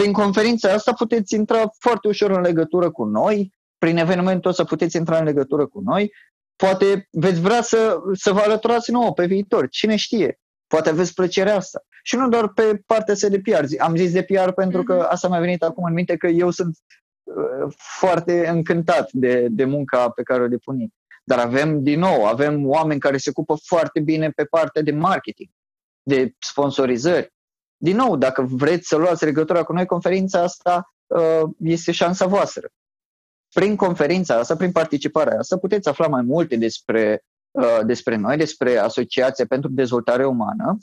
Prin 0.00 0.12
conferința 0.12 0.72
asta 0.72 0.92
puteți 0.92 1.34
intra 1.34 1.70
foarte 1.78 2.08
ușor 2.08 2.30
în 2.30 2.40
legătură 2.40 2.90
cu 2.90 3.04
noi, 3.04 3.52
prin 3.78 3.96
evenimentul 3.96 4.50
ăsta 4.50 4.64
puteți 4.64 4.96
intra 4.96 5.18
în 5.18 5.24
legătură 5.24 5.66
cu 5.66 5.80
noi, 5.80 6.12
poate 6.56 7.08
veți 7.10 7.40
vrea 7.40 7.62
să, 7.62 7.98
să 8.12 8.32
vă 8.32 8.40
alăturați 8.40 8.90
nouă 8.90 9.12
pe 9.12 9.26
viitor, 9.26 9.68
cine 9.68 9.96
știe, 9.96 10.40
poate 10.66 10.88
aveți 10.88 11.14
plăcerea 11.14 11.56
asta. 11.56 11.82
Și 12.02 12.16
nu 12.16 12.28
doar 12.28 12.48
pe 12.48 12.82
partea 12.86 13.14
asta 13.14 13.28
de 13.28 13.40
PR. 13.40 13.64
Am 13.78 13.96
zis 13.96 14.12
de 14.12 14.22
PR 14.22 14.50
pentru 14.50 14.82
că 14.82 14.94
mhm. 14.94 15.06
asta 15.08 15.28
mi-a 15.28 15.40
venit 15.40 15.62
acum 15.62 15.84
în 15.84 15.92
minte 15.92 16.16
că 16.16 16.26
eu 16.26 16.50
sunt 16.50 16.78
uh, 17.22 17.74
foarte 17.98 18.48
încântat 18.48 19.12
de, 19.12 19.46
de 19.50 19.64
munca 19.64 20.08
pe 20.08 20.22
care 20.22 20.42
o 20.42 20.48
depun 20.48 20.92
dar 21.24 21.38
avem, 21.38 21.82
din 21.82 21.98
nou, 21.98 22.24
avem 22.24 22.68
oameni 22.68 23.00
care 23.00 23.16
se 23.16 23.30
ocupă 23.30 23.54
foarte 23.64 24.00
bine 24.00 24.30
pe 24.30 24.44
partea 24.44 24.82
de 24.82 24.92
marketing, 24.92 25.48
de 26.02 26.34
sponsorizări. 26.38 27.34
Din 27.76 27.96
nou, 27.96 28.16
dacă 28.16 28.42
vreți 28.42 28.88
să 28.88 28.96
luați 28.96 29.24
legătura 29.24 29.62
cu 29.64 29.72
noi, 29.72 29.86
conferința 29.86 30.42
asta 30.42 30.94
uh, 31.06 31.42
este 31.58 31.92
șansa 31.92 32.26
voastră. 32.26 32.68
Prin 33.54 33.76
conferința 33.76 34.38
asta, 34.38 34.56
prin 34.56 34.72
participarea 34.72 35.38
asta, 35.38 35.58
puteți 35.58 35.88
afla 35.88 36.08
mai 36.08 36.22
multe 36.22 36.56
despre, 36.56 37.24
uh, 37.50 37.80
despre 37.84 38.16
noi, 38.16 38.36
despre 38.36 38.76
Asociația 38.76 39.46
pentru 39.46 39.70
Dezvoltare 39.70 40.26
Umană 40.26 40.78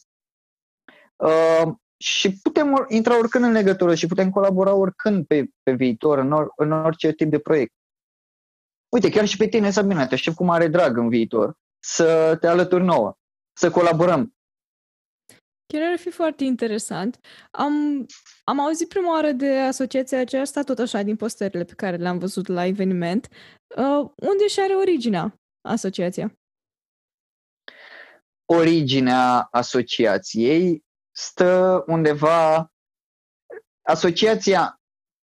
uh, 1.16 1.74
și 1.98 2.38
putem 2.42 2.86
intra 2.88 3.18
oricând 3.18 3.44
în 3.44 3.52
legătură 3.52 3.96
și 3.96 4.08
putem 4.08 4.30
colabora 4.30 4.74
oricând 4.74 5.26
pe, 5.26 5.46
pe 5.64 5.72
viitor 5.72 6.18
în, 6.18 6.32
or, 6.32 6.52
în 6.56 6.72
orice 6.72 7.12
tip 7.12 7.30
de 7.30 7.40
proiect. 7.40 7.74
Uite, 8.90 9.10
chiar 9.10 9.26
și 9.26 9.38
pe 9.38 9.48
tine, 9.48 9.70
Sabina, 9.70 10.08
te 10.08 10.14
aștept 10.14 10.36
cu 10.36 10.44
mare 10.44 10.68
drag 10.68 10.98
în 10.98 11.10
viitor 11.10 11.54
să 11.80 12.38
te 12.40 12.48
alături 12.48 12.84
nouă, 12.84 13.18
să 13.58 13.72
colaborăm. 13.72 14.33
Chiar 15.74 15.92
ar 15.92 15.98
fi 15.98 16.10
foarte 16.10 16.44
interesant. 16.44 17.20
Am, 17.52 18.06
am 18.44 18.60
auzit 18.60 18.88
prima 18.88 19.12
oară 19.12 19.32
de 19.32 19.60
asociația 19.60 20.20
aceasta, 20.20 20.62
tot 20.62 20.80
așa, 20.80 21.02
din 21.02 21.16
postările 21.16 21.64
pe 21.64 21.74
care 21.74 21.96
le-am 21.96 22.18
văzut 22.18 22.48
la 22.48 22.66
eveniment. 22.66 23.28
Uh, 23.76 24.12
unde 24.16 24.48
și 24.48 24.60
are 24.60 24.74
originea 24.74 25.42
asociația? 25.62 26.38
Originea 28.46 29.48
asociației 29.52 30.84
stă 31.12 31.84
undeva... 31.88 32.72
Asociația 33.82 34.82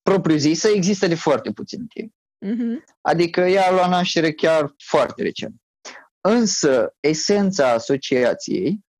propriu-zisă 0.02 0.68
există 0.68 1.06
de 1.06 1.14
foarte 1.14 1.52
puțin 1.52 1.86
timp. 1.86 2.14
Mm-hmm. 2.46 2.84
Adică 3.00 3.40
ea 3.40 3.66
a 3.66 3.70
luat 3.70 3.88
naștere 3.88 4.32
chiar 4.32 4.74
foarte 4.84 5.22
recent. 5.22 5.54
Însă, 6.20 6.94
esența 7.00 7.70
asociației, 7.70 8.68
uh, 8.68 8.78
uh, 8.78 8.93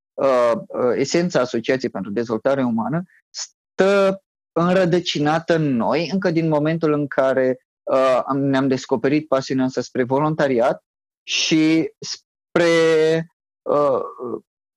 esența 0.95 1.41
Asociației 1.41 1.91
pentru 1.91 2.11
Dezvoltare 2.11 2.62
Umană, 2.62 3.03
stă 3.31 4.23
înrădăcinată 4.53 5.55
în 5.55 5.77
noi 5.77 6.09
încă 6.12 6.31
din 6.31 6.49
momentul 6.49 6.93
în 6.93 7.07
care 7.07 7.59
uh, 7.83 8.21
ne-am 8.35 8.69
descoperit 8.69 9.29
pasiunea 9.29 9.65
asta 9.65 9.81
spre 9.81 10.03
voluntariat 10.03 10.85
și 11.23 11.93
spre, 11.99 13.27
uh, 13.62 14.01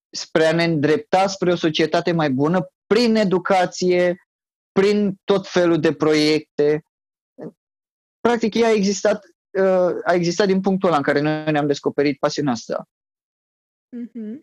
spre 0.09 0.45
a 0.45 0.53
ne 0.53 0.63
îndrepta 0.63 1.27
spre 1.27 1.51
o 1.51 1.55
societate 1.55 2.11
mai 2.11 2.29
bună 2.29 2.67
prin 2.87 3.15
educație, 3.15 4.27
prin 4.71 5.15
tot 5.23 5.47
felul 5.47 5.79
de 5.79 5.93
proiecte. 5.93 6.83
Practic, 8.19 8.53
ea 8.53 8.67
a 8.67 8.73
existat, 8.73 9.25
uh, 9.59 9.95
a 10.03 10.13
existat 10.13 10.47
din 10.47 10.61
punctul 10.61 10.87
ăla 10.87 10.97
în 10.97 11.03
care 11.03 11.19
noi 11.19 11.51
ne-am 11.51 11.67
descoperit 11.67 12.19
pasiunea 12.19 12.51
asta. 12.51 12.85
Mm-hmm. 13.95 14.41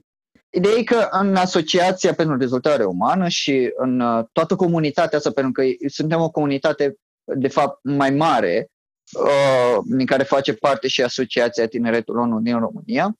Ideea 0.55 0.75
e 0.75 0.83
că 0.83 1.09
în 1.11 1.37
Asociația 1.37 2.15
pentru 2.15 2.37
Dezvoltare 2.37 2.85
Umană 2.85 3.29
și 3.29 3.73
în 3.77 4.01
uh, 4.01 4.25
toată 4.33 4.57
comunitatea 4.57 5.19
asta, 5.19 5.31
pentru 5.31 5.53
că 5.53 5.63
suntem 5.87 6.21
o 6.21 6.31
comunitate, 6.31 6.97
de 7.25 7.49
fapt, 7.49 7.79
mai 7.83 8.11
mare, 8.11 8.71
uh, 9.13 9.79
din 9.85 10.07
care 10.07 10.23
face 10.23 10.55
parte 10.55 10.89
și 10.89 11.03
Asociația 11.03 11.67
Tineretul 11.67 12.19
ONU 12.19 12.41
din 12.41 12.59
România, 12.59 13.19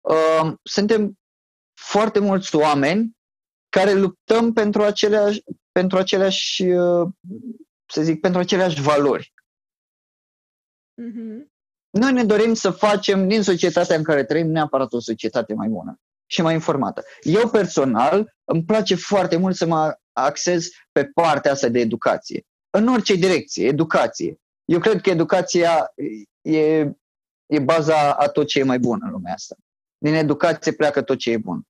uh, 0.00 0.52
suntem 0.62 1.18
foarte 1.74 2.18
mulți 2.18 2.56
oameni 2.56 3.16
care 3.68 3.92
luptăm 3.92 4.52
pentru 4.52 4.82
aceleași, 4.82 5.42
pentru 5.72 5.98
aceleași 5.98 6.64
să 7.86 8.02
zic, 8.02 8.20
pentru 8.20 8.40
aceleași 8.40 8.82
valori. 8.82 9.32
Mm-hmm. 11.02 11.54
Noi 11.90 12.12
ne 12.12 12.24
dorim 12.24 12.54
să 12.54 12.70
facem 12.70 13.28
din 13.28 13.42
societatea 13.42 13.96
în 13.96 14.02
care 14.02 14.24
trăim 14.24 14.46
neapărat 14.46 14.92
o 14.92 15.00
societate 15.00 15.54
mai 15.54 15.68
bună 15.68 16.00
și 16.26 16.42
mai 16.42 16.54
informată. 16.54 17.04
Eu 17.20 17.50
personal 17.50 18.34
îmi 18.44 18.64
place 18.64 18.94
foarte 18.94 19.36
mult 19.36 19.56
să 19.56 19.66
mă 19.66 19.98
axez 20.12 20.68
pe 20.92 21.04
partea 21.04 21.52
asta 21.52 21.68
de 21.68 21.78
educație. 21.78 22.46
În 22.70 22.88
orice 22.88 23.14
direcție, 23.14 23.66
educație. 23.66 24.40
Eu 24.64 24.78
cred 24.78 25.00
că 25.00 25.10
educația 25.10 25.92
e, 26.40 26.78
e 27.46 27.58
baza 27.62 28.14
a 28.14 28.28
tot 28.28 28.46
ce 28.46 28.58
e 28.58 28.62
mai 28.62 28.78
bun 28.78 29.00
în 29.02 29.10
lumea 29.10 29.32
asta. 29.32 29.56
Din 29.98 30.14
educație 30.14 30.72
pleacă 30.72 31.02
tot 31.02 31.18
ce 31.18 31.30
e 31.30 31.38
bun. 31.38 31.62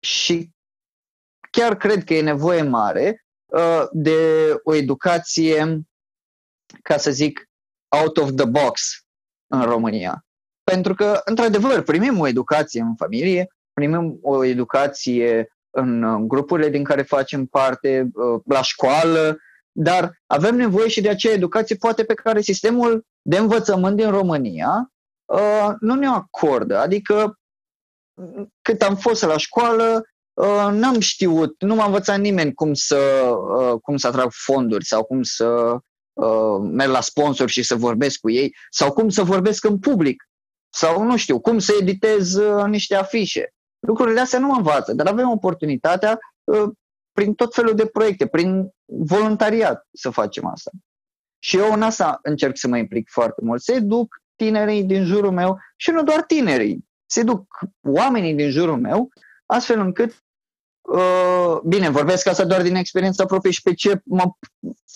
Și 0.00 0.50
chiar 1.50 1.76
cred 1.76 2.04
că 2.04 2.14
e 2.14 2.22
nevoie 2.22 2.62
mare 2.62 3.24
uh, 3.46 3.82
de 3.92 4.18
o 4.62 4.74
educație, 4.74 5.80
ca 6.82 6.96
să 6.96 7.10
zic, 7.10 7.50
out 7.88 8.16
of 8.16 8.30
the 8.36 8.44
box 8.44 9.06
în 9.46 9.62
România. 9.64 10.26
Pentru 10.64 10.94
că, 10.94 11.20
într-adevăr, 11.24 11.82
primim 11.82 12.18
o 12.18 12.26
educație 12.26 12.80
în 12.80 12.94
familie, 12.94 13.48
primim 13.72 14.18
o 14.22 14.44
educație 14.44 15.48
în 15.70 16.28
grupurile 16.28 16.68
din 16.68 16.84
care 16.84 17.02
facem 17.02 17.46
parte, 17.46 18.08
uh, 18.14 18.40
la 18.44 18.62
școală, 18.62 19.38
dar 19.72 20.22
avem 20.26 20.56
nevoie 20.56 20.88
și 20.88 21.00
de 21.00 21.08
acea 21.08 21.30
educație 21.30 21.76
poate 21.76 22.04
pe 22.04 22.14
care 22.14 22.40
sistemul 22.40 23.06
de 23.22 23.36
învățământ 23.36 23.96
din 23.96 24.10
România 24.10 24.92
uh, 25.24 25.72
nu 25.80 25.94
ne 25.94 26.06
acordă. 26.06 26.78
Adică 26.78 27.38
cât 28.62 28.82
am 28.82 28.96
fost 28.96 29.22
la 29.22 29.36
școală, 29.36 30.02
uh, 30.32 30.68
n-am 30.72 31.00
știut, 31.00 31.62
nu 31.62 31.74
m-a 31.74 31.84
învățat 31.84 32.18
nimeni 32.18 32.54
cum 32.54 32.74
să, 32.74 33.34
cum 33.82 33.96
să 33.96 34.06
atrag 34.06 34.30
fonduri 34.30 34.84
sau 34.84 35.04
cum 35.04 35.22
să 35.22 35.76
merg 36.60 36.90
la 36.90 37.00
sponsor 37.00 37.48
și 37.48 37.62
să 37.62 37.74
vorbesc 37.74 38.20
cu 38.20 38.30
ei 38.30 38.56
sau 38.70 38.92
cum 38.92 39.08
să 39.08 39.22
vorbesc 39.22 39.64
în 39.64 39.78
public 39.78 40.24
sau 40.74 41.02
nu 41.02 41.16
știu, 41.16 41.40
cum 41.40 41.58
să 41.58 41.72
editez 41.80 42.34
uh, 42.34 42.64
niște 42.64 42.94
afișe. 42.94 43.54
Lucrurile 43.78 44.20
astea 44.20 44.38
nu 44.38 44.46
mă 44.46 44.54
învață, 44.56 44.92
dar 44.92 45.06
avem 45.06 45.30
oportunitatea 45.30 46.18
uh, 46.44 46.70
prin 47.12 47.34
tot 47.34 47.54
felul 47.54 47.74
de 47.74 47.86
proiecte, 47.86 48.26
prin 48.26 48.68
voluntariat 48.84 49.86
să 49.92 50.10
facem 50.10 50.46
asta. 50.46 50.70
Și 51.38 51.56
eu 51.56 51.72
în 51.72 51.82
asta 51.82 52.18
încerc 52.22 52.56
să 52.56 52.68
mă 52.68 52.76
implic 52.76 53.08
foarte 53.10 53.40
mult. 53.44 53.62
Se 53.62 53.78
duc 53.78 54.16
tinerii 54.36 54.84
din 54.84 55.04
jurul 55.04 55.30
meu 55.30 55.58
și 55.76 55.90
nu 55.90 56.02
doar 56.02 56.22
tinerii, 56.22 56.88
se 57.06 57.22
duc 57.22 57.58
oamenii 57.82 58.34
din 58.34 58.50
jurul 58.50 58.80
meu, 58.80 59.08
astfel 59.46 59.80
încât, 59.80 60.24
uh, 60.80 61.60
bine, 61.64 61.88
vorbesc 61.88 62.26
asta 62.26 62.44
doar 62.44 62.62
din 62.62 62.74
experiența 62.74 63.24
proprie 63.24 63.52
și 63.52 63.62
pe 63.62 63.74
ce, 63.74 64.00
mă, 64.04 64.24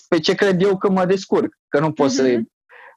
pe 0.07 0.19
ce 0.19 0.35
cred 0.35 0.61
eu 0.61 0.77
că 0.77 0.89
mă 0.89 1.05
descurc, 1.05 1.53
că 1.67 1.79
nu 1.79 1.91
pot 1.91 2.09
uh-huh. 2.09 2.15
să 2.15 2.41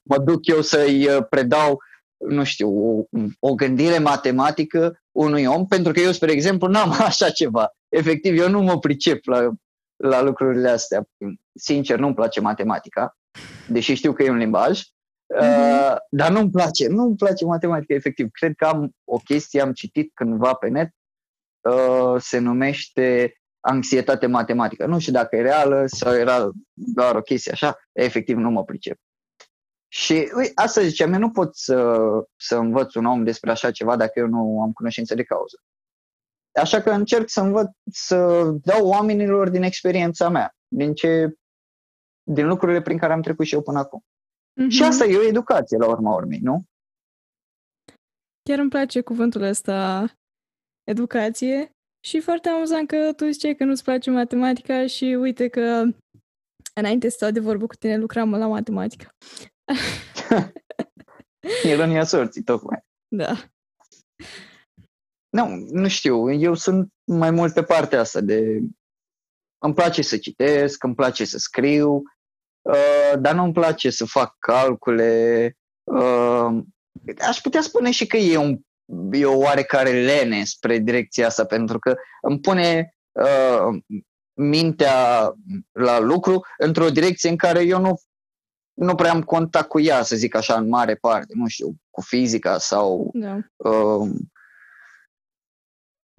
mă 0.03 0.19
duc 0.19 0.47
eu 0.47 0.61
să-i 0.61 1.09
uh, 1.09 1.27
predau 1.29 1.81
nu 2.29 2.45
știu, 2.45 2.69
o, 2.69 3.05
o 3.39 3.55
gândire 3.55 3.99
matematică 3.99 5.01
unui 5.13 5.45
om, 5.45 5.67
pentru 5.67 5.93
că 5.93 6.01
eu, 6.01 6.13
spre 6.13 6.33
exemplu, 6.33 6.69
n-am 6.69 6.91
așa 7.09 7.31
ceva. 7.31 7.71
Efectiv, 7.89 8.39
eu 8.39 8.49
nu 8.49 8.63
mă 8.63 8.79
pricep 8.79 9.25
la, 9.25 9.51
la 9.97 10.23
lucrurile 10.23 10.69
astea. 10.69 11.09
Sincer, 11.55 11.99
nu-mi 11.99 12.15
place 12.15 12.41
matematica, 12.41 13.17
deși 13.69 13.95
știu 13.95 14.13
că 14.13 14.23
e 14.23 14.31
un 14.31 14.37
limbaj, 14.37 14.81
mm-hmm. 14.81 15.91
uh, 15.91 15.97
dar 16.11 16.31
nu-mi 16.31 16.51
place, 16.51 16.89
nu-mi 16.89 17.17
place 17.17 17.45
matematica, 17.45 17.95
efectiv. 17.95 18.29
Cred 18.31 18.53
că 18.57 18.65
am 18.65 18.91
o 19.05 19.17
chestie, 19.17 19.61
am 19.61 19.73
citit 19.73 20.11
cândva 20.15 20.53
pe 20.53 20.69
net, 20.69 20.91
uh, 21.61 22.21
se 22.21 22.39
numește 22.39 23.37
anxietate 23.61 24.27
matematică. 24.27 24.87
Nu 24.87 24.99
știu 24.99 25.13
dacă 25.13 25.37
e 25.37 25.43
reală 25.43 25.85
sau 25.87 26.15
era 26.15 26.51
doar 26.73 27.15
o 27.15 27.21
chestie 27.21 27.53
așa, 27.53 27.77
efectiv 27.93 28.37
nu 28.37 28.51
mă 28.51 28.65
pricep. 28.65 28.99
Și 29.93 30.33
ui, 30.37 30.51
asta 30.55 30.83
ziceam, 30.83 31.13
eu 31.13 31.19
nu 31.19 31.31
pot 31.31 31.57
să, 31.57 31.99
să 32.37 32.57
învăț 32.57 32.95
un 32.95 33.05
om 33.05 33.25
despre 33.25 33.51
așa 33.51 33.71
ceva 33.71 33.97
dacă 33.97 34.19
eu 34.19 34.27
nu 34.27 34.63
am 34.63 34.73
cunoștință 34.73 35.15
de 35.15 35.23
cauză. 35.23 35.63
Așa 36.61 36.81
că 36.81 36.91
încerc 36.91 37.29
să 37.29 37.41
învăț, 37.41 37.69
să 37.91 38.43
dau 38.63 38.87
oamenilor 38.87 39.49
din 39.49 39.63
experiența 39.63 40.29
mea, 40.29 40.55
din 40.69 40.95
ce 40.95 41.35
din 42.23 42.47
lucrurile 42.47 42.83
prin 42.83 42.99
care 42.99 43.13
am 43.13 43.23
trecut 43.23 43.47
și 43.47 43.55
eu 43.55 43.63
până 43.63 43.79
acum. 43.79 44.01
Mm-hmm. 44.01 44.69
Și 44.69 44.83
asta 44.83 45.05
e 45.05 45.17
o 45.17 45.27
educație, 45.27 45.77
la 45.77 45.89
urma 45.89 46.15
urmei, 46.15 46.39
nu? 46.39 46.63
Chiar 48.43 48.59
îmi 48.59 48.71
place 48.71 49.01
cuvântul 49.01 49.43
ăsta, 49.43 50.07
educație, 50.85 51.71
și 52.05 52.21
foarte 52.21 52.49
amuzant 52.49 52.89
că 52.89 53.13
tu 53.13 53.31
ziceai 53.31 53.55
că 53.55 53.65
nu-ți 53.65 53.85
place 53.85 54.11
matematica 54.11 54.87
și 54.87 55.05
uite 55.05 55.49
că 55.49 55.83
înainte 56.75 57.09
să 57.09 57.17
stau 57.17 57.31
de 57.31 57.41
vorbă 57.41 57.67
cu 57.67 57.75
tine 57.75 57.97
lucram 57.97 58.31
la 58.31 58.47
matematică. 58.47 59.09
Ironia 61.71 62.05
sorții, 62.05 62.43
tocmai. 62.43 62.79
Da. 63.09 63.35
Nu, 65.29 65.47
nu 65.71 65.89
știu, 65.89 66.33
eu 66.33 66.55
sunt 66.55 66.93
mai 67.05 67.31
mult 67.31 67.55
pe 67.55 67.63
partea 67.63 68.01
asta 68.01 68.21
de... 68.21 68.61
Îmi 69.59 69.75
place 69.75 70.03
să 70.03 70.17
citesc, 70.17 70.83
îmi 70.83 70.95
place 70.95 71.25
să 71.25 71.39
scriu, 71.39 72.03
uh, 72.63 73.13
dar 73.19 73.35
nu 73.35 73.43
îmi 73.43 73.53
place 73.53 73.91
să 73.91 74.05
fac 74.05 74.37
calcule. 74.39 75.57
Uh, 75.85 76.63
aș 77.21 77.41
putea 77.41 77.61
spune 77.61 77.91
și 77.91 78.07
că 78.07 78.17
e, 78.17 78.37
un, 78.37 78.59
e 79.11 79.25
o 79.25 79.39
oarecare 79.39 79.91
lene 79.91 80.45
spre 80.45 80.79
direcția 80.79 81.27
asta, 81.27 81.45
pentru 81.45 81.79
că 81.79 81.95
îmi 82.23 82.41
pune 82.41 82.97
uh, 83.13 83.83
mintea 84.33 85.33
la 85.73 85.99
lucru 85.99 86.41
într-o 86.59 86.91
direcție 86.91 87.31
în 87.31 87.37
care 87.37 87.63
eu 87.63 87.81
nu 87.81 88.01
nu 88.73 88.95
prea 88.95 89.11
am 89.11 89.23
contact 89.23 89.69
cu 89.69 89.81
ea, 89.81 90.03
să 90.03 90.17
zic 90.17 90.35
așa, 90.35 90.57
în 90.57 90.69
mare 90.69 90.95
parte, 90.95 91.33
nu 91.37 91.47
știu, 91.47 91.75
cu 91.91 92.01
fizica 92.01 92.59
sau... 92.59 93.11
Da. 93.15 93.39
Uh, 93.57 94.11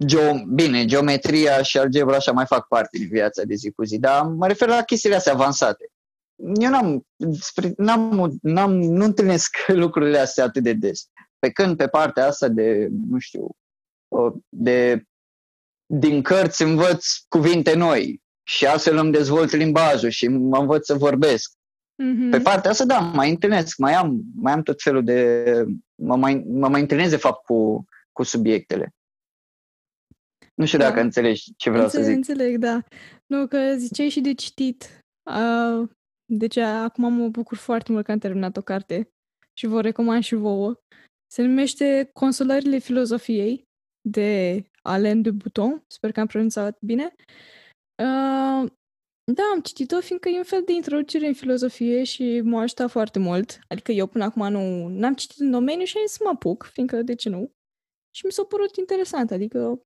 geo- 0.06 0.44
bine, 0.54 0.84
geometria 0.84 1.62
și 1.62 1.78
algebra 1.78 2.16
așa 2.16 2.32
mai 2.32 2.46
fac 2.46 2.66
parte 2.68 2.98
din 2.98 3.08
viața 3.08 3.42
de 3.42 3.54
zi 3.54 3.70
cu 3.70 3.84
zi, 3.84 3.98
dar 3.98 4.22
mă 4.22 4.46
refer 4.46 4.68
la 4.68 4.82
chestiile 4.82 5.16
astea 5.16 5.32
avansate. 5.32 5.88
Eu 6.60 6.70
n-am, 6.70 7.06
n-am, 7.76 8.38
n-am, 8.42 8.72
nu 8.72 9.04
întâlnesc 9.04 9.56
lucrurile 9.84 10.18
astea 10.18 10.44
atât 10.44 10.62
de 10.62 10.72
des. 10.72 11.08
Pe 11.38 11.50
când 11.50 11.76
pe 11.76 11.88
partea 11.88 12.26
asta 12.26 12.48
de, 12.48 12.88
nu 13.08 13.18
știu, 13.18 13.48
uh, 14.08 14.32
de 14.48 15.04
din 15.86 16.22
cărți 16.22 16.62
învăț 16.62 17.06
cuvinte 17.28 17.74
noi 17.74 18.22
și 18.42 18.66
astfel 18.66 18.96
îmi 18.96 19.12
dezvolt 19.12 19.50
limbajul 19.50 20.08
și 20.08 20.28
mă 20.28 20.58
învăț 20.58 20.86
să 20.86 20.94
vorbesc. 20.94 21.52
Mm-hmm. 22.02 22.30
Pe 22.30 22.40
partea 22.40 22.70
asta, 22.70 22.84
da, 22.84 22.98
mai 22.98 23.30
întâlnesc, 23.30 23.78
mai 23.78 23.92
am, 23.92 24.22
mai 24.34 24.52
am 24.52 24.62
tot 24.62 24.82
felul 24.82 25.04
de... 25.04 25.44
Mă 25.94 26.16
mai, 26.16 26.44
mă 26.46 26.68
mai 26.68 26.80
întâlnesc, 26.80 27.10
de 27.10 27.16
fapt, 27.16 27.44
cu, 27.44 27.84
cu 28.12 28.22
subiectele. 28.22 28.94
Nu 30.54 30.66
știu 30.66 30.78
da. 30.78 30.88
dacă 30.88 31.00
înțelegi 31.00 31.54
ce 31.56 31.70
vreau 31.70 31.84
înțeleg, 31.84 32.04
să 32.04 32.10
zic. 32.10 32.28
Înțeleg, 32.28 32.58
da. 32.58 32.82
Nu, 33.26 33.46
că 33.46 33.74
ziceai 33.76 34.08
și 34.08 34.20
de 34.20 34.32
citit. 34.32 35.04
Uh, 35.22 35.88
deci 36.24 36.56
acum 36.56 37.12
mă 37.12 37.28
bucur 37.28 37.56
foarte 37.56 37.92
mult 37.92 38.04
că 38.04 38.12
am 38.12 38.18
terminat 38.18 38.56
o 38.56 38.62
carte 38.62 39.12
și 39.52 39.66
vă 39.66 39.80
recomand 39.80 40.22
și 40.22 40.34
vouă. 40.34 40.74
Se 41.32 41.42
numește 41.42 42.10
Consolările 42.12 42.78
filozofiei 42.78 43.68
de 44.08 44.62
Alain 44.82 45.22
de 45.22 45.30
Bouton. 45.30 45.84
Sper 45.86 46.12
că 46.12 46.20
am 46.20 46.26
pronunțat 46.26 46.78
bine. 46.80 47.14
Uh, 48.02 48.70
da, 49.32 49.42
am 49.52 49.60
citit-o 49.60 50.00
fiindcă 50.00 50.28
e 50.28 50.36
un 50.36 50.44
fel 50.44 50.62
de 50.64 50.72
introducere 50.72 51.26
în 51.26 51.34
filozofie 51.34 52.04
și 52.04 52.40
m-a 52.40 52.60
ajutat 52.60 52.90
foarte 52.90 53.18
mult. 53.18 53.58
Adică 53.68 53.92
eu 53.92 54.06
până 54.06 54.24
acum 54.24 54.48
nu 54.48 54.88
n-am 54.88 55.14
citit 55.14 55.40
în 55.40 55.50
domeniu 55.50 55.84
și 55.84 55.96
am 55.96 56.06
zis 56.06 56.16
să 56.16 56.22
mă 56.24 56.30
apuc, 56.30 56.68
fiindcă 56.72 57.02
de 57.02 57.14
ce 57.14 57.28
nu? 57.28 57.52
Și 58.16 58.26
mi 58.26 58.32
s-a 58.32 58.44
părut 58.44 58.76
interesant, 58.76 59.30
adică 59.30 59.82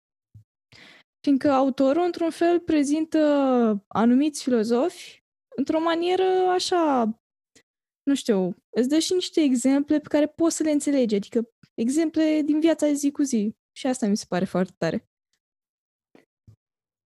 fiindcă 1.20 1.50
autorul 1.50 2.04
într-un 2.04 2.30
fel 2.30 2.60
prezintă 2.60 3.18
anumiți 3.88 4.42
filozofi 4.42 5.22
într-o 5.56 5.80
manieră 5.80 6.24
așa, 6.48 7.04
nu 8.02 8.14
știu, 8.14 8.56
îți 8.76 8.88
dă 8.88 8.98
și 8.98 9.12
niște 9.12 9.40
exemple 9.40 10.00
pe 10.00 10.08
care 10.08 10.26
poți 10.26 10.56
să 10.56 10.62
le 10.62 10.70
înțelegi, 10.70 11.14
adică 11.14 11.50
exemple 11.74 12.42
din 12.44 12.60
viața 12.60 12.92
zi 12.92 13.10
cu 13.10 13.22
zi. 13.22 13.56
și 13.76 13.86
asta 13.86 14.06
mi 14.06 14.16
se 14.16 14.24
pare 14.28 14.44
foarte 14.44 14.74
tare. 14.78 15.07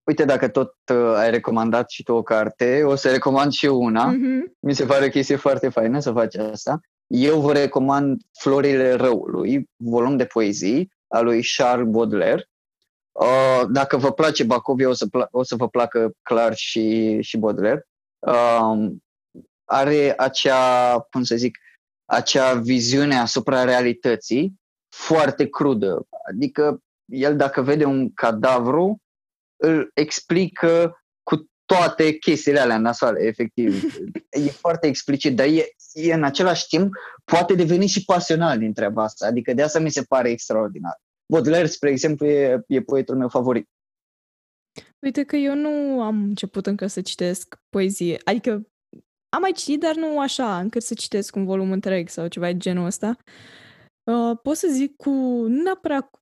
Uite, 0.04 0.24
dacă 0.24 0.48
tot 0.48 0.74
uh, 0.92 1.14
ai 1.16 1.30
recomandat 1.30 1.90
și 1.90 2.02
tu 2.02 2.12
o 2.12 2.22
carte, 2.22 2.82
o 2.84 2.94
să 2.94 3.10
recomand 3.10 3.52
și 3.52 3.66
eu 3.66 3.82
una. 3.82 4.14
Mm-hmm. 4.14 4.58
Mi 4.60 4.74
se 4.74 4.84
pare 4.84 5.04
o 5.04 5.08
chestie 5.08 5.36
foarte 5.36 5.68
faină 5.68 6.00
să 6.00 6.12
faci 6.12 6.36
asta. 6.36 6.80
Eu 7.06 7.40
vă 7.40 7.52
recomand 7.52 8.20
Florile 8.38 8.92
Răului, 8.92 9.70
volum 9.76 10.16
de 10.16 10.24
poezii 10.24 10.92
al 11.08 11.24
lui 11.24 11.42
Charles 11.56 11.88
Baudelaire. 11.88 12.48
Uh, 13.12 13.62
dacă 13.70 13.96
vă 13.96 14.12
place 14.12 14.44
Bacovia, 14.44 14.88
o 14.88 14.92
să, 14.92 15.06
pla- 15.06 15.30
o 15.30 15.42
să 15.42 15.56
vă 15.56 15.68
placă 15.68 16.12
clar 16.22 16.54
și, 16.54 17.18
și 17.20 17.38
Baudelaire. 17.38 17.86
Uh, 18.18 18.90
are 19.64 20.14
acea, 20.16 20.98
cum 21.00 21.22
să 21.22 21.36
zic, 21.36 21.58
acea 22.04 22.54
viziune 22.54 23.18
asupra 23.18 23.64
realității 23.64 24.60
foarte 24.88 25.48
crudă. 25.48 26.06
Adică 26.28 26.78
el 27.04 27.36
dacă 27.36 27.62
vede 27.62 27.84
un 27.84 28.12
cadavru, 28.14 28.86
îl 28.86 28.96
explică 29.94 31.02
cu 31.22 31.50
toate 31.64 32.12
chestiile 32.12 32.60
alea 32.60 32.78
nasoale, 32.78 33.26
efectiv. 33.26 33.84
E 34.30 34.40
foarte 34.40 34.86
explicit, 34.86 35.36
dar 35.36 35.46
e, 35.46 35.64
e 35.92 36.14
în 36.14 36.24
același 36.24 36.66
timp 36.66 36.92
poate 37.24 37.54
deveni 37.54 37.86
și 37.86 38.04
pasional 38.04 38.58
din 38.58 38.72
treaba 38.72 39.02
asta. 39.02 39.26
Adică 39.26 39.54
de 39.54 39.62
asta 39.62 39.78
mi 39.78 39.90
se 39.90 40.02
pare 40.02 40.30
extraordinar. 40.30 41.00
Baudelaire, 41.32 41.66
spre 41.66 41.90
exemplu, 41.90 42.26
e, 42.26 42.62
e 42.66 42.80
poetul 42.80 43.16
meu 43.16 43.28
favorit. 43.28 43.68
Uite 44.98 45.24
că 45.24 45.36
eu 45.36 45.54
nu 45.54 46.02
am 46.02 46.22
început 46.22 46.66
încă 46.66 46.86
să 46.86 47.00
citesc 47.00 47.56
poezie. 47.68 48.20
Adică 48.24 48.66
am 49.28 49.40
mai 49.40 49.52
citit, 49.52 49.80
dar 49.80 49.94
nu 49.94 50.20
așa, 50.20 50.58
încât 50.58 50.82
să 50.82 50.94
citesc 50.94 51.36
un 51.36 51.44
volum 51.44 51.72
întreg 51.72 52.08
sau 52.08 52.26
ceva 52.26 52.46
de 52.46 52.56
genul 52.56 52.86
ăsta. 52.86 53.16
Uh, 54.02 54.38
pot 54.42 54.56
să 54.56 54.68
zic 54.70 54.96
cu, 54.96 55.10
nu 55.48 55.62
neapărat, 55.62 56.21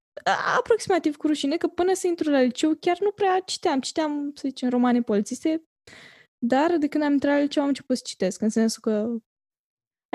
aproximativ 0.57 1.15
cu 1.15 1.27
rușine, 1.27 1.57
că 1.57 1.67
până 1.67 1.93
să 1.93 2.07
intru 2.07 2.29
la 2.29 2.41
liceu 2.41 2.75
chiar 2.79 2.99
nu 2.99 3.11
prea 3.11 3.39
citeam. 3.39 3.79
Citeam, 3.79 4.31
să 4.35 4.47
zicem, 4.47 4.69
romane 4.69 5.01
polițiste, 5.01 5.63
dar 6.45 6.77
de 6.77 6.87
când 6.87 7.03
am 7.03 7.11
intrat 7.11 7.33
la 7.33 7.41
liceu 7.41 7.61
am 7.61 7.67
început 7.67 7.97
să 7.97 8.03
citesc, 8.05 8.41
în 8.41 8.49
sensul 8.49 8.81
că 8.81 9.15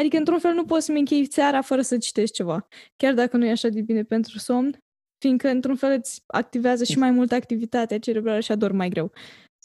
Adică, 0.01 0.17
într-un 0.17 0.39
fel, 0.39 0.55
nu 0.55 0.65
poți 0.65 0.85
să-mi 0.85 0.99
închei 0.99 1.33
seara 1.33 1.61
fără 1.61 1.83
să 1.83 1.99
citești 1.99 2.35
ceva. 2.35 2.69
Chiar 2.97 3.15
dacă 3.15 3.37
nu 3.37 3.45
e 3.45 3.51
așa 3.51 3.69
de 3.69 3.81
bine 3.81 4.03
pentru 4.03 4.39
somn, 4.39 4.79
fiindcă, 5.19 5.49
într-un 5.49 5.77
fel, 5.77 5.93
îți 5.99 6.23
activează 6.27 6.85
și 6.85 6.99
mai 6.99 7.11
mult 7.11 7.33
activitatea 7.33 7.99
cerebrală 7.99 8.41
și 8.41 8.53
ador 8.53 8.73
mai 8.73 8.89
greu. 8.89 9.13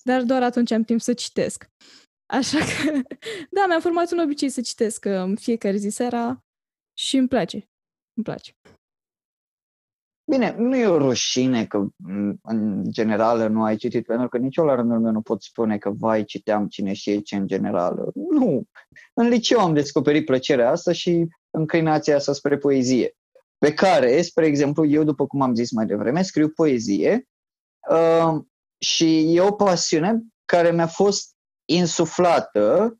Dar 0.03 0.23
doar 0.23 0.43
atunci 0.43 0.71
am 0.71 0.83
timp 0.83 1.01
să 1.01 1.13
citesc. 1.13 1.69
Așa 2.25 2.57
că, 2.57 3.01
da, 3.55 3.65
mi-am 3.67 3.81
format 3.81 4.11
un 4.11 4.19
obicei 4.19 4.49
să 4.49 4.61
citesc 4.61 5.05
în 5.05 5.35
fiecare 5.35 5.77
zi 5.77 5.89
seara 5.89 6.43
și 6.97 7.17
îmi 7.17 7.27
place. 7.27 7.55
Îmi 8.13 8.25
place. 8.25 8.51
Bine, 10.23 10.55
nu 10.57 10.75
e 10.75 10.85
o 10.85 10.97
rușine 10.97 11.65
că 11.65 11.85
în 12.41 12.83
general 12.91 13.49
nu 13.49 13.63
ai 13.63 13.75
citit, 13.75 14.05
pentru 14.05 14.27
că 14.27 14.37
nici 14.37 14.55
eu 14.55 14.65
la 14.65 14.75
rândul 14.75 14.99
meu 14.99 15.11
nu 15.11 15.21
pot 15.21 15.43
spune 15.43 15.77
că 15.77 15.89
vai, 15.89 16.23
citeam 16.23 16.67
cine 16.67 16.93
știe 16.93 17.19
ce 17.19 17.35
în 17.35 17.47
general. 17.47 18.11
Nu. 18.13 18.63
În 19.13 19.27
liceu 19.27 19.59
am 19.59 19.73
descoperit 19.73 20.25
plăcerea 20.25 20.71
asta 20.71 20.91
și 20.91 21.27
înclinația 21.49 22.15
asta 22.15 22.33
spre 22.33 22.57
poezie. 22.57 23.15
Pe 23.57 23.73
care, 23.73 24.21
spre 24.21 24.45
exemplu, 24.45 24.85
eu, 24.85 25.03
după 25.03 25.27
cum 25.27 25.41
am 25.41 25.55
zis 25.55 25.71
mai 25.71 25.85
devreme, 25.85 26.21
scriu 26.21 26.49
poezie 26.49 27.27
uh, 27.89 28.41
și 28.77 29.35
e 29.35 29.41
o 29.41 29.51
pasiune 29.51 30.21
care 30.45 30.71
mi-a 30.71 30.87
fost 30.87 31.35
insuflată 31.65 32.95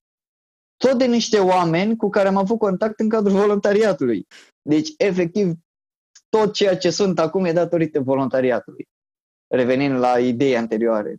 tot 0.78 0.98
de 0.98 1.06
niște 1.06 1.40
oameni 1.40 1.96
cu 1.96 2.10
care 2.10 2.28
am 2.28 2.38
avut 2.38 2.58
contact 2.58 3.00
în 3.00 3.10
cadrul 3.10 3.40
voluntariatului. 3.40 4.28
Deci, 4.62 4.94
efectiv, 4.98 5.54
tot 6.38 6.54
ceea 6.54 6.78
ce 6.78 6.90
sunt 6.90 7.20
acum 7.20 7.46
e 7.46 7.52
datorită 7.52 8.00
voluntariatului. 8.00 8.88
Revenind 9.48 10.00
la 10.00 10.20
idei 10.20 10.58
anterioare. 10.58 11.18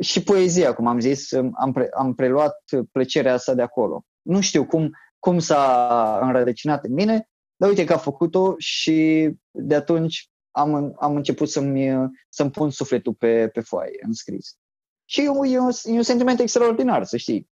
Și 0.00 0.22
poezia, 0.22 0.74
cum 0.74 0.86
am 0.86 1.00
zis, 1.00 1.32
am, 1.32 1.72
pre, 1.72 1.88
am 1.92 2.14
preluat 2.14 2.56
plăcerea 2.92 3.32
asta 3.32 3.54
de 3.54 3.62
acolo. 3.62 4.04
Nu 4.22 4.40
știu 4.40 4.66
cum, 4.66 4.90
cum 5.18 5.38
s-a 5.38 6.18
înrădăcinat 6.22 6.84
în 6.84 6.92
mine, 6.92 7.28
dar 7.56 7.68
uite 7.68 7.84
că 7.84 7.92
a 7.92 7.98
făcut-o 7.98 8.54
și 8.58 9.30
de 9.50 9.74
atunci 9.74 10.30
am, 10.50 10.94
am 11.00 11.16
început 11.16 11.48
să-mi, 11.48 12.10
să-mi 12.28 12.50
pun 12.50 12.70
sufletul 12.70 13.14
pe, 13.14 13.48
pe 13.48 13.60
foaie, 13.60 13.98
în 14.06 14.12
scris. 14.12 14.56
Și 15.04 15.24
e 15.24 15.28
un, 15.28 15.44
e, 15.44 15.58
un, 15.58 15.70
e 15.84 15.90
un 15.90 16.02
sentiment 16.02 16.40
extraordinar, 16.40 17.04
să 17.04 17.16
știi. 17.16 17.50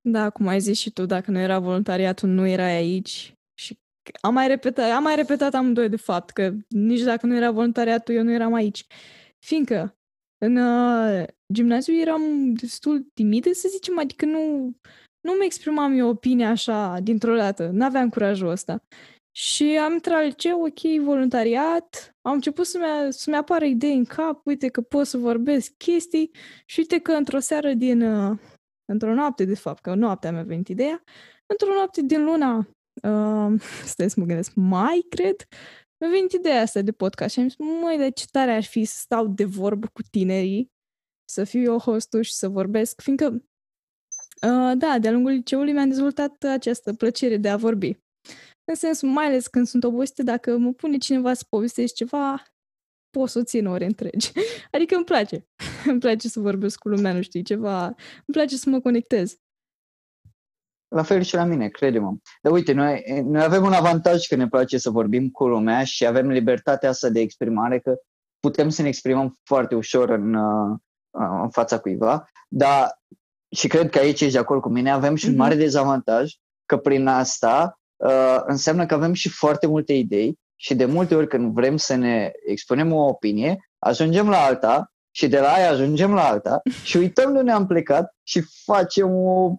Da, 0.00 0.30
cum 0.30 0.46
ai 0.46 0.60
zis 0.60 0.78
și 0.78 0.90
tu, 0.90 1.06
dacă 1.06 1.30
nu 1.30 1.38
era 1.38 1.58
voluntariatul, 1.58 2.28
nu 2.28 2.46
erai 2.46 2.74
aici. 2.74 3.37
Și 4.08 4.14
am 4.20 4.34
mai 4.34 4.48
repetat, 4.48 4.90
am 4.90 5.02
mai 5.02 5.16
repetat 5.16 5.54
amândoi 5.54 5.88
de 5.88 5.96
fapt, 5.96 6.30
că 6.30 6.52
nici 6.68 7.02
dacă 7.02 7.26
nu 7.26 7.36
era 7.36 7.50
voluntariatul, 7.50 8.14
eu 8.14 8.22
nu 8.22 8.32
eram 8.32 8.54
aici. 8.54 8.86
Fiindcă 9.38 9.96
în 10.38 10.56
uh, 10.56 11.24
gimnaziu 11.52 11.94
eram 11.94 12.52
destul 12.52 13.10
timidă, 13.14 13.52
să 13.52 13.68
zicem, 13.70 13.98
adică 13.98 14.24
nu, 14.24 14.72
nu-mi 15.20 15.44
exprimam 15.44 15.98
eu 15.98 16.08
opinia 16.08 16.50
așa 16.50 16.98
dintr-o 17.02 17.36
dată, 17.36 17.70
n-aveam 17.72 18.08
curajul 18.08 18.48
ăsta. 18.48 18.82
Și 19.36 19.64
am 19.64 19.92
intrat 19.92 20.24
liceu, 20.24 20.62
ok, 20.62 21.04
voluntariat, 21.04 22.16
am 22.20 22.32
început 22.32 22.66
să-mi, 22.66 23.12
să-mi 23.12 23.36
apară 23.36 23.64
idei 23.64 23.96
în 23.96 24.04
cap, 24.04 24.46
uite 24.46 24.68
că 24.68 24.80
pot 24.80 25.06
să 25.06 25.16
vorbesc 25.16 25.72
chestii 25.76 26.30
și 26.66 26.78
uite 26.78 26.98
că 26.98 27.12
într-o 27.12 27.38
seară 27.38 27.72
din, 27.72 28.02
uh, 28.02 28.38
într-o 28.92 29.14
noapte 29.14 29.44
de 29.44 29.54
fapt, 29.54 29.82
că 29.82 29.94
noaptea 29.94 30.32
mi-a 30.32 30.42
venit 30.42 30.68
ideea, 30.68 31.02
într-o 31.46 31.74
noapte 31.74 32.02
din 32.02 32.24
luna, 32.24 32.68
uh, 33.02 33.60
stai 33.92 34.10
să 34.10 34.20
mă 34.20 34.26
gândesc, 34.26 34.54
mai, 34.54 35.06
cred, 35.08 35.36
mi-a 36.00 36.10
venit 36.10 36.32
ideea 36.32 36.60
asta 36.60 36.82
de 36.82 36.92
podcast 36.92 37.34
și 37.34 37.40
am 37.40 37.48
zis, 37.48 37.58
măi, 37.58 37.96
de 37.96 38.10
ce 38.10 38.24
tare 38.30 38.50
ar 38.50 38.64
fi 38.64 38.84
să 38.84 38.96
stau 38.98 39.26
de 39.26 39.44
vorbă 39.44 39.86
cu 39.92 40.02
tinerii, 40.10 40.72
să 41.30 41.44
fiu 41.44 41.62
eu 41.62 41.78
hostul 41.78 42.22
și 42.22 42.32
să 42.32 42.48
vorbesc, 42.48 43.00
fiindcă, 43.00 43.26
uh, 44.46 44.72
da, 44.78 44.98
de-a 45.00 45.10
lungul 45.10 45.30
liceului 45.30 45.72
mi-am 45.72 45.88
dezvoltat 45.88 46.42
această 46.42 46.94
plăcere 46.94 47.36
de 47.36 47.48
a 47.48 47.56
vorbi. 47.56 47.98
În 48.64 48.74
sensul, 48.74 49.08
mai 49.08 49.26
ales 49.26 49.46
când 49.46 49.66
sunt 49.66 49.84
obosită, 49.84 50.22
dacă 50.22 50.56
mă 50.56 50.72
pune 50.72 50.98
cineva 50.98 51.34
să 51.34 51.44
povestești 51.48 51.96
ceva, 51.96 52.42
pot 53.10 53.28
să 53.28 53.38
o 53.38 53.42
țin 53.42 53.66
ore 53.66 53.84
întregi. 53.84 54.32
Adică 54.72 54.94
îmi 54.94 55.04
place. 55.04 55.46
îmi 55.90 56.00
place 56.00 56.28
să 56.28 56.40
vorbesc 56.40 56.78
cu 56.78 56.88
lumea, 56.88 57.12
nu 57.12 57.22
știi, 57.22 57.42
ceva. 57.42 57.84
Îmi 57.86 58.32
place 58.32 58.56
să 58.56 58.70
mă 58.70 58.80
conectez. 58.80 59.36
La 60.88 61.02
fel 61.02 61.22
și 61.22 61.34
la 61.34 61.44
mine, 61.44 61.68
crede-mă. 61.68 62.14
Dar 62.42 62.52
uite, 62.52 62.72
noi, 62.72 63.22
noi 63.24 63.42
avem 63.42 63.64
un 63.64 63.72
avantaj 63.72 64.26
că 64.26 64.34
ne 64.34 64.48
place 64.48 64.78
să 64.78 64.90
vorbim 64.90 65.30
cu 65.30 65.46
lumea 65.46 65.84
și 65.84 66.06
avem 66.06 66.28
libertatea 66.28 66.88
asta 66.88 67.08
de 67.08 67.20
exprimare, 67.20 67.78
că 67.78 67.94
putem 68.40 68.68
să 68.68 68.82
ne 68.82 68.88
exprimăm 68.88 69.38
foarte 69.44 69.74
ușor 69.74 70.08
în, 70.08 70.34
uh, 70.34 70.78
în 71.42 71.50
fața 71.50 71.78
cuiva, 71.78 72.24
dar 72.48 72.98
și 73.56 73.68
cred 73.68 73.90
că 73.90 73.98
aici 73.98 74.20
ești 74.20 74.32
de 74.32 74.38
acord 74.38 74.60
cu 74.60 74.68
mine, 74.68 74.90
avem 74.90 75.14
și 75.14 75.24
un 75.24 75.30
mhm. 75.30 75.40
mare 75.40 75.54
dezavantaj 75.54 76.32
că 76.66 76.76
prin 76.76 77.06
asta 77.06 77.80
uh, 77.96 78.40
înseamnă 78.46 78.86
că 78.86 78.94
avem 78.94 79.12
și 79.12 79.28
foarte 79.28 79.66
multe 79.66 79.92
idei 79.92 80.38
și 80.56 80.74
de 80.74 80.84
multe 80.84 81.14
ori 81.14 81.28
când 81.28 81.52
vrem 81.52 81.76
să 81.76 81.94
ne 81.94 82.30
expunem 82.46 82.92
o 82.92 83.06
opinie, 83.06 83.58
ajungem 83.78 84.28
la 84.28 84.38
alta 84.38 84.92
și 85.10 85.28
de 85.28 85.38
la 85.40 85.48
aia 85.48 85.70
ajungem 85.70 86.14
la 86.14 86.28
alta 86.28 86.62
și 86.82 86.96
uităm 86.96 87.32
de 87.32 87.38
unde 87.38 87.50
am 87.50 87.66
plecat 87.66 88.14
și 88.22 88.42
facem 88.64 89.14
o, 89.14 89.54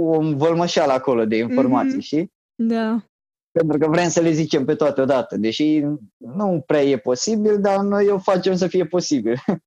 o 0.00 0.36
vălmășeală 0.36 0.92
acolo 0.92 1.24
de 1.24 1.36
informații, 1.36 1.96
mm-hmm. 1.96 2.04
știi? 2.04 2.32
Da. 2.54 3.04
Pentru 3.52 3.78
că 3.78 3.88
vrem 3.88 4.08
să 4.08 4.20
le 4.20 4.30
zicem 4.30 4.64
pe 4.64 4.74
toate 4.74 5.00
odată, 5.00 5.36
deși 5.36 5.84
nu 6.16 6.62
prea 6.66 6.82
e 6.82 6.98
posibil, 6.98 7.60
dar 7.60 7.80
noi 7.80 8.08
o 8.08 8.18
facem 8.18 8.56
să 8.56 8.66
fie 8.66 8.86
posibil. 8.86 9.34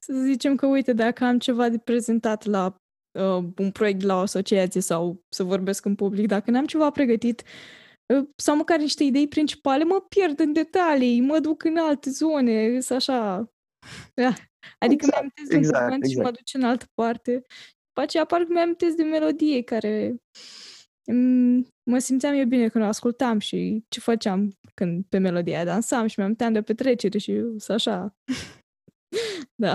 Să 0.00 0.12
zicem 0.24 0.54
că, 0.54 0.66
uite, 0.66 0.92
dacă 0.92 1.24
am 1.24 1.38
ceva 1.38 1.68
de 1.68 1.78
prezentat 1.78 2.44
la 2.44 2.76
uh, 3.18 3.44
un 3.58 3.70
proiect 3.70 4.02
la 4.02 4.16
o 4.16 4.18
asociație 4.18 4.80
sau 4.80 5.22
să 5.28 5.42
vorbesc 5.42 5.84
în 5.84 5.94
public, 5.94 6.26
dacă 6.26 6.50
n-am 6.50 6.66
ceva 6.66 6.90
pregătit, 6.90 7.42
uh, 8.14 8.28
sau 8.36 8.56
măcar 8.56 8.78
niște 8.78 9.04
idei 9.04 9.28
principale, 9.28 9.84
mă 9.84 10.04
pierd 10.08 10.40
în 10.40 10.52
detalii, 10.52 11.20
mă 11.20 11.38
duc 11.38 11.64
în 11.64 11.76
alte 11.76 12.10
zone, 12.10 12.80
sunt 12.80 12.98
așa... 12.98 13.50
Da. 14.14 14.32
Adică 14.78 15.04
exact, 15.04 15.22
mi-am 15.22 15.32
exact, 15.36 15.50
de 15.50 15.56
un 15.56 15.84
cuvânt 15.84 16.04
exact. 16.04 16.08
și 16.08 16.16
mă 16.16 16.30
duc 16.30 16.40
în 16.52 16.62
altă 16.62 16.86
parte. 16.94 17.44
După 17.98 18.10
aceea 18.10 18.26
parcă 18.26 18.52
mi-am 18.52 18.76
de 18.96 19.02
melodie 19.02 19.62
care 19.62 20.22
mm, 21.06 21.66
mă 21.82 21.98
simțeam 21.98 22.34
eu 22.34 22.44
bine 22.44 22.68
când 22.68 22.84
o 22.84 22.86
ascultam 22.86 23.38
și 23.38 23.84
ce 23.88 24.00
făceam 24.00 24.58
când 24.74 25.04
pe 25.08 25.18
melodia 25.18 25.64
dansam 25.64 26.06
și 26.06 26.20
mi-am 26.20 26.52
de 26.52 26.62
petrecere 26.62 27.18
și 27.18 27.42
așa. 27.68 28.16
da. 29.64 29.74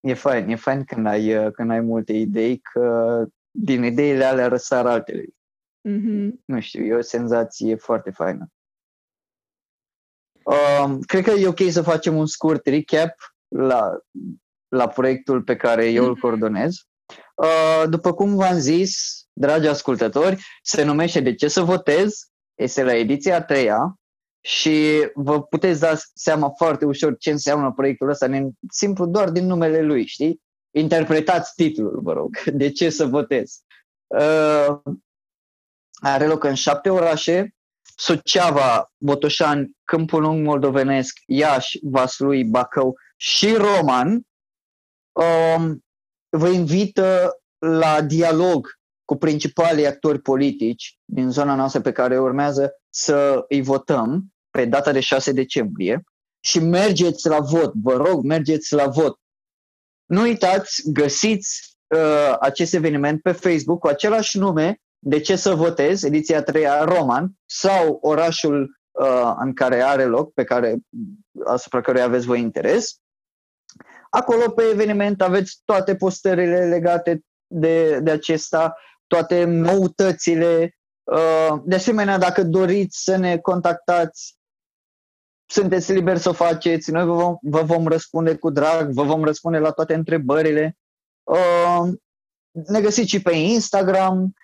E 0.00 0.14
fain, 0.14 0.48
e 0.48 0.54
fain 0.54 0.84
când 0.84 1.06
ai, 1.06 1.52
când 1.52 1.70
ai 1.70 1.80
multe 1.80 2.12
idei, 2.12 2.58
că 2.58 3.26
din 3.50 3.84
ideile 3.84 4.24
alea 4.24 4.48
răsar 4.48 4.86
altele. 4.86 5.24
Mm-hmm. 5.88 6.30
Nu 6.44 6.60
știu, 6.60 6.84
e 6.84 6.94
o 6.94 7.00
senzație 7.00 7.74
foarte 7.74 8.10
faină. 8.10 8.46
Uh, 10.44 10.98
cred 11.06 11.24
că 11.24 11.30
e 11.30 11.48
ok 11.48 11.60
să 11.70 11.82
facem 11.82 12.16
un 12.16 12.26
scurt 12.26 12.66
recap 12.66 13.14
la, 13.48 14.00
la 14.70 14.88
proiectul 14.88 15.42
pe 15.42 15.56
care 15.56 15.90
eu 15.90 16.04
îl 16.04 16.14
mm-hmm. 16.16 16.20
coordonez. 16.20 16.74
Uh, 17.34 17.84
după 17.88 18.14
cum 18.14 18.34
v-am 18.34 18.58
zis, 18.58 19.22
dragi 19.32 19.66
ascultători, 19.66 20.44
se 20.62 20.82
numește 20.82 21.20
De 21.20 21.34
ce 21.34 21.48
să 21.48 21.62
votez? 21.62 22.14
Este 22.54 22.82
la 22.82 22.94
ediția 22.94 23.36
a 23.36 23.42
treia 23.42 23.94
și 24.40 25.08
vă 25.14 25.42
puteți 25.42 25.80
da 25.80 25.92
seama 26.14 26.50
foarte 26.56 26.84
ușor 26.84 27.16
ce 27.16 27.30
înseamnă 27.30 27.72
proiectul 27.72 28.08
ăsta, 28.08 28.50
simplu 28.68 29.06
doar 29.06 29.30
din 29.30 29.46
numele 29.46 29.82
lui, 29.82 30.06
știi? 30.06 30.40
Interpretați 30.74 31.52
titlul, 31.54 32.00
vă 32.02 32.12
rog, 32.12 32.42
de 32.52 32.70
ce 32.70 32.90
să 32.90 33.06
votez. 33.06 33.60
Uh, 34.06 34.76
are 36.00 36.26
loc 36.26 36.44
în 36.44 36.54
șapte 36.54 36.90
orașe, 36.90 37.54
Suceava, 37.96 38.92
Botoșani, 38.96 39.70
Câmpul 39.84 40.22
Lung 40.22 40.46
Moldovenesc, 40.46 41.18
Iași, 41.26 41.78
Vaslui, 41.82 42.44
Bacău 42.44 42.96
și 43.16 43.54
Roman. 43.54 44.22
Um, 45.12 45.84
vă 46.28 46.48
invită 46.48 47.34
la 47.58 48.02
dialog 48.02 48.68
cu 49.04 49.16
principalii 49.16 49.86
actori 49.86 50.20
politici 50.20 50.98
din 51.04 51.30
zona 51.30 51.54
noastră 51.54 51.80
pe 51.80 51.92
care 51.92 52.20
urmează 52.20 52.72
să 52.94 53.44
îi 53.48 53.62
votăm 53.62 54.24
pe 54.50 54.64
data 54.64 54.92
de 54.92 55.00
6 55.00 55.32
decembrie 55.32 56.02
și 56.44 56.58
mergeți 56.58 57.28
la 57.28 57.40
vot, 57.40 57.72
vă 57.82 57.96
rog, 57.96 58.24
mergeți 58.24 58.74
la 58.74 58.86
vot. 58.86 59.18
Nu 60.04 60.20
uitați, 60.20 60.82
găsiți 60.92 61.76
uh, 61.94 62.36
acest 62.40 62.74
eveniment 62.74 63.22
pe 63.22 63.32
Facebook 63.32 63.78
cu 63.78 63.86
același 63.86 64.38
nume 64.38 64.80
de 64.98 65.20
ce 65.20 65.36
să 65.36 65.54
votez, 65.54 66.02
ediția 66.02 66.42
3 66.42 66.68
a 66.68 66.84
Roman, 66.84 67.32
sau 67.46 67.98
orașul 68.02 68.80
uh, 68.90 69.32
în 69.38 69.54
care 69.54 69.82
are 69.82 70.04
loc, 70.04 70.32
pe 70.32 70.44
care, 70.44 70.76
asupra 71.46 71.80
căruia 71.80 72.04
aveți 72.04 72.26
voi 72.26 72.40
interes. 72.40 72.98
Acolo 74.10 74.50
pe 74.50 74.62
eveniment 74.72 75.22
aveți 75.22 75.60
toate 75.64 75.96
postările 75.96 76.68
legate 76.68 77.24
de, 77.46 78.00
de 78.00 78.10
acesta, 78.10 78.76
toate 79.06 79.44
noutățile. 79.44 80.78
Uh, 81.02 81.60
de 81.64 81.74
asemenea, 81.74 82.18
dacă 82.18 82.42
doriți 82.42 83.02
să 83.02 83.16
ne 83.16 83.38
contactați, 83.38 84.38
sunteți 85.46 85.92
liberi 85.92 86.18
să 86.18 86.28
o 86.28 86.32
faceți, 86.32 86.90
noi 86.90 87.04
vă 87.04 87.12
vom, 87.12 87.36
vă 87.42 87.62
vom 87.62 87.86
răspunde 87.86 88.36
cu 88.36 88.50
drag, 88.50 88.90
vă 88.90 89.02
vom 89.02 89.24
răspunde 89.24 89.58
la 89.58 89.70
toate 89.70 89.94
întrebările. 89.94 90.76
Uh, 91.22 91.88
ne 92.52 92.80
găsiți 92.80 93.08
și 93.08 93.22
pe 93.22 93.32
Instagram, 93.32 94.34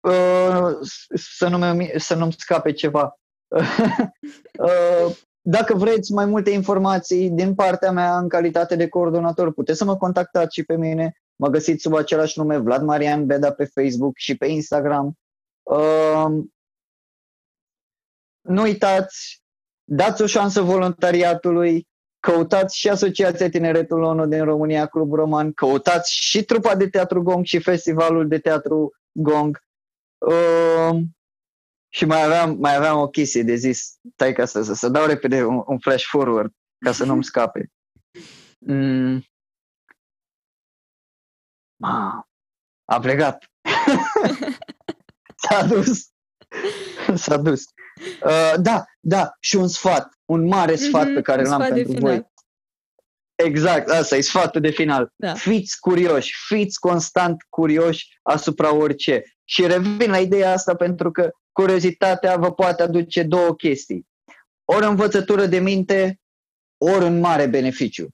uh, 0.00 0.78
să, 1.14 1.48
nu 1.48 1.88
să 1.96 2.14
nu-mi 2.14 2.32
scape 2.32 2.72
ceva. 2.72 3.18
Dacă 5.44 5.74
vreți 5.74 6.12
mai 6.12 6.26
multe 6.26 6.50
informații 6.50 7.30
din 7.30 7.54
partea 7.54 7.92
mea 7.92 8.18
în 8.18 8.28
calitate 8.28 8.76
de 8.76 8.88
coordonator, 8.88 9.52
puteți 9.52 9.78
să 9.78 9.84
mă 9.84 9.96
contactați 9.96 10.54
și 10.54 10.64
pe 10.64 10.76
mine. 10.76 11.16
Mă 11.36 11.48
găsiți 11.48 11.82
sub 11.82 11.94
același 11.94 12.38
nume, 12.38 12.58
Vlad 12.58 12.82
Marian 12.82 13.26
Beda 13.26 13.52
pe 13.52 13.64
Facebook 13.64 14.16
și 14.16 14.36
pe 14.36 14.46
Instagram. 14.46 15.18
Uh, 15.62 16.26
nu 18.40 18.62
uitați, 18.62 19.42
dați 19.84 20.22
o 20.22 20.26
șansă 20.26 20.60
voluntariatului, 20.60 21.88
căutați 22.20 22.78
și 22.78 22.88
Asociația 22.88 23.48
Tineretul 23.48 24.02
ONU 24.02 24.26
din 24.26 24.44
România, 24.44 24.86
Club 24.86 25.12
Roman, 25.12 25.52
căutați 25.52 26.14
și 26.14 26.44
trupa 26.44 26.76
de 26.76 26.88
teatru 26.88 27.22
Gong 27.22 27.44
și 27.44 27.58
festivalul 27.58 28.28
de 28.28 28.38
teatru 28.38 28.92
Gong. 29.12 29.64
Uh, 30.18 31.00
și 31.94 32.04
mai 32.04 32.24
aveam, 32.24 32.56
mai 32.58 32.76
aveam 32.76 32.98
o 32.98 33.08
chestie 33.08 33.42
de 33.42 33.54
zis, 33.54 33.98
tai 34.16 34.32
ca 34.32 34.44
să, 34.44 34.62
să, 34.62 34.74
să 34.74 34.88
dau 34.88 35.06
repede 35.06 35.44
un, 35.44 35.62
un 35.66 35.78
flash 35.78 36.04
forward 36.04 36.52
ca 36.78 36.92
să 36.92 37.04
nu-mi 37.04 37.24
scape. 37.24 37.70
Mm. 38.58 39.24
Ma, 41.76 42.28
a 42.84 42.98
plecat. 43.00 43.44
S-a 45.48 45.66
dus. 45.66 46.10
S-a 47.14 47.36
dus. 47.36 47.64
Uh, 48.24 48.54
da, 48.60 48.84
da, 49.00 49.36
și 49.40 49.56
un 49.56 49.68
sfat, 49.68 50.08
un 50.24 50.46
mare 50.46 50.76
sfat 50.76 51.08
mm-hmm, 51.08 51.14
pe 51.14 51.22
care 51.22 51.42
l-am 51.42 51.60
pentru 51.60 51.98
voi. 51.98 52.31
Exact, 53.44 53.88
asta 53.88 54.16
e 54.16 54.20
sfatul 54.20 54.60
de 54.60 54.70
final. 54.70 55.12
Da. 55.16 55.34
Fiți 55.34 55.80
curioși, 55.80 56.34
fiți 56.46 56.78
constant 56.78 57.42
curioși 57.48 58.18
asupra 58.22 58.74
orice. 58.74 59.22
Și 59.44 59.66
revin 59.66 60.10
la 60.10 60.18
ideea 60.18 60.52
asta 60.52 60.74
pentru 60.74 61.10
că 61.10 61.30
curiozitatea 61.52 62.36
vă 62.36 62.52
poate 62.52 62.82
aduce 62.82 63.22
două 63.22 63.54
chestii. 63.54 64.06
Ori 64.64 64.86
învățătură 64.86 65.46
de 65.46 65.58
minte, 65.58 66.20
ori 66.84 67.04
un 67.04 67.20
mare 67.20 67.46
beneficiu. 67.46 68.08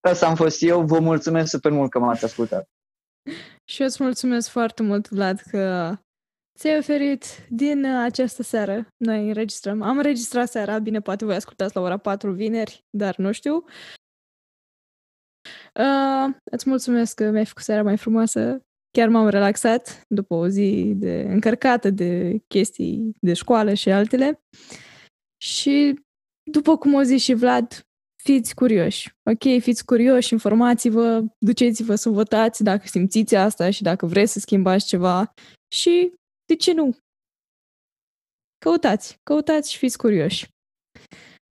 Asta 0.00 0.26
am 0.26 0.34
fost 0.34 0.62
eu. 0.62 0.84
Vă 0.84 0.98
mulțumesc 0.98 1.50
super 1.50 1.72
mult 1.72 1.90
că 1.90 1.98
m-ați 1.98 2.24
ascultat. 2.24 2.68
Și 3.64 3.80
eu 3.80 3.86
îți 3.86 4.02
mulțumesc 4.02 4.48
foarte 4.48 4.82
mult, 4.82 5.08
Vlad, 5.08 5.40
că 5.40 5.94
ți-ai 6.58 6.78
oferit 6.78 7.24
din 7.48 7.84
această 7.84 8.42
seară. 8.42 8.86
Noi 8.96 9.28
înregistrăm. 9.28 9.82
Am 9.82 9.96
înregistrat 9.96 10.48
seara, 10.50 10.78
bine, 10.78 11.00
poate 11.00 11.24
voi 11.24 11.34
ascultați 11.34 11.76
la 11.76 11.80
ora 11.80 11.96
4 11.96 12.32
vineri, 12.32 12.84
dar 12.90 13.16
nu 13.16 13.32
știu. 13.32 13.64
Uh, 15.74 16.34
îți 16.44 16.68
mulțumesc 16.68 17.14
că 17.14 17.30
mi-ai 17.30 17.44
făcut 17.44 17.62
seara 17.62 17.82
mai 17.82 17.96
frumoasă. 17.96 18.60
Chiar 18.90 19.08
m-am 19.08 19.28
relaxat 19.28 20.04
după 20.08 20.34
o 20.34 20.48
zi 20.48 20.92
de 20.96 21.20
încărcată 21.20 21.90
de 21.90 22.38
chestii 22.48 23.16
de 23.20 23.32
școală 23.32 23.74
și 23.74 23.90
altele. 23.90 24.42
Și 25.42 26.00
după 26.50 26.76
cum 26.76 26.94
o 26.94 27.02
zi 27.02 27.16
și 27.18 27.34
Vlad, 27.34 27.86
fiți 28.22 28.54
curioși, 28.54 29.14
ok? 29.30 29.60
Fiți 29.60 29.84
curioși, 29.84 30.32
informați-vă, 30.32 31.24
duceți-vă 31.38 31.94
să 31.94 32.08
votați 32.08 32.62
dacă 32.62 32.86
simțiți 32.86 33.34
asta 33.34 33.70
și 33.70 33.82
dacă 33.82 34.06
vreți 34.06 34.32
să 34.32 34.38
schimbați 34.38 34.86
ceva 34.86 35.32
și 35.74 36.12
de 36.46 36.56
ce 36.56 36.72
nu? 36.72 36.96
Căutați, 38.58 39.18
căutați 39.22 39.72
și 39.72 39.78
fiți 39.78 39.98
curioși. 39.98 40.48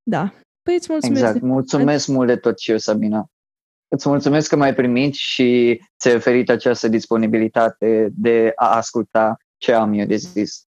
Da. 0.04 0.34
Păi 0.62 0.76
îți 0.76 0.92
mulțumesc. 0.92 1.22
Exact. 1.22 1.42
Mulțumesc 1.42 2.08
mult 2.08 2.28
de 2.28 2.36
tot 2.36 2.60
și 2.60 2.72
eu, 2.72 2.78
Sabina. 2.78 3.28
Îți 3.88 4.10
mulțumesc 4.10 4.50
că 4.50 4.56
m-ai 4.56 4.74
primit 4.74 5.14
și 5.14 5.82
ți-ai 6.00 6.16
oferit 6.16 6.50
această 6.50 6.88
disponibilitate 6.88 8.10
de 8.12 8.52
a 8.56 8.76
asculta 8.76 9.38
ce 9.58 9.74
am 9.74 9.94
eu 9.94 10.06
de 10.06 10.16
zis. 10.16 10.64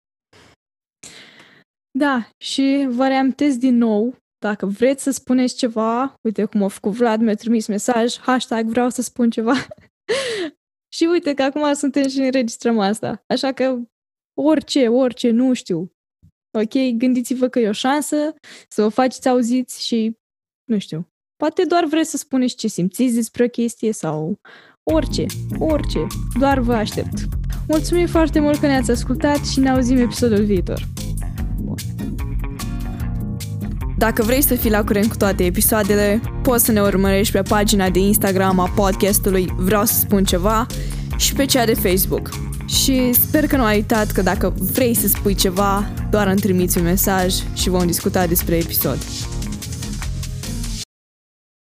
Da, 1.97 2.29
și 2.37 2.87
vă 2.89 3.07
reamintesc 3.07 3.57
din 3.57 3.77
nou, 3.77 4.15
dacă 4.37 4.65
vreți 4.65 5.03
să 5.03 5.11
spuneți 5.11 5.55
ceva, 5.55 6.13
uite 6.21 6.45
cum 6.45 6.63
a 6.63 6.67
făcut 6.67 6.91
Vlad, 6.91 7.21
mi-a 7.21 7.35
trimis 7.35 7.67
mesaj, 7.67 8.17
hashtag 8.17 8.65
vreau 8.65 8.89
să 8.89 9.01
spun 9.01 9.29
ceva. 9.29 9.53
și 10.95 11.03
uite 11.11 11.33
că 11.33 11.43
acum 11.43 11.73
suntem 11.73 12.07
și 12.07 12.19
înregistrăm 12.19 12.79
asta. 12.79 13.23
Așa 13.27 13.51
că 13.51 13.77
orice, 14.41 14.87
orice, 14.87 15.29
nu 15.29 15.53
știu. 15.53 15.91
Ok, 16.57 16.97
gândiți-vă 16.97 17.47
că 17.47 17.59
e 17.59 17.69
o 17.69 17.71
șansă 17.71 18.15
să 18.67 18.81
vă 18.81 18.87
faceți 18.87 19.29
auziți 19.29 19.85
și, 19.85 20.17
nu 20.63 20.79
știu, 20.79 21.07
poate 21.35 21.65
doar 21.65 21.85
vreți 21.85 22.09
să 22.09 22.17
spuneți 22.17 22.55
ce 22.55 22.67
simțiți 22.67 23.15
despre 23.15 23.43
o 23.43 23.47
chestie 23.47 23.91
sau 23.91 24.39
orice, 24.83 25.25
orice, 25.59 26.07
doar 26.39 26.59
vă 26.59 26.73
aștept. 26.73 27.27
Mulțumim 27.67 28.07
foarte 28.07 28.39
mult 28.39 28.59
că 28.59 28.65
ne-ați 28.65 28.91
ascultat 28.91 29.45
și 29.45 29.59
ne 29.59 29.69
auzim 29.69 29.97
episodul 29.97 30.43
viitor. 30.43 30.87
Dacă 33.97 34.23
vrei 34.23 34.41
să 34.41 34.55
fii 34.55 34.69
la 34.69 34.83
curent 34.83 35.09
cu 35.09 35.17
toate 35.17 35.45
episoadele, 35.45 36.21
poți 36.43 36.65
să 36.65 36.71
ne 36.71 36.81
urmărești 36.81 37.33
pe 37.33 37.41
pagina 37.41 37.89
de 37.89 37.99
Instagram 37.99 38.59
a 38.59 38.69
podcastului 38.75 39.53
Vreau 39.57 39.85
să 39.85 39.93
spun 39.93 40.23
ceva 40.23 40.65
și 41.17 41.33
pe 41.33 41.45
cea 41.45 41.65
de 41.65 41.73
Facebook. 41.73 42.50
Și 42.71 43.13
sper 43.13 43.47
că 43.47 43.55
nu 43.55 43.63
ai 43.63 43.75
uitat 43.75 44.11
că 44.11 44.21
dacă 44.21 44.53
vrei 44.71 44.95
să 44.95 45.07
spui 45.07 45.35
ceva, 45.35 45.91
doar 46.09 46.27
îmi 46.27 46.39
trimiți 46.39 46.77
un 46.77 46.83
mesaj 46.83 47.35
și 47.53 47.69
vom 47.69 47.85
discuta 47.85 48.27
despre 48.27 48.55
episod. 48.55 48.97